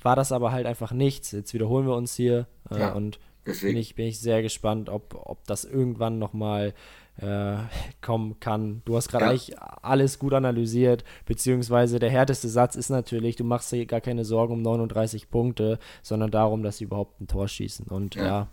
war 0.02 0.17
das 0.17 0.34
aber 0.34 0.52
halt 0.52 0.65
einfach 0.65 0.91
nichts. 0.91 1.32
Jetzt 1.32 1.54
wiederholen 1.54 1.88
wir 1.88 1.95
uns 1.95 2.15
hier 2.15 2.47
äh, 2.69 2.80
ja. 2.80 2.93
und 2.93 3.19
Deswegen. 3.45 3.73
Bin 3.73 3.82
ich, 3.82 3.95
bin 3.95 4.06
ich 4.08 4.19
sehr 4.19 4.41
gespannt, 4.41 4.89
ob, 4.89 5.15
ob 5.15 5.45
das 5.45 5.65
irgendwann 5.65 6.19
nochmal 6.19 6.73
äh, 7.21 7.58
kommen 8.02 8.39
kann. 8.39 8.82
Du 8.86 8.95
hast 8.95 9.10
gerade 9.10 9.25
ja. 9.25 9.32
eigentlich 9.32 9.60
alles 9.60 10.19
gut 10.19 10.34
analysiert, 10.34 11.04
beziehungsweise 11.25 11.99
der 11.99 12.10
härteste 12.10 12.47
Satz 12.47 12.75
ist 12.75 12.89
natürlich, 12.89 13.36
du 13.36 13.43
machst 13.43 13.71
dir 13.71 13.86
gar 13.86 14.02
keine 14.02 14.25
Sorgen 14.25 14.54
um 14.54 14.62
39 14.62 15.30
Punkte, 15.30 15.80
sondern 16.02 16.32
darum, 16.32 16.63
dass 16.63 16.78
sie 16.78 16.86
überhaupt 16.86 17.19
ein 17.21 17.28
Tor 17.28 17.47
schießen. 17.47 17.88
Und 17.88 18.15
ja, 18.15 18.25
ja, 18.25 18.49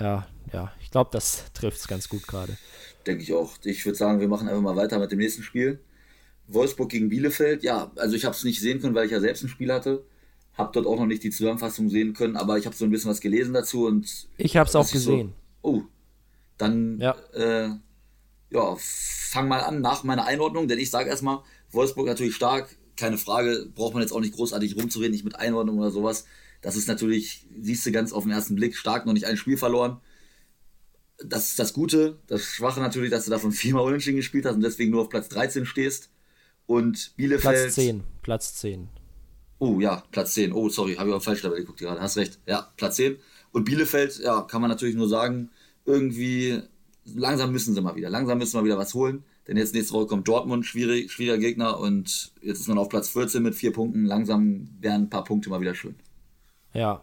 ja, 0.00 0.28
ja 0.52 0.72
ich 0.80 0.90
glaube, 0.90 1.10
das 1.12 1.52
trifft 1.52 1.78
es 1.78 1.88
ganz 1.88 2.08
gut 2.08 2.26
gerade. 2.26 2.56
Denke 3.06 3.22
ich 3.22 3.32
auch. 3.32 3.52
Ich 3.64 3.84
würde 3.84 3.98
sagen, 3.98 4.20
wir 4.20 4.28
machen 4.28 4.48
einfach 4.48 4.62
mal 4.62 4.76
weiter 4.76 4.98
mit 4.98 5.12
dem 5.12 5.18
nächsten 5.18 5.42
Spiel. 5.42 5.80
Wolfsburg 6.46 6.88
gegen 6.88 7.10
Bielefeld, 7.10 7.62
ja, 7.62 7.92
also 7.96 8.16
ich 8.16 8.24
habe 8.24 8.34
es 8.34 8.42
nicht 8.42 8.60
sehen 8.60 8.80
können, 8.80 8.94
weil 8.94 9.04
ich 9.04 9.12
ja 9.12 9.20
selbst 9.20 9.44
ein 9.44 9.48
Spiel 9.48 9.70
hatte. 9.72 10.02
Habe 10.58 10.70
dort 10.72 10.86
auch 10.86 10.98
noch 10.98 11.06
nicht 11.06 11.22
die 11.22 11.30
Zusammenfassung 11.30 11.88
sehen 11.88 12.12
können, 12.12 12.36
aber 12.36 12.58
ich 12.58 12.66
habe 12.66 12.76
so 12.76 12.84
ein 12.84 12.90
bisschen 12.90 13.10
was 13.10 13.20
gelesen 13.20 13.54
dazu 13.54 13.86
und. 13.86 14.28
Ich 14.36 14.56
habe 14.56 14.68
es 14.68 14.74
auch 14.74 14.90
gesehen. 14.90 15.32
So, 15.62 15.70
oh, 15.70 15.82
dann 16.58 16.98
ja. 17.00 17.16
Äh, 17.32 17.70
ja, 18.50 18.76
fang 18.78 19.48
mal 19.48 19.60
an 19.60 19.80
nach 19.80 20.04
meiner 20.04 20.24
Einordnung, 20.24 20.68
denn 20.68 20.78
ich 20.78 20.90
sage 20.90 21.08
erstmal, 21.08 21.40
Wolfsburg 21.70 22.06
natürlich 22.06 22.34
stark, 22.34 22.76
keine 22.96 23.18
Frage, 23.18 23.70
braucht 23.74 23.94
man 23.94 24.02
jetzt 24.02 24.12
auch 24.12 24.20
nicht 24.20 24.34
großartig 24.34 24.76
rumzureden, 24.76 25.12
nicht 25.12 25.24
mit 25.24 25.36
Einordnung 25.36 25.78
oder 25.78 25.90
sowas. 25.90 26.24
Das 26.60 26.76
ist 26.76 26.88
natürlich, 26.88 27.46
siehst 27.60 27.86
du 27.86 27.92
ganz 27.92 28.12
auf 28.12 28.24
den 28.24 28.32
ersten 28.32 28.56
Blick, 28.56 28.76
stark, 28.76 29.06
noch 29.06 29.12
nicht 29.12 29.26
ein 29.26 29.36
Spiel 29.36 29.56
verloren. 29.56 30.00
Das 31.24 31.50
ist 31.50 31.58
das 31.58 31.72
Gute. 31.72 32.18
Das 32.26 32.42
Schwache 32.42 32.80
natürlich, 32.80 33.10
dass 33.10 33.24
du 33.24 33.30
davon 33.30 33.52
viermal 33.52 33.84
unentschieden 33.84 34.16
gespielt 34.16 34.44
hast 34.46 34.54
und 34.54 34.62
deswegen 34.62 34.90
nur 34.90 35.02
auf 35.02 35.08
Platz 35.08 35.28
13 35.28 35.66
stehst. 35.66 36.10
Und 36.66 37.16
Bielefeld. 37.16 37.56
Platz 37.56 37.74
10. 37.74 38.04
Platz 38.22 38.54
10. 38.56 38.88
Oh 39.58 39.80
ja, 39.80 40.02
Platz 40.10 40.34
10. 40.34 40.52
Oh, 40.52 40.68
sorry, 40.68 40.94
habe 40.94 41.10
ich 41.10 41.14
auf 41.14 41.24
falsch 41.24 41.42
dabei 41.42 41.58
geguckt 41.58 41.80
gerade. 41.80 42.00
Hast 42.00 42.16
recht. 42.16 42.38
Ja, 42.46 42.72
Platz 42.76 42.96
10. 42.96 43.16
Und 43.52 43.64
Bielefeld, 43.64 44.18
ja, 44.18 44.42
kann 44.42 44.60
man 44.60 44.70
natürlich 44.70 44.94
nur 44.94 45.08
sagen, 45.08 45.50
irgendwie 45.84 46.60
langsam 47.04 47.52
müssen 47.52 47.74
sie 47.74 47.80
mal 47.80 47.96
wieder. 47.96 48.10
Langsam 48.10 48.38
müssen 48.38 48.58
wir 48.58 48.64
wieder 48.64 48.78
was 48.78 48.94
holen. 48.94 49.24
Denn 49.46 49.56
jetzt 49.56 49.74
nächste 49.74 49.94
Woche 49.94 50.06
kommt 50.06 50.28
Dortmund, 50.28 50.66
schwierig, 50.66 51.10
schwieriger 51.10 51.38
Gegner. 51.38 51.80
Und 51.80 52.32
jetzt 52.42 52.60
ist 52.60 52.68
man 52.68 52.78
auf 52.78 52.88
Platz 52.88 53.08
14 53.08 53.42
mit 53.42 53.54
vier 53.54 53.72
Punkten. 53.72 54.04
Langsam 54.04 54.68
wären 54.80 55.02
ein 55.02 55.10
paar 55.10 55.24
Punkte 55.24 55.48
mal 55.48 55.60
wieder 55.60 55.74
schön. 55.74 55.96
Ja, 56.74 57.00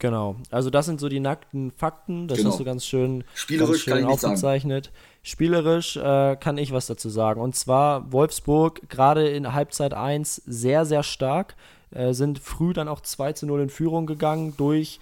genau. 0.00 0.36
Also 0.50 0.70
das 0.70 0.86
sind 0.86 0.98
so 0.98 1.08
die 1.08 1.20
nackten 1.20 1.70
Fakten. 1.70 2.26
Das 2.26 2.38
genau. 2.38 2.50
hast 2.50 2.58
du 2.58 2.64
ganz 2.64 2.84
schön, 2.84 3.22
Spielerisch 3.34 3.86
ganz 3.86 4.00
schön 4.00 4.08
aufgezeichnet. 4.08 4.90
Spielerisch 5.22 5.96
äh, 5.96 6.36
kann 6.36 6.58
ich 6.58 6.72
was 6.72 6.88
dazu 6.88 7.08
sagen. 7.08 7.40
Und 7.40 7.54
zwar 7.54 8.12
Wolfsburg 8.12 8.88
gerade 8.88 9.28
in 9.28 9.52
Halbzeit 9.52 9.94
1 9.94 10.42
sehr, 10.46 10.84
sehr 10.84 11.04
stark. 11.04 11.54
Äh, 11.92 12.14
sind 12.14 12.38
früh 12.38 12.72
dann 12.72 12.88
auch 12.88 13.00
2 13.00 13.34
zu 13.34 13.46
0 13.46 13.62
in 13.62 13.70
Führung 13.70 14.06
gegangen 14.06 14.54
durch 14.56 14.98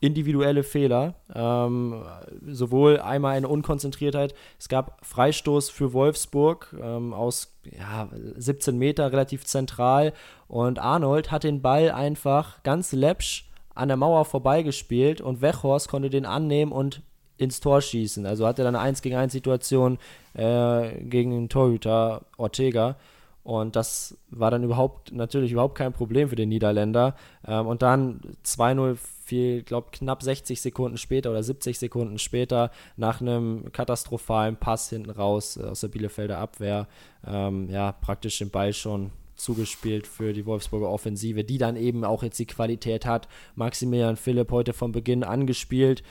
individuelle 0.00 0.62
Fehler. 0.62 1.14
Ähm, 1.34 2.02
sowohl 2.46 3.00
einmal 3.00 3.36
eine 3.36 3.48
Unkonzentriertheit. 3.48 4.34
Es 4.58 4.68
gab 4.68 5.04
Freistoß 5.04 5.70
für 5.70 5.92
Wolfsburg 5.92 6.74
ähm, 6.80 7.12
aus 7.12 7.52
ja, 7.64 8.08
17 8.36 8.78
Meter, 8.78 9.10
relativ 9.10 9.44
zentral. 9.44 10.12
Und 10.46 10.78
Arnold 10.78 11.30
hat 11.30 11.44
den 11.44 11.62
Ball 11.62 11.90
einfach 11.90 12.62
ganz 12.62 12.92
läppsch 12.92 13.47
an 13.78 13.88
der 13.88 13.96
Mauer 13.96 14.24
vorbeigespielt 14.24 15.20
und 15.20 15.40
Wechhorst 15.40 15.88
konnte 15.88 16.10
den 16.10 16.26
annehmen 16.26 16.72
und 16.72 17.02
ins 17.36 17.60
Tor 17.60 17.80
schießen. 17.80 18.26
Also 18.26 18.46
hatte 18.46 18.64
dann 18.64 18.74
eine 18.74 18.84
1 18.84 19.02
gegen 19.02 19.16
1 19.16 19.32
Situation 19.32 19.98
äh, 20.34 20.90
gegen 21.04 21.30
den 21.30 21.48
Torhüter 21.48 22.22
Ortega. 22.36 22.96
Und 23.44 23.76
das 23.76 24.18
war 24.28 24.50
dann 24.50 24.64
überhaupt, 24.64 25.12
natürlich 25.12 25.52
überhaupt 25.52 25.76
kein 25.76 25.92
Problem 25.92 26.28
für 26.28 26.36
den 26.36 26.48
Niederländer. 26.48 27.14
Ähm, 27.46 27.66
und 27.66 27.80
dann 27.82 28.20
2-0 28.44 28.96
viel, 28.96 29.62
glaube 29.62 29.88
knapp 29.92 30.22
60 30.22 30.60
Sekunden 30.60 30.98
später 30.98 31.30
oder 31.30 31.42
70 31.42 31.78
Sekunden 31.78 32.18
später 32.18 32.70
nach 32.96 33.20
einem 33.20 33.70
katastrophalen 33.72 34.56
Pass 34.56 34.90
hinten 34.90 35.10
raus 35.10 35.56
äh, 35.56 35.62
aus 35.62 35.80
der 35.80 35.88
Bielefelder 35.88 36.38
Abwehr, 36.38 36.88
ähm, 37.26 37.70
ja, 37.70 37.92
praktisch 37.92 38.38
den 38.38 38.50
Ball 38.50 38.72
schon 38.72 39.12
zugespielt 39.38 40.06
für 40.06 40.32
die 40.32 40.46
Wolfsburger 40.46 40.90
Offensive, 40.90 41.44
die 41.44 41.58
dann 41.58 41.76
eben 41.76 42.04
auch 42.04 42.22
jetzt 42.22 42.38
die 42.38 42.46
Qualität 42.46 43.06
hat. 43.06 43.28
Maximilian 43.54 44.16
Philipp 44.16 44.50
heute 44.50 44.72
von 44.72 44.92
Beginn 44.92 45.24
angespielt, 45.24 46.02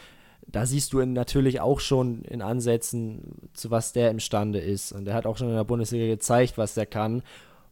da 0.50 0.66
siehst 0.66 0.94
du 0.94 1.04
natürlich 1.06 1.60
auch 1.60 1.80
schon 1.80 2.22
in 2.24 2.42
Ansätzen, 2.42 3.50
zu 3.54 3.70
was 3.70 3.92
der 3.92 4.12
imstande 4.12 4.60
ist. 4.60 4.94
Und 4.94 5.08
er 5.08 5.14
hat 5.14 5.26
auch 5.26 5.38
schon 5.38 5.50
in 5.50 5.56
der 5.56 5.64
Bundesliga 5.66 6.08
gezeigt, 6.08 6.58
was 6.58 6.74
der 6.74 6.86
kann. 6.86 7.22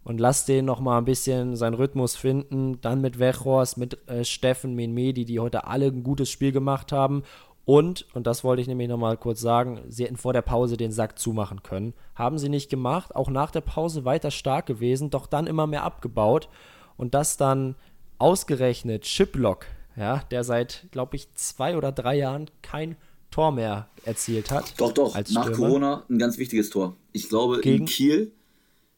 Und 0.03 0.19
lass 0.19 0.45
den 0.45 0.65
noch 0.65 0.81
mal 0.81 0.97
ein 0.97 1.05
bisschen 1.05 1.55
seinen 1.55 1.73
Rhythmus 1.73 2.15
finden. 2.15 2.79
Dann 2.81 3.01
mit 3.01 3.17
Wechhorst, 3.17 3.77
mit 3.77 4.07
äh, 4.07 4.23
Steffen, 4.23 4.75
Menmedi, 4.75 5.25
die 5.25 5.39
heute 5.39 5.65
alle 5.67 5.87
ein 5.87 6.03
gutes 6.03 6.29
Spiel 6.29 6.51
gemacht 6.51 6.91
haben. 6.91 7.23
Und, 7.65 8.05
und 8.13 8.27
das 8.27 8.43
wollte 8.43 8.61
ich 8.61 8.67
nämlich 8.67 8.87
noch 8.87 8.97
mal 8.97 9.17
kurz 9.17 9.41
sagen, 9.41 9.81
sie 9.89 10.05
hätten 10.05 10.17
vor 10.17 10.33
der 10.33 10.43
Pause 10.43 10.77
den 10.77 10.91
Sack 10.91 11.17
zumachen 11.17 11.63
können. 11.63 11.93
Haben 12.13 12.37
sie 12.37 12.49
nicht 12.49 12.69
gemacht. 12.69 13.15
Auch 13.15 13.29
nach 13.29 13.49
der 13.49 13.61
Pause 13.61 14.05
weiter 14.05 14.29
stark 14.29 14.67
gewesen, 14.67 15.09
doch 15.09 15.25
dann 15.25 15.47
immer 15.47 15.65
mehr 15.65 15.83
abgebaut. 15.83 16.47
Und 16.95 17.15
das 17.15 17.37
dann 17.37 17.75
ausgerechnet 18.19 19.03
Chiplock 19.03 19.65
ja, 19.95 20.23
der 20.31 20.43
seit, 20.43 20.87
glaube 20.91 21.15
ich, 21.15 21.33
zwei 21.35 21.77
oder 21.77 21.91
drei 21.91 22.17
Jahren 22.17 22.49
kein 22.61 22.95
Tor 23.31 23.51
mehr 23.51 23.89
erzielt 24.03 24.51
hat. 24.51 24.73
Doch, 24.77 24.91
doch, 24.91 25.15
nach 25.31 25.51
Corona 25.51 26.05
ein 26.09 26.19
ganz 26.19 26.37
wichtiges 26.37 26.69
Tor. 26.69 26.95
Ich 27.11 27.29
glaube, 27.29 27.61
Gegen 27.61 27.79
in 27.79 27.85
Kiel, 27.85 28.31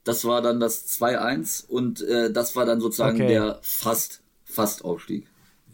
das 0.04 0.26
war 0.26 0.42
dann 0.42 0.60
das 0.60 0.88
2-1 1.00 1.68
und 1.68 2.02
äh, 2.02 2.32
das 2.32 2.56
war 2.56 2.66
dann 2.66 2.80
sozusagen 2.82 3.18
okay. 3.18 3.28
der 3.28 3.60
fast, 3.62 4.22
fast 4.44 4.84
Aufstieg. 4.86 5.28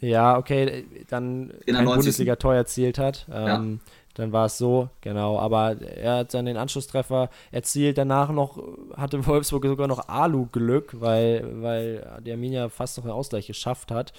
Ja, 0.03 0.37
okay, 0.37 0.85
dann 1.07 1.51
in 1.65 1.77
ein 1.77 1.85
Bundesliga-Tor 1.85 2.53
erzielt 2.53 2.97
hat. 2.97 3.25
Ähm, 3.31 3.79
ja. 3.85 3.91
Dann 4.15 4.31
war 4.33 4.45
es 4.45 4.57
so, 4.57 4.89
genau. 4.99 5.39
Aber 5.39 5.81
er 5.81 6.17
hat 6.17 6.33
dann 6.33 6.45
den 6.45 6.57
Anschlusstreffer 6.57 7.29
erzielt. 7.51 7.97
Danach 7.97 8.29
noch 8.31 8.61
hatte 8.95 9.25
Wolfsburg 9.25 9.63
sogar 9.65 9.87
noch 9.87 10.09
Alu-Glück, 10.09 10.99
weil, 10.99 11.61
weil 11.61 12.21
die 12.25 12.31
Arminia 12.33 12.67
fast 12.67 12.97
noch 12.97 13.05
einen 13.05 13.13
Ausgleich 13.13 13.47
geschafft 13.47 13.91
hat. 13.91 14.11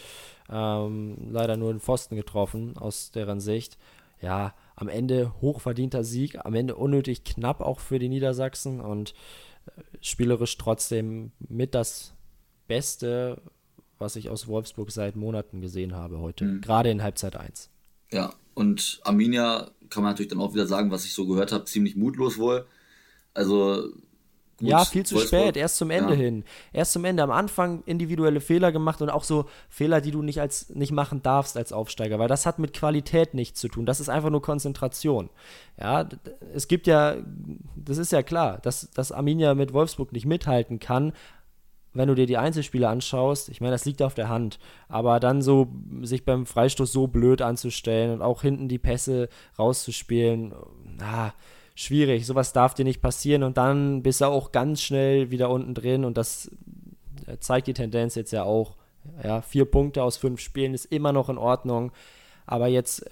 Ähm, 0.50 1.16
leider 1.30 1.58
nur 1.58 1.72
den 1.72 1.80
Pfosten 1.80 2.16
getroffen, 2.16 2.76
aus 2.78 3.10
deren 3.10 3.40
Sicht. 3.40 3.76
Ja, 4.22 4.54
am 4.76 4.88
Ende 4.88 5.34
hochverdienter 5.42 6.02
Sieg, 6.02 6.44
am 6.44 6.54
Ende 6.54 6.76
unnötig 6.76 7.24
knapp 7.24 7.60
auch 7.60 7.78
für 7.78 7.98
die 7.98 8.08
Niedersachsen 8.08 8.80
und 8.80 9.14
äh, 9.66 9.82
spielerisch 10.00 10.56
trotzdem 10.56 11.32
mit 11.38 11.74
das 11.74 12.14
Beste, 12.66 13.42
was 13.98 14.16
ich 14.16 14.30
aus 14.30 14.46
Wolfsburg 14.48 14.90
seit 14.90 15.16
Monaten 15.16 15.60
gesehen 15.60 15.94
habe 15.94 16.18
heute, 16.18 16.44
mhm. 16.44 16.60
gerade 16.60 16.90
in 16.90 17.02
Halbzeit 17.02 17.36
1. 17.36 17.70
Ja, 18.10 18.32
und 18.54 19.00
Arminia 19.04 19.70
kann 19.90 20.02
man 20.02 20.12
natürlich 20.12 20.30
dann 20.30 20.40
auch 20.40 20.54
wieder 20.54 20.66
sagen, 20.66 20.90
was 20.90 21.04
ich 21.04 21.12
so 21.14 21.26
gehört 21.26 21.52
habe, 21.52 21.64
ziemlich 21.64 21.96
mutlos 21.96 22.38
wohl. 22.38 22.66
Also 23.32 23.90
Gut, 24.58 24.68
ja, 24.68 24.84
viel 24.84 25.04
zu 25.04 25.16
Wolfsburg. 25.16 25.42
spät, 25.42 25.56
erst 25.56 25.76
zum 25.76 25.90
Ende 25.90 26.12
ja. 26.14 26.20
hin. 26.20 26.44
Erst 26.72 26.92
zum 26.92 27.04
Ende. 27.04 27.24
Am 27.24 27.32
Anfang 27.32 27.82
individuelle 27.86 28.40
Fehler 28.40 28.70
gemacht 28.70 29.02
und 29.02 29.10
auch 29.10 29.24
so 29.24 29.46
Fehler, 29.68 30.00
die 30.00 30.12
du 30.12 30.22
nicht, 30.22 30.40
als, 30.40 30.70
nicht 30.70 30.92
machen 30.92 31.22
darfst 31.22 31.56
als 31.56 31.72
Aufsteiger, 31.72 32.20
weil 32.20 32.28
das 32.28 32.46
hat 32.46 32.60
mit 32.60 32.72
Qualität 32.72 33.34
nichts 33.34 33.60
zu 33.60 33.68
tun. 33.68 33.84
Das 33.84 33.98
ist 33.98 34.08
einfach 34.08 34.30
nur 34.30 34.42
Konzentration. 34.42 35.28
Ja, 35.80 36.08
es 36.54 36.68
gibt 36.68 36.86
ja, 36.86 37.16
das 37.74 37.98
ist 37.98 38.12
ja 38.12 38.22
klar, 38.22 38.58
dass, 38.62 38.90
dass 38.92 39.10
Arminia 39.10 39.54
mit 39.54 39.72
Wolfsburg 39.72 40.12
nicht 40.12 40.26
mithalten 40.26 40.78
kann, 40.78 41.12
wenn 41.94 42.08
du 42.08 42.14
dir 42.14 42.26
die 42.26 42.36
Einzelspiele 42.36 42.88
anschaust, 42.88 43.48
ich 43.48 43.60
meine, 43.60 43.72
das 43.72 43.84
liegt 43.84 44.02
auf 44.02 44.14
der 44.14 44.28
Hand, 44.28 44.58
aber 44.88 45.20
dann 45.20 45.40
so 45.40 45.68
sich 46.02 46.24
beim 46.24 46.44
Freistoß 46.44 46.92
so 46.92 47.06
blöd 47.06 47.40
anzustellen 47.40 48.12
und 48.12 48.22
auch 48.22 48.42
hinten 48.42 48.68
die 48.68 48.78
Pässe 48.78 49.28
rauszuspielen, 49.58 50.52
ah, 51.00 51.30
schwierig. 51.74 52.26
Sowas 52.26 52.52
darf 52.52 52.74
dir 52.74 52.84
nicht 52.84 53.00
passieren 53.00 53.42
und 53.42 53.56
dann 53.56 54.02
bist 54.02 54.20
du 54.20 54.26
auch 54.26 54.52
ganz 54.52 54.82
schnell 54.82 55.30
wieder 55.30 55.50
unten 55.50 55.74
drin 55.74 56.04
und 56.04 56.18
das 56.18 56.50
äh, 57.26 57.38
zeigt 57.38 57.68
die 57.68 57.74
Tendenz 57.74 58.14
jetzt 58.14 58.32
ja 58.32 58.42
auch. 58.42 58.76
Ja, 59.22 59.42
vier 59.42 59.66
Punkte 59.66 60.02
aus 60.02 60.16
fünf 60.16 60.40
Spielen 60.40 60.72
ist 60.72 60.86
immer 60.86 61.12
noch 61.12 61.28
in 61.28 61.36
Ordnung, 61.36 61.92
aber 62.46 62.68
jetzt 62.68 63.04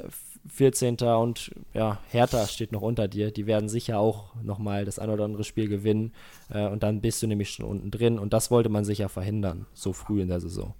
14. 0.48 0.96
Äh, 1.00 1.04
und 1.14 1.50
ja, 1.74 2.00
Hertha 2.10 2.46
steht 2.46 2.72
noch 2.72 2.82
unter 2.82 3.08
dir. 3.08 3.30
Die 3.30 3.46
werden 3.46 3.68
sicher 3.68 3.98
auch 3.98 4.34
nochmal 4.42 4.84
das 4.84 4.98
ein 4.98 5.10
oder 5.10 5.24
andere 5.24 5.44
Spiel 5.44 5.68
gewinnen. 5.68 6.12
Äh, 6.50 6.68
und 6.68 6.82
dann 6.82 7.00
bist 7.00 7.22
du 7.22 7.26
nämlich 7.26 7.50
schon 7.50 7.66
unten 7.66 7.90
drin. 7.90 8.18
Und 8.18 8.32
das 8.32 8.50
wollte 8.50 8.68
man 8.68 8.84
sicher 8.84 9.08
verhindern, 9.08 9.66
so 9.74 9.92
früh 9.92 10.20
in 10.20 10.28
der 10.28 10.40
Saison. 10.40 10.74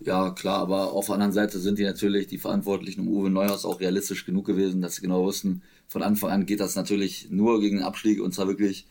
Ja, 0.00 0.30
klar, 0.30 0.60
aber 0.60 0.92
auf 0.92 1.06
der 1.06 1.14
anderen 1.14 1.32
Seite 1.32 1.58
sind 1.58 1.78
die 1.78 1.84
natürlich, 1.84 2.26
die 2.26 2.38
Verantwortlichen 2.38 3.00
um 3.00 3.08
Uwe 3.08 3.30
Neuhaus, 3.30 3.64
auch 3.64 3.80
realistisch 3.80 4.26
genug 4.26 4.46
gewesen, 4.46 4.82
dass 4.82 4.96
sie 4.96 5.02
genau 5.02 5.24
wussten, 5.24 5.62
von 5.88 6.02
Anfang 6.02 6.30
an 6.30 6.46
geht 6.46 6.60
das 6.60 6.76
natürlich 6.76 7.28
nur 7.30 7.60
gegen 7.60 7.78
den 7.78 7.84
Abstieg 7.84 8.20
und 8.20 8.34
zwar 8.34 8.48
wirklich 8.48 8.86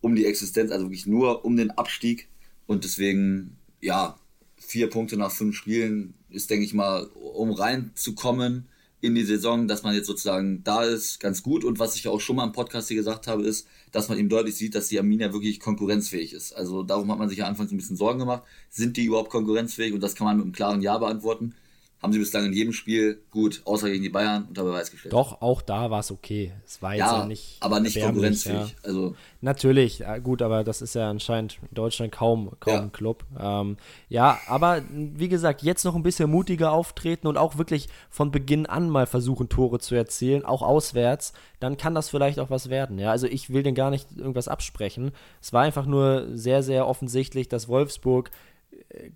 um 0.00 0.14
die 0.14 0.26
Existenz, 0.26 0.70
also 0.70 0.86
wirklich 0.86 1.06
nur 1.06 1.44
um 1.44 1.56
den 1.56 1.70
Abstieg. 1.72 2.28
Und 2.66 2.84
deswegen, 2.84 3.56
ja, 3.80 4.18
vier 4.56 4.88
Punkte 4.88 5.16
nach 5.16 5.30
fünf 5.30 5.56
Spielen 5.56 6.14
ist, 6.28 6.50
denke 6.50 6.64
ich 6.64 6.74
mal, 6.74 7.04
um 7.06 7.50
reinzukommen 7.52 8.68
in 9.00 9.14
die 9.14 9.24
Saison, 9.24 9.68
dass 9.68 9.82
man 9.82 9.94
jetzt 9.94 10.06
sozusagen 10.06 10.64
da 10.64 10.82
ist, 10.82 11.20
ganz 11.20 11.42
gut. 11.42 11.64
Und 11.64 11.78
was 11.78 11.96
ich 11.96 12.08
auch 12.08 12.20
schon 12.20 12.36
mal 12.36 12.44
im 12.44 12.52
Podcast 12.52 12.88
hier 12.88 12.96
gesagt 12.96 13.26
habe, 13.26 13.42
ist, 13.42 13.68
dass 13.92 14.08
man 14.08 14.18
eben 14.18 14.28
deutlich 14.28 14.56
sieht, 14.56 14.74
dass 14.74 14.88
die 14.88 14.98
Arminia 14.98 15.32
wirklich 15.32 15.60
konkurrenzfähig 15.60 16.32
ist. 16.32 16.52
Also 16.52 16.82
darum 16.82 17.10
hat 17.10 17.18
man 17.18 17.28
sich 17.28 17.38
ja 17.38 17.46
anfangs 17.46 17.70
ein 17.70 17.76
bisschen 17.76 17.96
Sorgen 17.96 18.18
gemacht. 18.18 18.42
Sind 18.70 18.96
die 18.96 19.04
überhaupt 19.04 19.30
konkurrenzfähig? 19.30 19.92
Und 19.92 20.00
das 20.00 20.14
kann 20.14 20.26
man 20.26 20.36
mit 20.36 20.44
einem 20.44 20.52
klaren 20.52 20.82
Ja 20.82 20.98
beantworten. 20.98 21.54
Haben 22.02 22.12
sie 22.12 22.18
bislang 22.18 22.44
in 22.44 22.52
jedem 22.52 22.72
Spiel 22.72 23.22
gut, 23.30 23.62
außer 23.64 23.88
gegen 23.88 24.02
die 24.02 24.10
Bayern, 24.10 24.44
unter 24.48 24.64
Beweis 24.64 24.90
gestellt. 24.90 25.12
Doch, 25.12 25.40
auch 25.40 25.62
da 25.62 25.90
war 25.90 26.00
es 26.00 26.10
okay. 26.10 26.52
Es 26.64 26.82
war 26.82 26.94
jetzt 26.94 27.00
ja, 27.00 27.20
ja 27.20 27.26
nicht. 27.26 27.56
aber 27.60 27.80
nicht 27.80 28.00
konkurrenzfähig. 28.00 28.54
Ja. 28.70 28.84
Also 28.84 29.14
Natürlich, 29.40 30.02
gut, 30.22 30.42
aber 30.42 30.64
das 30.64 30.82
ist 30.82 30.94
ja 30.94 31.08
anscheinend 31.08 31.58
in 31.62 31.74
Deutschland 31.74 32.12
kaum, 32.12 32.50
kaum 32.60 32.74
ja. 32.74 32.80
ein 32.82 32.92
Club. 32.92 33.24
Ähm, 33.38 33.76
ja, 34.08 34.38
aber 34.46 34.82
wie 34.90 35.28
gesagt, 35.28 35.62
jetzt 35.62 35.84
noch 35.84 35.94
ein 35.94 36.02
bisschen 36.02 36.30
mutiger 36.30 36.72
auftreten 36.72 37.28
und 37.28 37.38
auch 37.38 37.56
wirklich 37.56 37.88
von 38.10 38.30
Beginn 38.30 38.66
an 38.66 38.90
mal 38.90 39.06
versuchen, 39.06 39.48
Tore 39.48 39.78
zu 39.78 39.94
erzielen, 39.94 40.44
auch 40.44 40.62
auswärts, 40.62 41.32
dann 41.60 41.76
kann 41.76 41.94
das 41.94 42.10
vielleicht 42.10 42.38
auch 42.40 42.50
was 42.50 42.68
werden. 42.70 42.98
Ja, 42.98 43.10
also 43.10 43.26
ich 43.26 43.50
will 43.50 43.62
den 43.62 43.74
gar 43.74 43.90
nicht 43.90 44.08
irgendwas 44.16 44.48
absprechen. 44.48 45.12
Es 45.40 45.52
war 45.52 45.62
einfach 45.62 45.86
nur 45.86 46.26
sehr, 46.32 46.62
sehr 46.62 46.86
offensichtlich, 46.86 47.48
dass 47.48 47.68
Wolfsburg 47.68 48.30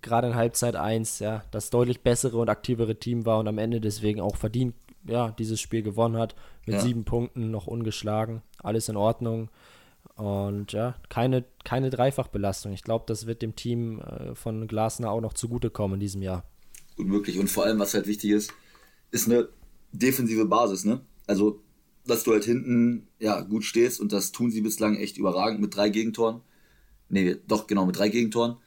gerade 0.01 0.27
in 0.27 0.35
Halbzeit 0.35 0.75
1 0.75 1.19
ja, 1.19 1.43
das 1.51 1.69
deutlich 1.69 2.01
bessere 2.01 2.37
und 2.37 2.49
aktivere 2.49 2.95
Team 2.95 3.25
war 3.25 3.39
und 3.39 3.47
am 3.47 3.57
Ende 3.57 3.81
deswegen 3.81 4.21
auch 4.21 4.35
verdient 4.35 4.75
ja, 5.05 5.31
dieses 5.31 5.59
Spiel 5.59 5.81
gewonnen 5.81 6.17
hat. 6.17 6.35
Mit 6.65 6.75
ja. 6.75 6.81
sieben 6.81 7.05
Punkten 7.05 7.51
noch 7.51 7.67
ungeschlagen. 7.67 8.41
Alles 8.59 8.89
in 8.89 8.97
Ordnung. 8.97 9.49
Und 10.15 10.73
ja, 10.73 10.95
keine, 11.09 11.45
keine 11.63 11.89
Dreifachbelastung. 11.89 12.71
Ich 12.73 12.83
glaube, 12.83 13.05
das 13.07 13.25
wird 13.25 13.41
dem 13.41 13.55
Team 13.55 13.99
äh, 13.99 14.35
von 14.35 14.67
Glasner 14.67 15.11
auch 15.11 15.21
noch 15.21 15.33
zugutekommen 15.33 15.95
in 15.95 15.99
diesem 15.99 16.21
Jahr. 16.21 16.43
Gut 16.95 17.07
möglich. 17.07 17.39
Und 17.39 17.49
vor 17.49 17.65
allem, 17.65 17.79
was 17.79 17.93
halt 17.93 18.07
wichtig 18.07 18.31
ist, 18.31 18.53
ist 19.09 19.27
eine 19.27 19.49
defensive 19.91 20.45
Basis, 20.45 20.85
ne? 20.85 21.01
Also, 21.27 21.61
dass 22.05 22.23
du 22.23 22.31
halt 22.31 22.43
hinten 22.43 23.07
ja 23.19 23.41
gut 23.41 23.63
stehst 23.63 23.99
und 23.99 24.11
das 24.11 24.31
tun 24.31 24.51
sie 24.51 24.61
bislang 24.61 24.95
echt 24.95 25.17
überragend 25.17 25.61
mit 25.61 25.75
drei 25.75 25.89
Gegentoren. 25.89 26.41
Nee, 27.09 27.37
doch, 27.47 27.67
genau, 27.67 27.85
mit 27.85 27.97
drei 27.97 28.09
Gegentoren. 28.09 28.57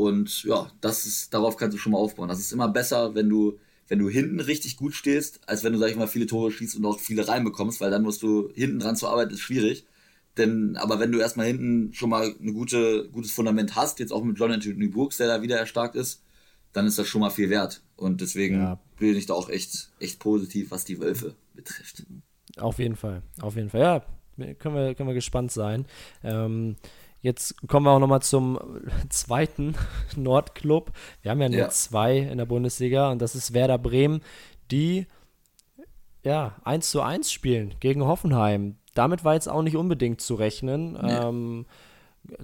Und 0.00 0.44
ja, 0.44 0.70
das 0.80 1.04
ist, 1.04 1.34
darauf 1.34 1.58
kannst 1.58 1.74
du 1.74 1.78
schon 1.78 1.92
mal 1.92 1.98
aufbauen. 1.98 2.30
Das 2.30 2.40
ist 2.40 2.52
immer 2.52 2.68
besser, 2.68 3.14
wenn 3.14 3.28
du, 3.28 3.58
wenn 3.86 3.98
du 3.98 4.08
hinten 4.08 4.40
richtig 4.40 4.78
gut 4.78 4.94
stehst, 4.94 5.40
als 5.46 5.62
wenn 5.62 5.74
du, 5.74 5.78
sag 5.78 5.90
ich 5.90 5.96
mal, 5.96 6.08
viele 6.08 6.26
Tore 6.26 6.50
schießt 6.50 6.76
und 6.76 6.86
auch 6.86 6.98
viele 6.98 7.28
reinbekommst, 7.28 7.82
weil 7.82 7.90
dann 7.90 8.02
musst 8.02 8.22
du 8.22 8.50
hinten 8.54 8.78
dran 8.78 8.96
zu 8.96 9.08
arbeiten, 9.08 9.34
ist 9.34 9.40
schwierig. 9.40 9.84
Denn, 10.38 10.78
aber 10.78 11.00
wenn 11.00 11.12
du 11.12 11.18
erstmal 11.18 11.48
hinten 11.48 11.92
schon 11.92 12.08
mal 12.08 12.34
ein 12.40 12.54
gute, 12.54 13.10
gutes 13.12 13.30
Fundament 13.30 13.76
hast, 13.76 13.98
jetzt 13.98 14.10
auch 14.10 14.24
mit 14.24 14.38
John 14.38 14.50
Anthony 14.50 14.88
Brooks, 14.88 15.18
der 15.18 15.26
da 15.26 15.42
wieder 15.42 15.58
erstarkt 15.58 15.96
ist, 15.96 16.22
dann 16.72 16.86
ist 16.86 16.98
das 16.98 17.06
schon 17.06 17.20
mal 17.20 17.28
viel 17.28 17.50
wert. 17.50 17.82
Und 17.96 18.22
deswegen 18.22 18.56
ja. 18.56 18.80
bin 18.98 19.14
ich 19.14 19.26
da 19.26 19.34
auch 19.34 19.50
echt, 19.50 19.90
echt 19.98 20.18
positiv, 20.18 20.70
was 20.70 20.86
die 20.86 20.98
Wölfe 20.98 21.34
betrifft. 21.52 22.04
Auf 22.56 22.78
jeden 22.78 22.96
Fall, 22.96 23.20
auf 23.42 23.54
jeden 23.54 23.68
Fall. 23.68 23.80
Ja, 23.80 24.54
können 24.54 24.74
wir, 24.74 24.94
können 24.94 25.10
wir 25.10 25.14
gespannt 25.14 25.52
sein. 25.52 25.84
Ähm, 26.24 26.76
jetzt 27.20 27.56
kommen 27.68 27.86
wir 27.86 27.92
auch 27.92 27.98
nochmal 27.98 28.22
zum 28.22 28.58
zweiten 29.08 29.74
Nordclub. 30.16 30.92
Wir 31.22 31.30
haben 31.30 31.40
ja 31.40 31.48
nur 31.48 31.58
ja. 31.58 31.68
zwei 31.68 32.18
in 32.18 32.38
der 32.38 32.46
Bundesliga 32.46 33.10
und 33.10 33.20
das 33.20 33.34
ist 33.34 33.54
Werder 33.54 33.78
Bremen, 33.78 34.22
die 34.70 35.06
ja 36.22 36.56
1 36.64 36.90
zu 36.90 37.00
1 37.00 37.32
spielen 37.32 37.74
gegen 37.80 38.04
Hoffenheim 38.04 38.76
damit 38.94 39.24
war 39.24 39.34
jetzt 39.34 39.48
auch 39.48 39.62
nicht 39.62 39.76
unbedingt 39.76 40.20
zu 40.20 40.34
rechnen. 40.34 40.92
Nee. 40.92 41.12
Ähm, 41.12 41.66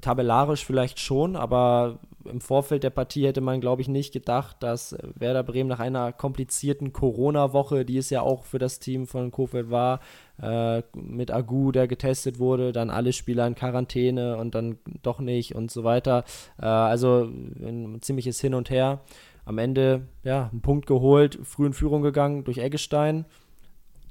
tabellarisch 0.00 0.64
vielleicht 0.64 1.00
schon, 1.00 1.36
aber 1.36 1.98
im 2.28 2.40
Vorfeld 2.40 2.82
der 2.82 2.90
Partie 2.90 3.26
hätte 3.26 3.40
man, 3.40 3.60
glaube 3.60 3.82
ich, 3.82 3.88
nicht 3.88 4.12
gedacht, 4.12 4.56
dass 4.60 4.96
Werder 5.14 5.42
Bremen 5.42 5.68
nach 5.68 5.80
einer 5.80 6.12
komplizierten 6.12 6.92
Corona-Woche, 6.92 7.84
die 7.84 7.98
es 7.98 8.10
ja 8.10 8.22
auch 8.22 8.44
für 8.44 8.58
das 8.58 8.78
Team 8.78 9.06
von 9.06 9.30
Kofeld 9.30 9.70
war, 9.70 10.00
äh, 10.40 10.82
mit 10.94 11.30
Agu, 11.30 11.72
der 11.72 11.88
getestet 11.88 12.38
wurde, 12.38 12.72
dann 12.72 12.90
alle 12.90 13.12
Spieler 13.12 13.46
in 13.46 13.54
Quarantäne 13.54 14.36
und 14.36 14.54
dann 14.54 14.78
doch 15.02 15.20
nicht 15.20 15.54
und 15.54 15.70
so 15.70 15.84
weiter. 15.84 16.24
Äh, 16.60 16.66
also 16.66 17.22
ein 17.24 17.98
ziemliches 18.02 18.40
Hin 18.40 18.54
und 18.54 18.70
Her. 18.70 19.00
Am 19.44 19.58
Ende, 19.58 20.02
ja, 20.24 20.48
einen 20.50 20.60
Punkt 20.60 20.86
geholt, 20.86 21.38
früh 21.44 21.66
in 21.66 21.72
Führung 21.72 22.02
gegangen 22.02 22.44
durch 22.44 22.58
Eggestein. 22.58 23.24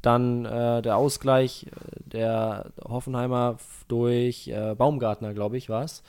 Dann 0.02 0.46
äh, 0.46 0.82
der 0.82 0.98
Ausgleich 0.98 1.66
äh, 1.66 1.70
der 2.06 2.72
Hoffenheimer 2.84 3.58
durch 3.88 4.48
äh, 4.48 4.76
Baumgartner, 4.76 5.34
glaube 5.34 5.58
ich, 5.58 5.68
war 5.68 5.84
es. 5.84 6.04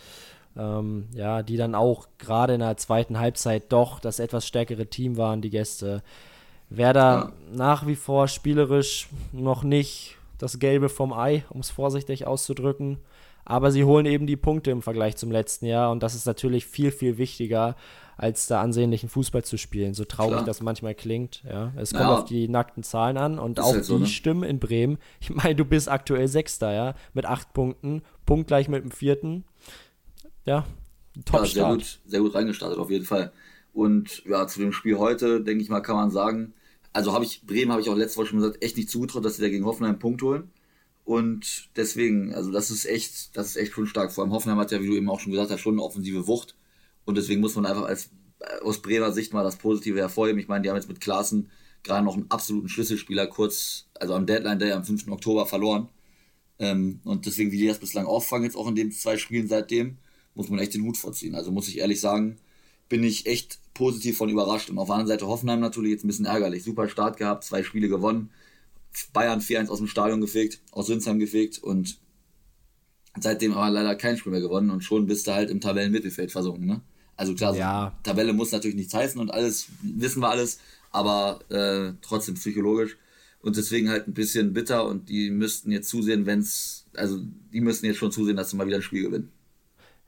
Ähm, 0.58 1.08
ja, 1.12 1.42
die 1.42 1.56
dann 1.56 1.74
auch 1.74 2.08
gerade 2.18 2.54
in 2.54 2.60
der 2.60 2.76
zweiten 2.76 3.18
Halbzeit 3.18 3.70
doch 3.72 4.00
das 4.00 4.20
etwas 4.20 4.46
stärkere 4.46 4.86
Team 4.86 5.16
waren, 5.16 5.42
die 5.42 5.50
Gäste. 5.50 6.02
Werder 6.70 7.02
ja. 7.02 7.32
nach 7.52 7.86
wie 7.86 7.96
vor 7.96 8.26
spielerisch 8.28 9.08
noch 9.32 9.62
nicht 9.62 10.16
das 10.38 10.58
Gelbe 10.58 10.88
vom 10.88 11.12
Ei, 11.12 11.44
um 11.50 11.60
es 11.60 11.70
vorsichtig 11.70 12.26
auszudrücken. 12.26 12.98
Aber 13.44 13.70
sie 13.70 13.84
holen 13.84 14.06
eben 14.06 14.26
die 14.26 14.36
Punkte 14.36 14.72
im 14.72 14.82
Vergleich 14.82 15.16
zum 15.16 15.30
letzten 15.30 15.66
Jahr 15.66 15.92
und 15.92 16.02
das 16.02 16.14
ist 16.14 16.26
natürlich 16.26 16.66
viel, 16.66 16.90
viel 16.90 17.16
wichtiger 17.16 17.76
als 18.16 18.46
da 18.46 18.60
ansehnlichen 18.62 19.08
Fußball 19.08 19.44
zu 19.44 19.56
spielen. 19.58 19.94
So 19.94 20.04
traurig 20.04 20.36
Klar. 20.36 20.44
das 20.44 20.62
manchmal 20.62 20.94
klingt. 20.94 21.44
Ja. 21.48 21.72
Es 21.76 21.92
kommt 21.92 22.04
ja. 22.04 22.14
auf 22.14 22.24
die 22.24 22.48
nackten 22.48 22.82
Zahlen 22.82 23.18
an 23.18 23.38
und 23.38 23.60
auch 23.60 23.74
halt 23.74 23.84
so, 23.84 23.96
die 23.96 24.02
ne? 24.02 24.08
Stimmen 24.08 24.42
in 24.42 24.58
Bremen. 24.58 24.98
Ich 25.20 25.30
meine, 25.30 25.54
du 25.54 25.64
bist 25.64 25.88
aktuell 25.88 26.28
Sechster, 26.28 26.72
ja, 26.72 26.94
mit 27.14 27.26
acht 27.26 27.52
Punkten, 27.52 28.02
punktgleich 28.24 28.68
mit 28.68 28.82
dem 28.82 28.90
vierten. 28.90 29.44
Ja, 30.46 30.64
top 31.24 31.40
ja, 31.40 31.46
sehr 31.46 31.64
gut, 31.66 32.00
sehr 32.06 32.20
gut 32.20 32.34
reingestartet 32.34 32.78
auf 32.78 32.90
jeden 32.90 33.04
Fall. 33.04 33.32
Und 33.72 34.24
ja, 34.24 34.46
zu 34.46 34.60
dem 34.60 34.72
Spiel 34.72 34.96
heute, 34.96 35.42
denke 35.42 35.62
ich 35.62 35.68
mal, 35.68 35.80
kann 35.80 35.96
man 35.96 36.10
sagen, 36.10 36.54
also 36.94 37.12
habe 37.12 37.26
ich, 37.26 37.42
Bremen 37.42 37.72
habe 37.72 37.82
ich 37.82 37.90
auch 37.90 37.96
letzte 37.96 38.18
Woche 38.18 38.28
schon 38.28 38.38
gesagt, 38.38 38.62
echt 38.64 38.78
nicht 38.78 38.88
zugetraut, 38.88 39.24
dass 39.24 39.36
sie 39.36 39.42
da 39.42 39.50
gegen 39.50 39.66
Hoffenheim 39.66 39.90
einen 39.90 39.98
Punkt 39.98 40.22
holen. 40.22 40.50
Und 41.04 41.68
deswegen, 41.76 42.34
also 42.34 42.50
das 42.50 42.70
ist 42.70 42.86
echt, 42.86 43.36
das 43.36 43.48
ist 43.48 43.56
echt 43.56 43.72
schon 43.74 43.86
stark. 43.86 44.12
Vor 44.12 44.24
allem 44.24 44.32
Hoffenheim 44.32 44.58
hat 44.58 44.72
ja, 44.72 44.80
wie 44.80 44.86
du 44.86 44.96
eben 44.96 45.10
auch 45.10 45.20
schon 45.20 45.32
gesagt 45.32 45.50
hast, 45.50 45.60
schon 45.60 45.74
eine 45.74 45.82
offensive 45.82 46.26
Wucht. 46.26 46.56
Und 47.04 47.16
deswegen 47.16 47.40
muss 47.42 47.54
man 47.54 47.66
einfach 47.66 47.84
als, 47.84 48.10
aus 48.62 48.80
Bremer 48.80 49.12
Sicht 49.12 49.32
mal 49.32 49.44
das 49.44 49.56
Positive 49.56 49.98
hervorheben. 49.98 50.40
Ich 50.40 50.48
meine, 50.48 50.62
die 50.62 50.70
haben 50.70 50.76
jetzt 50.76 50.88
mit 50.88 51.00
Klaassen 51.00 51.50
gerade 51.82 52.04
noch 52.04 52.14
einen 52.14 52.30
absoluten 52.30 52.68
Schlüsselspieler 52.68 53.26
kurz, 53.26 53.88
also 53.94 54.14
am 54.14 54.26
Deadline 54.26 54.58
Day 54.58 54.72
am 54.72 54.84
5. 54.84 55.08
Oktober 55.08 55.46
verloren. 55.46 55.88
Ähm, 56.58 57.00
und 57.04 57.26
deswegen, 57.26 57.52
wie 57.52 57.58
die 57.58 57.68
das 57.68 57.78
bislang 57.78 58.06
auffangen, 58.06 58.44
jetzt 58.44 58.56
auch 58.56 58.68
in 58.68 58.74
den 58.74 58.90
zwei 58.90 59.16
Spielen 59.18 59.48
seitdem, 59.48 59.98
muss 60.36 60.48
man 60.48 60.60
echt 60.60 60.74
den 60.74 60.84
Hut 60.84 60.96
vorziehen. 60.96 61.34
Also 61.34 61.50
muss 61.50 61.66
ich 61.66 61.78
ehrlich 61.78 62.00
sagen, 62.00 62.36
bin 62.88 63.02
ich 63.02 63.26
echt 63.26 63.58
positiv 63.74 64.16
von 64.16 64.28
überrascht. 64.28 64.70
Und 64.70 64.78
auf 64.78 64.86
der 64.86 64.94
anderen 64.94 65.08
Seite 65.08 65.26
Hoffenheim 65.26 65.60
natürlich 65.60 65.90
jetzt 65.90 66.04
ein 66.04 66.08
bisschen 66.08 66.26
ärgerlich. 66.26 66.62
Super 66.62 66.88
Start 66.88 67.16
gehabt, 67.16 67.42
zwei 67.42 67.62
Spiele 67.64 67.88
gewonnen. 67.88 68.30
Bayern 69.12 69.40
4-1 69.40 69.68
aus 69.68 69.78
dem 69.78 69.88
Stadion 69.88 70.20
gefegt, 70.20 70.60
aus 70.70 70.86
Sinsheim 70.86 71.18
gefegt 71.18 71.58
und 71.58 71.98
seitdem 73.18 73.52
aber 73.52 73.70
leider 73.70 73.94
kein 73.94 74.16
Spiel 74.16 74.32
mehr 74.32 74.40
gewonnen 74.40 74.70
und 74.70 74.84
schon 74.84 75.06
bist 75.06 75.26
du 75.26 75.34
halt 75.34 75.50
im 75.50 75.60
Tabellenmittelfeld 75.60 76.32
versunken, 76.32 76.66
ne? 76.66 76.80
Also 77.16 77.34
klar, 77.34 77.56
ja. 77.56 77.94
so 77.96 78.10
Tabelle 78.10 78.32
muss 78.32 78.52
natürlich 78.52 78.76
nichts 78.76 78.92
heißen 78.92 79.20
und 79.20 79.30
alles, 79.30 79.68
wissen 79.82 80.20
wir 80.20 80.28
alles, 80.28 80.58
aber 80.90 81.40
äh, 81.50 81.94
trotzdem 82.02 82.34
psychologisch. 82.34 82.96
Und 83.40 83.56
deswegen 83.56 83.88
halt 83.88 84.08
ein 84.08 84.14
bisschen 84.14 84.52
bitter 84.52 84.86
und 84.86 85.08
die 85.08 85.30
müssten 85.30 85.70
jetzt 85.70 85.88
zusehen, 85.88 86.26
wenn 86.26 86.40
es, 86.40 86.86
also 86.94 87.20
die 87.52 87.60
müssten 87.60 87.86
jetzt 87.86 87.98
schon 87.98 88.12
zusehen, 88.12 88.36
dass 88.36 88.50
sie 88.50 88.56
mal 88.56 88.66
wieder 88.66 88.76
ein 88.76 88.82
Spiel 88.82 89.02
gewinnen. 89.02 89.30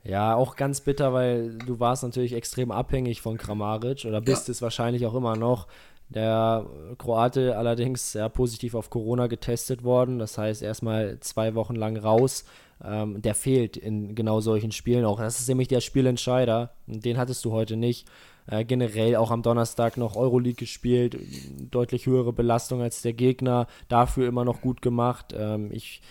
Ja, 0.03 0.35
auch 0.35 0.55
ganz 0.55 0.81
bitter, 0.81 1.13
weil 1.13 1.57
du 1.57 1.79
warst 1.79 2.03
natürlich 2.03 2.33
extrem 2.33 2.71
abhängig 2.71 3.21
von 3.21 3.37
Kramaric 3.37 4.05
oder 4.05 4.21
bist 4.21 4.47
ja. 4.47 4.53
es 4.53 4.61
wahrscheinlich 4.61 5.05
auch 5.05 5.13
immer 5.13 5.35
noch. 5.35 5.67
Der 6.07 6.65
Kroate 6.97 7.57
allerdings 7.57 8.13
sehr 8.13 8.29
positiv 8.29 8.73
auf 8.73 8.89
Corona 8.89 9.27
getestet 9.27 9.83
worden, 9.83 10.17
das 10.17 10.37
heißt 10.37 10.63
erstmal 10.63 11.19
zwei 11.19 11.53
Wochen 11.53 11.75
lang 11.75 11.97
raus 11.97 12.45
ähm, 12.83 13.21
der 13.21 13.35
fehlt 13.35 13.77
in 13.77 14.15
genau 14.15 14.39
solchen 14.39 14.71
Spielen 14.71 15.05
auch. 15.05 15.19
Das 15.19 15.39
ist 15.39 15.47
nämlich 15.47 15.67
der 15.67 15.81
Spielentscheider. 15.81 16.71
Den 16.87 17.17
hattest 17.17 17.43
du 17.45 17.51
heute 17.51 17.75
nicht. 17.75 18.07
Äh, 18.47 18.63
generell 18.65 19.15
auch 19.15 19.31
am 19.31 19.41
Donnerstag 19.41 19.97
noch 19.97 20.15
Euroleague 20.15 20.55
gespielt. 20.59 21.17
Deutlich 21.71 22.05
höhere 22.05 22.33
Belastung 22.33 22.81
als 22.81 23.01
der 23.01 23.13
Gegner. 23.13 23.67
Dafür 23.89 24.27
immer 24.27 24.45
noch 24.45 24.61
gut 24.61 24.81
gemacht. 24.81 25.35
Ähm, 25.37 25.71
ich 25.71 26.01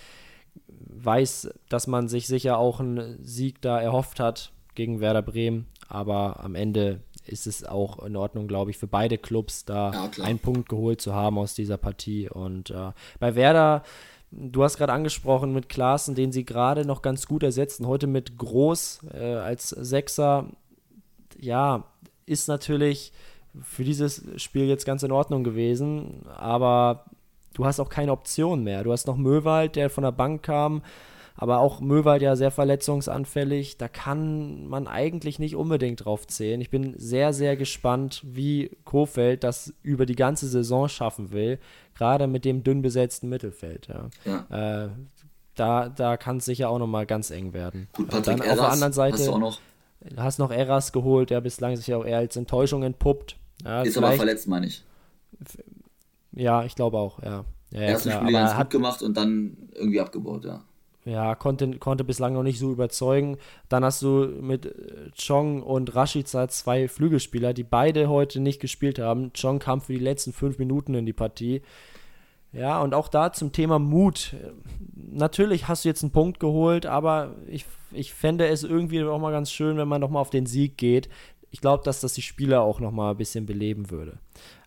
weiß, 0.67 1.51
dass 1.69 1.87
man 1.87 2.09
sich 2.09 2.27
sicher 2.27 2.59
auch 2.59 2.81
einen 2.81 3.23
Sieg 3.25 3.61
da 3.63 3.81
erhofft 3.81 4.21
hat 4.21 4.53
gegen 4.75 5.01
Werder 5.01 5.23
Bremen. 5.23 5.67
Aber 5.89 6.41
am 6.41 6.55
Ende 6.55 7.01
ist 7.27 7.47
es 7.47 7.65
auch 7.65 8.05
in 8.05 8.17
Ordnung, 8.17 8.49
glaube 8.49 8.71
ich, 8.71 8.79
für 8.79 8.87
beide 8.87 9.19
Clubs 9.19 9.65
da 9.65 9.93
ja, 9.93 10.25
einen 10.25 10.39
Punkt 10.39 10.69
geholt 10.69 11.01
zu 11.01 11.15
haben 11.15 11.39
aus 11.39 11.55
dieser 11.55 11.77
Partie. 11.77 12.29
Und 12.29 12.71
äh, 12.71 12.93
bei 13.19 13.35
Werder 13.35 13.83
Du 14.31 14.63
hast 14.63 14.77
gerade 14.77 14.93
angesprochen 14.93 15.55
mit 15.55 15.69
Klaassen, 15.69 16.15
den 16.15 16.33
sie 16.33 16.45
gerade 16.45 16.85
noch 16.85 17.01
ganz 17.01 17.27
gut 17.27 17.43
ersetzen. 17.43 17.87
Heute 17.87 18.07
mit 18.07 18.37
Groß 18.37 19.01
äh, 19.15 19.35
als 19.35 19.71
Sechser. 19.71 20.51
Ja, 21.41 21.85
ist 22.27 22.47
natürlich 22.47 23.13
für 23.63 23.85
dieses 23.85 24.23
Spiel 24.37 24.67
jetzt 24.67 24.85
ganz 24.85 25.03
in 25.03 25.13
Ordnung 25.13 25.45
gewesen. 25.45 26.27
Aber 26.37 27.07
du 27.55 27.65
hast 27.65 27.81
auch 27.81 27.89
keine 27.89 28.13
Option 28.13 28.65
mehr. 28.65 28.85
Du 28.85 28.93
hast 28.93 29.07
noch 29.07 29.17
Möwald, 29.17 29.77
der 29.77 29.91
von 29.91 30.05
der 30.05 30.13
Bank 30.13 30.43
kam. 30.43 30.83
Aber 31.41 31.61
auch 31.61 31.81
Möwald 31.81 32.21
ja 32.21 32.35
sehr 32.35 32.51
verletzungsanfällig. 32.51 33.79
Da 33.79 33.87
kann 33.87 34.67
man 34.67 34.89
eigentlich 34.89 35.39
nicht 35.39 35.55
unbedingt 35.55 36.05
drauf 36.05 36.27
zählen. 36.27 36.61
Ich 36.61 36.69
bin 36.69 36.95
sehr, 36.99 37.33
sehr 37.33 37.57
gespannt, 37.57 38.23
wie 38.25 38.77
Kofeld 38.85 39.45
das 39.45 39.73
über 39.83 40.05
die 40.05 40.17
ganze 40.17 40.49
Saison 40.49 40.89
schaffen 40.89 41.31
will. 41.31 41.61
Gerade 41.97 42.27
mit 42.27 42.45
dem 42.45 42.65
dünn 42.65 42.83
besetzten 42.83 43.29
Mittelfeld. 43.29 43.87
Ja. 43.87 44.09
ja. 44.25 44.87
Äh, 44.87 44.89
da, 45.55 45.89
da 45.89 46.17
kann 46.17 46.39
es 46.39 46.45
sicher 46.45 46.71
auch 46.71 46.79
nochmal 46.81 47.07
ganz 47.07 47.31
eng 47.31 47.53
werden. 47.53 47.87
Gut, 47.93 48.09
Patrick 48.09 48.39
dann 48.39 48.51
auf 48.51 48.57
der 48.57 48.71
anderen 48.73 48.93
Seite 48.93 49.19
hast 49.19 49.27
du 49.29 49.33
auch 49.33 49.39
noch. 49.39 49.61
Hast 50.17 50.39
noch 50.39 50.51
Eras 50.51 50.93
geholt, 50.93 51.31
der 51.31 51.41
bislang 51.41 51.77
sich 51.77 51.93
auch 51.95 52.05
eher 52.05 52.19
als 52.19 52.37
Enttäuschung 52.37 52.83
entpuppt. 52.83 53.37
Ja, 53.65 53.83
ist 53.83 53.99
aber 53.99 54.13
verletzt, 54.13 54.47
meine 54.47 54.67
ich. 54.67 54.85
Ja, 56.33 56.64
ich 56.64 56.74
glaube 56.74 56.99
auch, 56.99 57.22
ja. 57.22 57.45
ja 57.70 57.81
Erste 57.81 58.12
Spiel 58.12 58.33
ganz 58.33 58.57
gut 58.57 58.70
gemacht 58.70 59.03
und 59.03 59.16
dann 59.16 59.57
irgendwie 59.74 60.01
abgebaut, 60.01 60.45
ja. 60.45 60.62
Ja, 61.05 61.35
konnte, 61.35 61.79
konnte 61.79 62.05
bislang 62.05 62.35
noch 62.35 62.43
nicht 62.43 62.59
so 62.59 62.70
überzeugen. 62.70 63.39
Dann 63.70 63.83
hast 63.83 64.03
du 64.03 64.26
mit 64.43 64.66
äh, 64.66 65.11
Chong 65.16 65.62
und 65.62 65.95
Rashica 65.95 66.49
zwei 66.49 66.87
Flügelspieler, 66.87 67.55
die 67.55 67.64
beide 67.64 68.11
heute 68.11 68.41
nicht 68.41 68.61
gespielt 68.61 68.99
haben. 68.99 69.33
Chong 69.33 69.59
kam 69.59 69.81
für 69.81 69.95
die 69.95 69.99
letzten 69.99 70.35
fünf 70.35 70.59
Minuten 70.59 70.93
in 70.95 71.07
die 71.07 71.14
Partie. 71.14 71.62
Ja, 72.53 72.81
und 72.83 72.95
auch 72.95 73.09
da 73.09 73.33
zum 73.33 73.53
Thema 73.53 73.79
Mut. 73.79 74.35
Natürlich 74.95 75.68
hast 75.68 75.85
du 75.85 75.89
jetzt 75.89 76.03
einen 76.03 76.12
Punkt 76.12 76.41
geholt, 76.41 76.85
aber 76.85 77.35
ich, 77.47 77.64
ich 77.93 78.12
fände 78.12 78.47
es 78.47 78.62
irgendwie 78.62 79.03
auch 79.05 79.18
mal 79.18 79.33
ganz 79.33 79.51
schön, 79.51 79.79
wenn 79.79 79.89
man 79.89 80.01
nochmal 80.01 80.20
auf 80.20 80.31
den 80.31 80.47
Sieg 80.47 80.76
geht. 80.76 81.09
Ich 81.51 81.62
glaube, 81.62 81.85
dass 81.85 82.01
das 82.01 82.12
die 82.12 82.22
Spieler 82.22 82.61
auch 82.61 82.81
nochmal 82.81 83.12
ein 83.12 83.16
bisschen 83.16 83.47
beleben 83.47 83.91
würde. 83.91 84.18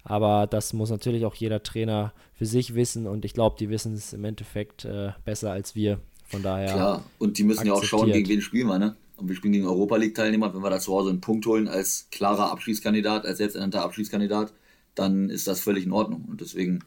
Aber 0.04 0.48
das 0.48 0.74
muss 0.74 0.90
natürlich 0.90 1.26
auch 1.26 1.36
jeder 1.36 1.64
Trainer 1.64 2.14
für 2.34 2.46
sich 2.46 2.76
wissen 2.76 3.08
und 3.08 3.24
ich 3.26 3.34
glaube, 3.34 3.56
die 3.60 3.70
wissen 3.70 3.94
es 3.94 4.14
im 4.14 4.26
Endeffekt 4.26 4.86
äh, 4.86 5.12
besser 5.26 5.52
als 5.52 5.76
wir. 5.76 6.00
Von 6.32 6.44
daher. 6.44 6.72
Klar, 6.72 7.04
und 7.20 7.38
die 7.38 7.44
müssen 7.44 7.68
ja 7.68 7.74
auch 7.74 7.84
schauen, 7.84 8.10
gegen 8.10 8.30
wen 8.30 8.42
spielen 8.42 8.68
wir, 8.68 8.80
ne? 8.80 8.96
Und 9.18 9.28
wir 9.28 9.36
spielen 9.36 9.52
gegen 9.52 9.68
Europa 9.68 9.98
League-Teilnehmer. 9.98 10.54
Wenn 10.54 10.64
wir 10.64 10.70
da 10.70 10.80
zu 10.80 10.94
Hause 10.94 11.10
einen 11.10 11.20
Punkt 11.20 11.46
holen 11.46 11.68
als 11.68 12.08
klarer 12.10 12.52
Abschließkandidat, 12.52 13.26
als 13.26 13.38
selbsternannter 13.38 13.84
Abschließkandidat, 13.84 14.54
dann 14.96 15.30
ist 15.30 15.48
das 15.48 15.60
völlig 15.60 15.86
in 15.86 15.92
Ordnung. 15.92 16.26
Und 16.30 16.40
deswegen 16.40 16.80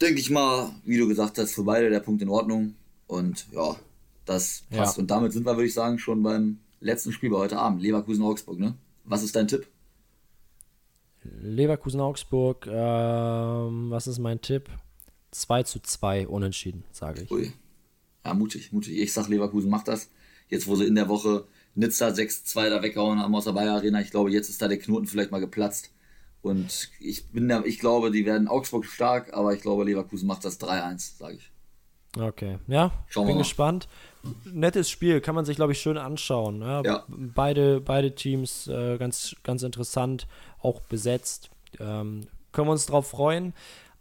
denke 0.00 0.20
ich 0.20 0.30
mal, 0.30 0.70
wie 0.84 0.98
du 0.98 1.08
gesagt 1.08 1.36
hast, 1.38 1.52
für 1.52 1.64
beide 1.64 1.90
der 1.90 2.00
Punkt 2.00 2.22
in 2.22 2.28
Ordnung. 2.28 2.76
Und 3.08 3.46
ja, 3.52 3.74
das 4.24 4.62
passt. 4.70 4.96
Ja. 4.96 5.00
Und 5.02 5.10
damit 5.10 5.32
sind 5.32 5.44
wir, 5.44 5.56
würde 5.56 5.66
ich 5.66 5.74
sagen, 5.74 5.98
schon 5.98 6.22
beim 6.22 6.60
letzten 6.80 7.12
Spiel 7.12 7.30
bei 7.30 7.38
heute 7.38 7.58
Abend. 7.58 7.82
Leverkusen-Augsburg, 7.82 8.58
ne? 8.58 8.74
Was 9.04 9.24
ist 9.24 9.34
dein 9.34 9.48
Tipp? 9.48 9.66
Leverkusen-Augsburg, 11.22 12.66
ähm, 12.66 13.90
was 13.90 14.06
ist 14.06 14.18
mein 14.18 14.40
Tipp? 14.40 14.68
2 15.32 15.62
zu 15.64 15.80
2 15.80 16.26
unentschieden, 16.28 16.84
sage 16.92 17.22
ich. 17.22 17.30
Ui. 17.30 17.52
Ja, 18.24 18.34
mutig, 18.34 18.72
mutig. 18.72 18.98
Ich 18.98 19.12
sag, 19.12 19.28
Leverkusen 19.28 19.70
macht 19.70 19.88
das. 19.88 20.10
Jetzt, 20.48 20.66
wo 20.66 20.74
sie 20.76 20.86
in 20.86 20.94
der 20.94 21.08
Woche 21.08 21.46
Nizza 21.74 22.08
6-2 22.08 22.70
da 22.70 22.82
weggehauen 22.82 23.20
haben 23.20 23.34
aus 23.34 23.44
der 23.44 23.52
Bayer 23.52 23.74
Arena, 23.74 24.00
ich 24.00 24.10
glaube, 24.10 24.30
jetzt 24.30 24.48
ist 24.48 24.60
da 24.60 24.68
der 24.68 24.78
Knoten 24.78 25.06
vielleicht 25.06 25.30
mal 25.30 25.40
geplatzt. 25.40 25.92
Und 26.42 26.90
ich 26.98 27.28
bin 27.28 27.48
da, 27.48 27.62
ich 27.64 27.78
glaube, 27.78 28.10
die 28.10 28.24
werden 28.24 28.48
Augsburg 28.48 28.86
stark, 28.86 29.34
aber 29.34 29.54
ich 29.54 29.60
glaube, 29.60 29.84
Leverkusen 29.84 30.26
macht 30.26 30.44
das 30.44 30.60
3-1, 30.60 31.18
sage 31.18 31.36
ich. 31.36 31.52
Okay, 32.18 32.58
ja, 32.66 32.92
Schauen 33.06 33.28
bin 33.28 33.38
gespannt. 33.38 33.88
Nettes 34.44 34.90
Spiel, 34.90 35.20
kann 35.20 35.34
man 35.34 35.44
sich, 35.44 35.56
glaube 35.56 35.72
ich, 35.72 35.80
schön 35.80 35.98
anschauen. 35.98 36.60
Ja, 36.60 36.82
ja. 36.82 37.04
Beide, 37.08 37.80
beide 37.80 38.14
Teams 38.14 38.66
äh, 38.68 38.98
ganz, 38.98 39.36
ganz 39.42 39.62
interessant, 39.62 40.26
auch 40.60 40.80
besetzt. 40.80 41.50
Ähm, 41.78 42.26
können 42.52 42.68
wir 42.68 42.72
uns 42.72 42.86
drauf 42.86 43.08
freuen. 43.08 43.54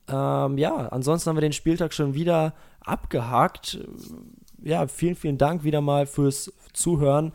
Ähm, 0.07 0.57
ja, 0.57 0.75
ansonsten 0.87 1.29
haben 1.29 1.37
wir 1.37 1.41
den 1.41 1.53
Spieltag 1.53 1.93
schon 1.93 2.13
wieder 2.13 2.53
abgehakt. 2.81 3.79
Ja, 4.61 4.87
vielen, 4.87 5.15
vielen 5.15 5.37
Dank 5.37 5.63
wieder 5.63 5.81
mal 5.81 6.05
fürs 6.05 6.51
Zuhören. 6.73 7.31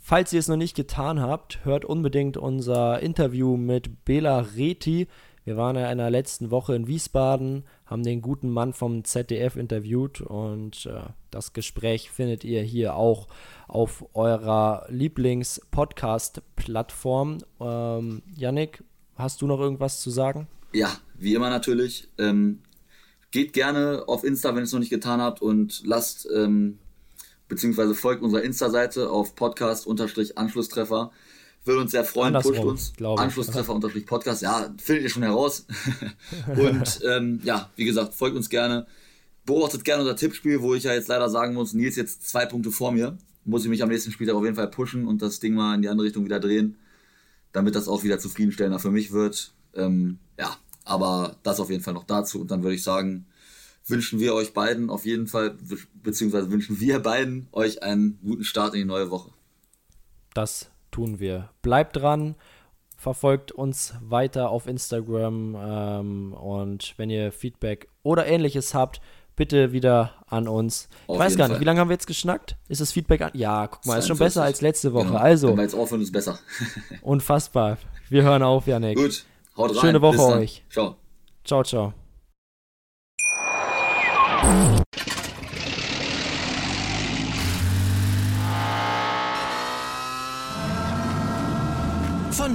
Falls 0.00 0.32
ihr 0.32 0.40
es 0.40 0.48
noch 0.48 0.56
nicht 0.56 0.74
getan 0.74 1.20
habt, 1.20 1.64
hört 1.64 1.84
unbedingt 1.84 2.36
unser 2.36 3.00
Interview 3.00 3.56
mit 3.56 4.04
Bela 4.04 4.40
Reti. 4.56 5.06
Wir 5.46 5.56
waren 5.56 5.76
ja 5.76 5.90
in 5.92 5.98
der 5.98 6.10
letzten 6.10 6.50
Woche 6.50 6.74
in 6.74 6.88
Wiesbaden, 6.88 7.62
haben 7.86 8.02
den 8.02 8.20
guten 8.20 8.50
Mann 8.50 8.72
vom 8.72 9.04
ZDF 9.04 9.54
interviewt 9.54 10.20
und 10.20 10.86
äh, 10.86 11.02
das 11.30 11.52
Gespräch 11.52 12.10
findet 12.10 12.42
ihr 12.42 12.62
hier 12.62 12.96
auch 12.96 13.28
auf 13.68 14.04
eurer 14.12 14.86
Lieblings-Podcast-Plattform. 14.88 17.38
Ähm, 17.60 18.22
Yannick, 18.34 18.82
hast 19.14 19.40
du 19.40 19.46
noch 19.46 19.60
irgendwas 19.60 20.00
zu 20.00 20.10
sagen? 20.10 20.48
Ja, 20.72 20.90
wie 21.16 21.34
immer 21.34 21.48
natürlich. 21.48 22.08
Ähm, 22.18 22.58
geht 23.30 23.52
gerne 23.52 24.02
auf 24.08 24.24
Insta, 24.24 24.48
wenn 24.48 24.62
ihr 24.62 24.64
es 24.64 24.72
noch 24.72 24.80
nicht 24.80 24.90
getan 24.90 25.20
habt 25.20 25.42
und 25.42 25.80
lasst 25.86 26.28
ähm, 26.34 26.80
beziehungsweise 27.46 27.94
folgt 27.94 28.20
unserer 28.20 28.42
Insta-Seite 28.42 29.10
auf 29.10 29.36
Podcast-Anschlusstreffer. 29.36 31.12
Würde 31.66 31.80
uns 31.80 31.90
sehr 31.90 32.04
freuen, 32.04 32.28
Andersrum, 32.28 32.54
pusht 32.54 32.92
uns. 33.00 33.18
Anschlusstreffer-Podcast, 33.18 34.42
ja, 34.42 34.72
findet 34.78 35.02
ihr 35.02 35.10
schon 35.10 35.24
heraus. 35.24 35.66
und 36.56 37.00
ähm, 37.04 37.40
ja, 37.42 37.70
wie 37.74 37.84
gesagt, 37.84 38.14
folgt 38.14 38.36
uns 38.36 38.48
gerne. 38.48 38.86
Beobachtet 39.44 39.84
gerne 39.84 40.02
unser 40.02 40.14
Tippspiel, 40.14 40.62
wo 40.62 40.76
ich 40.76 40.84
ja 40.84 40.94
jetzt 40.94 41.08
leider 41.08 41.28
sagen 41.28 41.54
muss, 41.54 41.74
Nils 41.74 41.96
jetzt 41.96 42.28
zwei 42.28 42.46
Punkte 42.46 42.70
vor 42.70 42.92
mir. 42.92 43.18
Muss 43.44 43.64
ich 43.64 43.68
mich 43.68 43.82
am 43.82 43.88
nächsten 43.88 44.12
Spieltag 44.12 44.36
auf 44.36 44.44
jeden 44.44 44.54
Fall 44.54 44.68
pushen 44.68 45.08
und 45.08 45.22
das 45.22 45.40
Ding 45.40 45.54
mal 45.54 45.74
in 45.74 45.82
die 45.82 45.88
andere 45.88 46.06
Richtung 46.06 46.24
wieder 46.24 46.38
drehen, 46.38 46.76
damit 47.50 47.74
das 47.74 47.88
auch 47.88 48.04
wieder 48.04 48.20
zufriedenstellender 48.20 48.78
für 48.78 48.92
mich 48.92 49.10
wird. 49.10 49.52
Ähm, 49.74 50.18
ja, 50.38 50.56
aber 50.84 51.34
das 51.42 51.58
auf 51.58 51.70
jeden 51.70 51.82
Fall 51.82 51.94
noch 51.94 52.04
dazu. 52.04 52.40
Und 52.40 52.52
dann 52.52 52.62
würde 52.62 52.76
ich 52.76 52.84
sagen, 52.84 53.26
wünschen 53.86 54.20
wir 54.20 54.34
euch 54.34 54.52
beiden 54.52 54.88
auf 54.88 55.04
jeden 55.04 55.26
Fall, 55.26 55.56
beziehungsweise 56.00 56.48
wünschen 56.48 56.78
wir 56.78 57.00
beiden 57.00 57.48
euch 57.50 57.82
einen 57.82 58.20
guten 58.22 58.44
Start 58.44 58.74
in 58.74 58.82
die 58.82 58.86
neue 58.86 59.10
Woche. 59.10 59.32
Das 60.32 60.70
tun 60.96 61.20
wir. 61.20 61.50
Bleibt 61.60 61.96
dran, 61.96 62.36
verfolgt 62.96 63.52
uns 63.52 63.94
weiter 64.00 64.48
auf 64.48 64.66
Instagram 64.66 65.54
ähm, 65.60 66.32
und 66.32 66.94
wenn 66.96 67.10
ihr 67.10 67.32
Feedback 67.32 67.88
oder 68.02 68.26
ähnliches 68.26 68.72
habt, 68.72 69.02
bitte 69.36 69.72
wieder 69.72 70.14
an 70.26 70.48
uns. 70.48 70.88
Auf 71.06 71.16
ich 71.16 71.20
weiß 71.20 71.36
gar 71.36 71.48
nicht, 71.48 71.56
Fall. 71.56 71.60
wie 71.60 71.64
lange 71.66 71.80
haben 71.80 71.90
wir 71.90 71.94
jetzt 71.94 72.06
geschnackt? 72.06 72.56
Ist 72.68 72.80
das 72.80 72.92
Feedback 72.92 73.20
an? 73.20 73.30
Ja, 73.34 73.66
guck 73.66 73.84
mal, 73.84 73.92
42. 73.92 73.98
ist 73.98 74.08
schon 74.08 74.18
besser 74.18 74.42
als 74.42 74.62
letzte 74.62 74.94
Woche. 74.94 75.08
Genau. 75.08 75.18
Also. 75.18 75.48
Wenn 75.48 75.56
wir 75.58 75.64
jetzt 75.64 75.74
aufhören, 75.74 76.00
ist 76.00 76.12
besser. 76.12 76.38
unfassbar. 77.02 77.76
Wir 78.08 78.22
hören 78.22 78.42
auf, 78.42 78.66
Janik. 78.66 78.96
Gut. 78.96 79.26
Haut 79.58 79.72
rein. 79.72 79.80
Schöne 79.80 80.00
Woche 80.00 80.22
euch. 80.22 80.64
Ciao. 80.70 80.96
Ciao, 81.44 81.62
ciao. 81.62 81.92